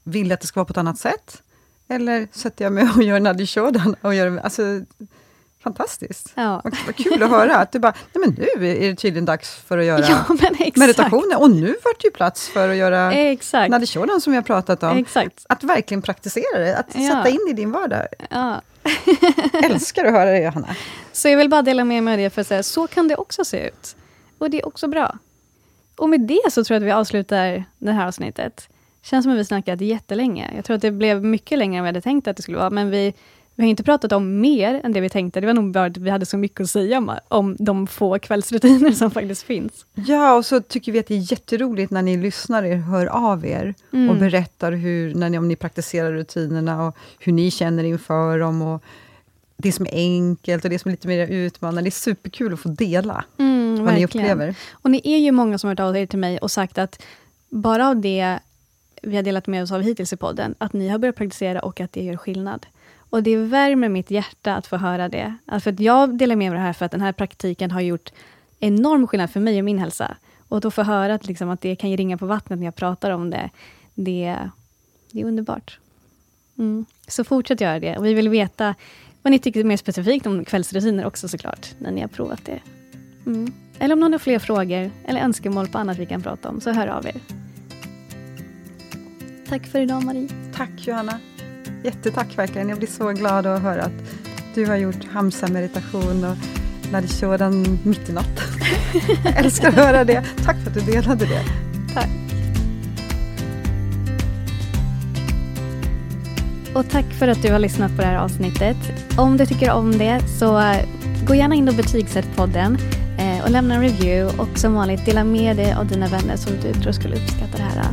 vilja 0.03 0.33
att 0.33 0.41
det 0.41 0.47
ska 0.47 0.59
vara 0.59 0.65
på 0.65 0.71
ett 0.71 0.77
annat 0.77 0.99
sätt? 0.99 1.43
Eller 1.87 2.27
sätter 2.31 2.65
jag 2.65 2.73
mig 2.73 2.89
och 2.95 3.03
gör 3.03 3.19
Nadi 3.19 3.47
Och 4.01 4.15
gör, 4.15 4.37
alltså, 4.37 4.61
fantastiskt. 5.65 6.31
Ja. 6.35 6.61
Vad, 6.63 6.75
vad 6.85 6.95
kul 6.95 7.23
att 7.23 7.29
höra 7.29 7.55
att 7.57 7.71
du 7.71 7.79
bara, 7.79 7.93
nej 8.13 8.21
men 8.27 8.35
nu 8.59 8.67
är 8.69 8.89
det 8.89 8.95
tydligen 8.95 9.25
dags 9.25 9.55
för 9.55 9.77
att 9.77 9.85
göra 9.85 10.05
Ja, 10.09 10.23
meditationer. 10.75 11.39
Och 11.41 11.51
nu 11.51 11.67
vart 11.83 12.01
det 12.01 12.07
ju 12.07 12.11
plats 12.11 12.49
för 12.49 12.69
att 12.69 12.75
göra 12.75 13.13
Exakt. 13.13 13.69
Nadi 13.71 13.85
Shodan 13.87 14.21
som 14.21 14.31
vi 14.31 14.37
har 14.37 14.43
pratat 14.43 14.83
om. 14.83 14.97
Exakt. 14.97 15.45
Att 15.49 15.63
verkligen 15.63 16.01
praktisera 16.01 16.59
det, 16.59 16.77
att 16.77 16.95
Ja. 16.95 17.01
sätta 17.09 17.29
in 17.29 17.39
det 17.45 17.51
i 17.51 17.53
din 17.53 17.71
vardag. 17.71 18.07
Ja. 18.29 18.61
Älskar 19.63 20.05
att 20.05 20.11
höra 20.13 20.31
det, 20.31 20.39
Johanna. 20.43 20.75
Så 21.11 21.29
jag 21.29 21.37
vill 21.37 21.49
bara 21.49 21.61
dela 21.61 21.83
med 21.83 22.03
mig 22.03 22.11
av 22.13 22.17
det 22.17 22.29
för 22.29 22.41
att 22.41 22.47
säga, 22.47 22.63
så 22.63 22.87
kan 22.87 23.07
det 23.07 23.15
också 23.15 23.45
se 23.45 23.67
ut. 23.67 23.95
Och 24.37 24.49
det 24.49 24.61
är 24.61 24.67
också 24.67 24.87
bra. 24.87 25.17
Och 25.97 26.09
med 26.09 26.21
det 26.21 26.41
så 26.51 26.63
tror 26.63 26.75
jag 26.75 26.81
att 26.83 26.87
vi 26.87 26.91
avslutar 26.91 27.63
det 27.77 27.91
här 27.91 28.07
avsnittet. 28.07 28.69
Känns 29.01 29.23
som 29.23 29.31
att 29.33 29.39
vi 29.39 29.45
snackat 29.45 29.81
jättelänge. 29.81 30.51
Jag 30.55 30.65
tror 30.65 30.75
att 30.75 30.81
det 30.81 30.91
blev 30.91 31.23
mycket 31.23 31.57
längre 31.57 31.77
än 31.77 31.83
vi 31.83 31.87
hade 31.87 32.01
tänkt 32.01 32.27
att 32.27 32.37
det 32.37 32.43
skulle 32.43 32.57
vara, 32.57 32.69
men 32.69 32.89
vi, 32.89 33.13
vi 33.55 33.63
har 33.63 33.69
inte 33.69 33.83
pratat 33.83 34.11
om 34.11 34.39
mer 34.41 34.81
än 34.83 34.93
det 34.93 35.01
vi 35.01 35.09
tänkte. 35.09 35.39
Det 35.41 35.47
var 35.47 35.53
nog 35.53 35.71
bara 35.71 35.85
att 35.85 35.97
vi 35.97 36.09
hade 36.09 36.25
så 36.25 36.37
mycket 36.37 36.61
att 36.61 36.69
säga 36.69 36.97
om, 36.97 37.11
om 37.27 37.55
de 37.59 37.87
få 37.87 38.19
kvällsrutiner 38.19 38.91
som 38.91 39.11
faktiskt 39.11 39.43
finns. 39.43 39.85
Ja, 39.93 40.35
och 40.35 40.45
så 40.45 40.61
tycker 40.61 40.91
vi 40.91 40.99
att 40.99 41.07
det 41.07 41.15
är 41.15 41.31
jätteroligt 41.31 41.91
när 41.91 42.01
ni 42.01 42.17
lyssnar, 42.17 42.63
er, 42.63 42.75
hör 42.75 43.05
av 43.05 43.45
er 43.45 43.73
Mm. 43.93 44.09
och 44.09 44.15
berättar 44.15 44.71
hur, 44.71 45.15
när 45.15 45.29
ni, 45.29 45.37
om 45.37 45.47
ni 45.47 45.55
praktiserar 45.55 46.11
rutinerna 46.11 46.87
och 46.87 46.97
hur 47.19 47.31
ni 47.33 47.51
känner 47.51 47.83
inför 47.83 48.39
dem. 48.39 48.61
Och 48.61 48.83
det 49.57 49.71
som 49.71 49.85
är 49.85 49.91
enkelt 49.93 50.63
och 50.63 50.69
det 50.69 50.79
som 50.79 50.89
är 50.89 50.93
lite 50.93 51.07
mer 51.07 51.27
utmanande. 51.27 51.81
Det 51.81 51.89
är 51.89 51.91
superkul 51.91 52.53
att 52.53 52.59
få 52.59 52.69
dela 52.69 53.23
Mm, 53.37 53.85
vad 53.85 53.93
ni 53.93 54.01
verkligen. 54.01 54.25
upplever. 54.25 54.55
Och 54.71 54.91
ni 54.91 55.01
är 55.03 55.17
ju 55.17 55.31
många 55.31 55.57
som 55.57 55.67
har 55.67 55.71
hört 55.71 55.79
av 55.79 55.97
er 55.97 56.05
till 56.05 56.19
mig 56.19 56.37
och 56.37 56.51
sagt 56.51 56.77
att 56.77 57.01
bara 57.49 57.89
av 57.89 57.95
det 58.01 58.39
vi 59.01 59.15
har 59.15 59.23
delat 59.23 59.47
med 59.47 59.63
oss 59.63 59.71
av 59.71 59.81
hittills 59.81 60.13
i 60.13 60.17
podden, 60.17 60.55
att 60.57 60.73
ni 60.73 60.87
har 60.89 60.97
börjat 60.97 61.15
praktisera 61.15 61.59
och 61.59 61.81
att 61.81 61.93
det 61.93 62.03
gör 62.03 62.17
skillnad. 62.17 62.65
Och 63.15 63.23
det 63.23 63.37
värmer 63.37 63.89
mitt 63.89 64.11
hjärta 64.11 64.55
att 64.55 64.67
få 64.67 64.77
höra 64.77 65.09
det. 65.09 65.35
Alltså 65.45 65.63
för 65.63 65.71
att 65.71 65.79
jag 65.79 66.17
delar 66.17 66.35
med 66.35 66.37
mig 66.37 66.47
av 66.47 66.53
det 66.53 66.59
här 66.59 66.73
för 66.73 66.85
att 66.85 66.91
den 66.91 67.01
här 67.01 67.11
praktiken 67.11 67.71
har 67.71 67.81
gjort 67.81 68.11
enorm 68.59 69.07
skillnad 69.07 69.29
för 69.29 69.39
mig 69.39 69.59
och 69.59 69.65
min 69.65 69.77
hälsa. 69.77 70.17
Och 70.47 70.61
då 70.61 70.71
få 70.71 70.83
höra 70.83 71.13
att, 71.13 71.27
liksom, 71.27 71.49
att 71.49 71.61
det 71.61 71.75
kan 71.75 71.89
ju 71.89 71.95
ringa 71.95 72.17
på 72.17 72.25
vattnet 72.25 72.59
när 72.59 72.65
jag 72.65 72.75
pratar 72.75 73.11
om 73.11 73.29
det, 73.29 73.49
det, 73.93 74.37
det 75.11 75.21
är 75.21 75.25
underbart. 75.25 75.79
Mm. 76.57 76.85
Så 77.07 77.23
fortsätt 77.23 77.61
göra 77.61 77.79
det. 77.79 77.97
Och 77.97 78.05
vi 78.05 78.13
vill 78.13 78.29
veta 78.29 78.75
vad 79.21 79.31
ni 79.31 79.39
tycker 79.39 79.63
mer 79.63 79.77
specifikt 79.77 80.25
om 80.25 80.45
kvällsrutiner 80.45 81.05
också 81.05 81.27
såklart, 81.27 81.67
när 81.79 81.91
ni 81.91 82.01
har 82.01 82.07
provat 82.07 82.45
det. 82.45 82.59
Mm. 83.25 83.53
Eller 83.79 83.93
om 83.93 83.99
någon 83.99 84.11
har 84.11 84.19
fler 84.19 84.39
frågor 84.39 84.91
eller 85.05 85.21
önskemål 85.21 85.67
på 85.67 85.77
annat 85.77 85.97
vi 85.97 86.05
kan 86.05 86.21
prata 86.21 86.49
om, 86.49 86.61
så 86.61 86.71
hör 86.71 86.87
av 86.87 87.07
er. 87.07 87.21
Tack 89.49 89.67
för 89.67 89.79
idag 89.79 90.03
Marie. 90.03 90.29
Tack 90.53 90.87
Johanna. 90.87 91.19
Jättetack 91.85 92.37
verkligen. 92.37 92.69
Jag 92.69 92.77
blir 92.77 92.87
så 92.87 93.11
glad 93.11 93.45
att 93.45 93.61
höra 93.61 93.83
att 93.83 94.15
du 94.55 94.65
har 94.65 94.75
gjort 94.75 95.05
Hamsa-meditation 95.11 96.23
och 96.23 96.37
Nadi 96.91 97.07
Shodan 97.07 97.79
mitt 97.83 98.09
i 98.09 98.13
natten. 98.13 98.43
Jag 99.23 99.37
älskar 99.45 99.67
att 99.67 99.73
höra 99.73 100.03
det. 100.03 100.23
Tack 100.45 100.57
för 100.57 100.67
att 100.67 100.73
du 100.73 100.91
delade 100.91 101.25
det. 101.25 101.43
Tack. 101.93 102.09
Och 106.75 106.89
tack 106.89 107.05
för 107.05 107.27
att 107.27 107.41
du 107.41 107.51
har 107.51 107.59
lyssnat 107.59 107.95
på 107.95 108.01
det 108.01 108.07
här 108.07 108.17
avsnittet. 108.17 108.77
Om 109.17 109.37
du 109.37 109.45
tycker 109.45 109.71
om 109.71 109.97
det 109.97 110.21
så 110.39 110.59
eh, 110.59 110.85
gå 111.27 111.35
gärna 111.35 111.55
in 111.55 111.69
och 111.69 111.75
betygsätt 111.75 112.35
podden 112.35 112.77
eh, 113.19 113.43
och 113.43 113.51
lämna 113.51 113.75
en 113.75 113.81
review 113.81 114.41
och 114.41 114.57
som 114.59 114.73
vanligt 114.73 115.05
dela 115.05 115.23
med 115.23 115.57
dig 115.57 115.73
av 115.73 115.87
dina 115.87 116.07
vänner 116.07 116.35
som 116.35 116.53
du 116.61 116.73
tror 116.73 116.91
skulle 116.91 117.15
uppskatta 117.15 117.57
det 117.57 117.63
här. 117.63 117.85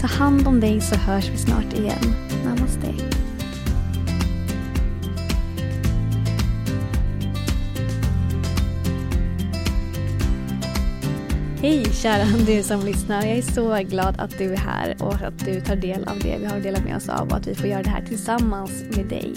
Ta 0.00 0.06
hand 0.06 0.48
om 0.48 0.60
dig 0.60 0.80
så 0.80 0.94
hörs 0.94 1.30
vi 1.30 1.36
snart 1.36 1.72
igen. 1.72 2.14
Namaste. 2.44 3.11
Hej 11.62 11.84
kära 11.84 12.24
du 12.46 12.62
som 12.62 12.80
lyssnar. 12.84 13.22
Jag 13.22 13.38
är 13.38 13.42
så 13.42 13.76
glad 13.90 14.20
att 14.20 14.38
du 14.38 14.52
är 14.52 14.56
här 14.56 14.96
och 15.00 15.14
att 15.14 15.44
du 15.44 15.60
tar 15.60 15.76
del 15.76 16.04
av 16.04 16.18
det 16.18 16.38
vi 16.38 16.44
har 16.44 16.60
delat 16.60 16.84
med 16.84 16.96
oss 16.96 17.08
av 17.08 17.28
och 17.28 17.36
att 17.36 17.46
vi 17.46 17.54
får 17.54 17.66
göra 17.66 17.82
det 17.82 17.90
här 17.90 18.06
tillsammans 18.06 18.84
med 18.96 19.06
dig. 19.06 19.34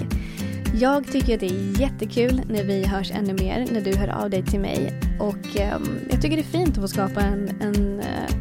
Jag 0.73 1.11
tycker 1.11 1.33
att 1.33 1.39
det 1.39 1.45
är 1.45 1.81
jättekul 1.81 2.41
när 2.49 2.63
vi 2.63 2.85
hörs 2.85 3.11
ännu 3.11 3.33
mer, 3.33 3.67
när 3.71 3.81
du 3.81 3.95
hör 3.95 4.07
av 4.07 4.29
dig 4.29 4.45
till 4.45 4.59
mig. 4.59 5.01
Och 5.19 5.59
ehm, 5.59 5.99
jag 6.09 6.21
tycker 6.21 6.35
det 6.35 6.41
är 6.41 6.65
fint 6.65 6.69
att 6.69 6.81
få 6.81 6.87
skapa 6.87 7.21
en, 7.21 7.49
en, 7.61 7.99
eh, 7.99 8.35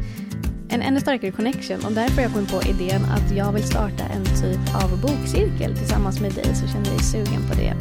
en 0.75 0.81
ännu 0.81 0.99
starkare 0.99 1.31
connection 1.31 1.85
och 1.85 1.91
därför 1.91 2.15
har 2.15 2.21
jag 2.21 2.33
kommit 2.33 2.51
på 2.51 2.61
idén 2.61 3.05
att 3.05 3.35
jag 3.35 3.51
vill 3.51 3.63
starta 3.63 4.03
en 4.03 4.25
typ 4.25 4.75
av 4.83 5.01
bokcirkel 5.01 5.77
tillsammans 5.77 6.19
med 6.19 6.33
dig 6.33 6.55
som 6.55 6.67
känner 6.67 6.89
dig 6.89 6.99
sugen 6.99 7.41
på 7.49 7.55
det. 7.55 7.73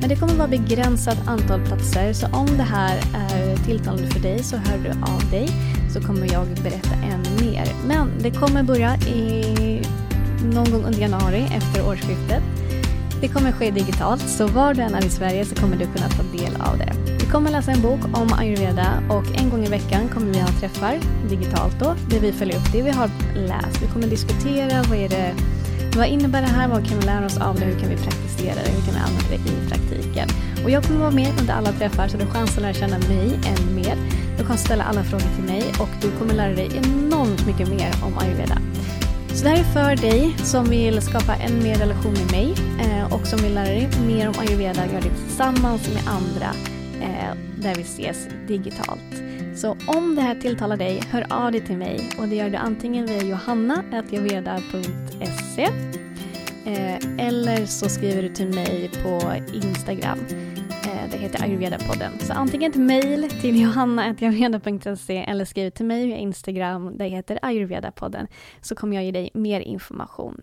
Men 0.00 0.08
det 0.08 0.16
kommer 0.16 0.34
vara 0.34 0.48
begränsat 0.48 1.28
antal 1.28 1.66
platser 1.66 2.12
så 2.12 2.26
om 2.26 2.46
det 2.46 2.62
här 2.62 2.96
är 3.14 3.56
tilltalande 3.56 4.06
för 4.06 4.20
dig 4.20 4.42
så 4.42 4.56
hör 4.56 4.78
du 4.78 4.90
av 4.90 5.30
dig 5.30 5.48
så 5.94 6.00
kommer 6.00 6.32
jag 6.32 6.46
berätta 6.46 6.94
ännu 6.94 7.50
mer. 7.50 7.64
Men 7.86 8.10
det 8.20 8.30
kommer 8.30 8.62
börja 8.62 8.96
i 8.96 9.82
någon 10.44 10.70
gång 10.72 10.84
under 10.84 11.00
januari 11.00 11.46
efter 11.56 11.88
årsskiftet. 11.88 12.42
Det 13.20 13.28
kommer 13.28 13.52
ske 13.52 13.70
digitalt 13.70 14.28
så 14.28 14.46
var 14.46 14.74
du 14.74 14.82
än 14.82 14.94
är 14.94 15.06
i 15.06 15.10
Sverige 15.10 15.44
så 15.44 15.54
kommer 15.54 15.76
du 15.76 15.86
kunna 15.86 16.08
ta 16.08 16.22
del 16.22 16.56
av 16.56 16.78
det. 16.78 17.01
Vi 17.32 17.34
kommer 17.34 17.50
läsa 17.50 17.70
en 17.70 17.82
bok 17.82 18.00
om 18.18 18.32
ayurveda 18.32 19.02
och 19.10 19.40
en 19.40 19.50
gång 19.50 19.64
i 19.64 19.68
veckan 19.68 20.08
kommer 20.08 20.26
vi 20.26 20.40
ha 20.40 20.48
träffar 20.48 20.98
digitalt 21.28 21.78
då 21.80 21.94
där 22.10 22.20
vi 22.20 22.32
följer 22.32 22.56
upp 22.56 22.72
det 22.72 22.82
vi 22.82 22.90
har 22.90 23.10
läst. 23.34 23.82
Vi 23.82 23.86
kommer 23.86 24.06
diskutera 24.06 24.82
vad 24.82 24.98
är 24.98 25.08
det 25.08 25.34
vad 25.96 26.06
innebär 26.06 26.42
det 26.42 26.48
här? 26.48 26.68
Vad 26.68 26.88
kan 26.88 26.98
vi 26.98 27.06
lära 27.06 27.26
oss 27.26 27.38
av 27.38 27.54
det? 27.54 27.64
Hur 27.64 27.80
kan 27.80 27.88
vi 27.88 27.96
praktisera 27.96 28.54
det? 28.54 28.70
Hur 28.70 28.82
kan 28.82 28.94
vi 28.94 29.00
använda 29.00 29.28
det 29.30 29.50
i 29.50 29.68
praktiken? 29.68 30.28
Och 30.64 30.70
jag 30.70 30.84
kommer 30.84 31.00
vara 31.00 31.10
med 31.10 31.28
under 31.40 31.54
alla 31.54 31.72
träffar 31.72 32.08
så 32.08 32.16
du 32.16 32.24
har 32.24 32.32
chans 32.32 32.56
att 32.56 32.62
lära 32.62 32.72
känna 32.72 32.98
mig 32.98 33.40
än 33.46 33.74
mer. 33.74 33.96
Du 34.38 34.46
kan 34.46 34.58
ställa 34.58 34.84
alla 34.84 35.04
frågor 35.04 35.26
till 35.36 35.44
mig 35.44 35.62
och 35.80 35.88
du 36.02 36.10
kommer 36.10 36.34
lära 36.34 36.54
dig 36.54 36.70
enormt 36.76 37.46
mycket 37.46 37.68
mer 37.68 37.90
om 38.02 38.18
ayurveda. 38.18 38.58
Så 39.34 39.44
det 39.44 39.50
här 39.50 39.58
är 39.58 39.64
för 39.64 39.96
dig 39.96 40.36
som 40.38 40.64
vill 40.64 41.02
skapa 41.02 41.34
en 41.34 41.62
mer 41.62 41.74
relation 41.74 42.12
med 42.12 42.30
mig 42.30 42.54
eh, 42.80 43.12
och 43.12 43.26
som 43.26 43.38
vill 43.38 43.54
lära 43.54 43.68
dig 43.68 43.88
mer 44.06 44.28
om 44.28 44.34
ayurveda, 44.38 44.86
göra 44.86 45.00
det 45.00 45.26
tillsammans 45.26 45.88
med 45.88 46.02
andra 46.06 46.71
eh, 47.02 47.34
där 47.56 47.74
vi 47.74 47.82
ses 47.82 48.28
digitalt. 48.48 49.22
Så 49.54 49.76
om 49.86 50.14
det 50.14 50.22
här 50.22 50.34
tilltalar 50.34 50.76
dig, 50.76 51.02
hör 51.10 51.26
av 51.30 51.52
dig 51.52 51.60
till 51.60 51.76
mig 51.76 52.10
och 52.18 52.28
det 52.28 52.36
gör 52.36 52.50
du 52.50 52.56
antingen 52.56 53.06
via 53.06 53.22
johanna.ayurveda.se 53.22 55.64
eh, 56.66 57.26
eller 57.28 57.66
så 57.66 57.88
skriver 57.88 58.22
du 58.22 58.28
till 58.28 58.48
mig 58.48 58.90
på 59.02 59.32
Instagram. 59.54 60.18
Eh, 60.84 61.10
det 61.10 61.18
heter 61.18 61.42
ayurvedapodden. 61.42 62.18
Så 62.18 62.32
antingen 62.32 62.70
ett 62.70 62.78
mejl 62.78 63.30
till 63.30 63.60
johanna.ayurveda.se 63.60 65.16
eller 65.16 65.44
skriv 65.44 65.70
till 65.70 65.86
mig 65.86 66.06
via 66.06 66.16
Instagram. 66.16 66.98
Det 66.98 67.04
heter 67.04 67.38
ayurvedapodden. 67.42 68.26
Så 68.60 68.74
kommer 68.74 68.96
jag 68.96 69.04
ge 69.04 69.10
dig 69.10 69.30
mer 69.34 69.60
information. 69.60 70.40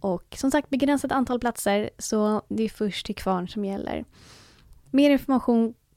Och 0.00 0.36
som 0.36 0.50
sagt 0.50 0.70
begränsat 0.70 1.12
antal 1.12 1.40
platser 1.40 1.90
så 1.98 2.42
det 2.48 2.62
är 2.62 2.68
först 2.68 3.06
till 3.06 3.14
kvarn 3.14 3.48
som 3.48 3.64
gäller. 3.64 4.04
Mer 4.90 5.10
information 5.10 5.74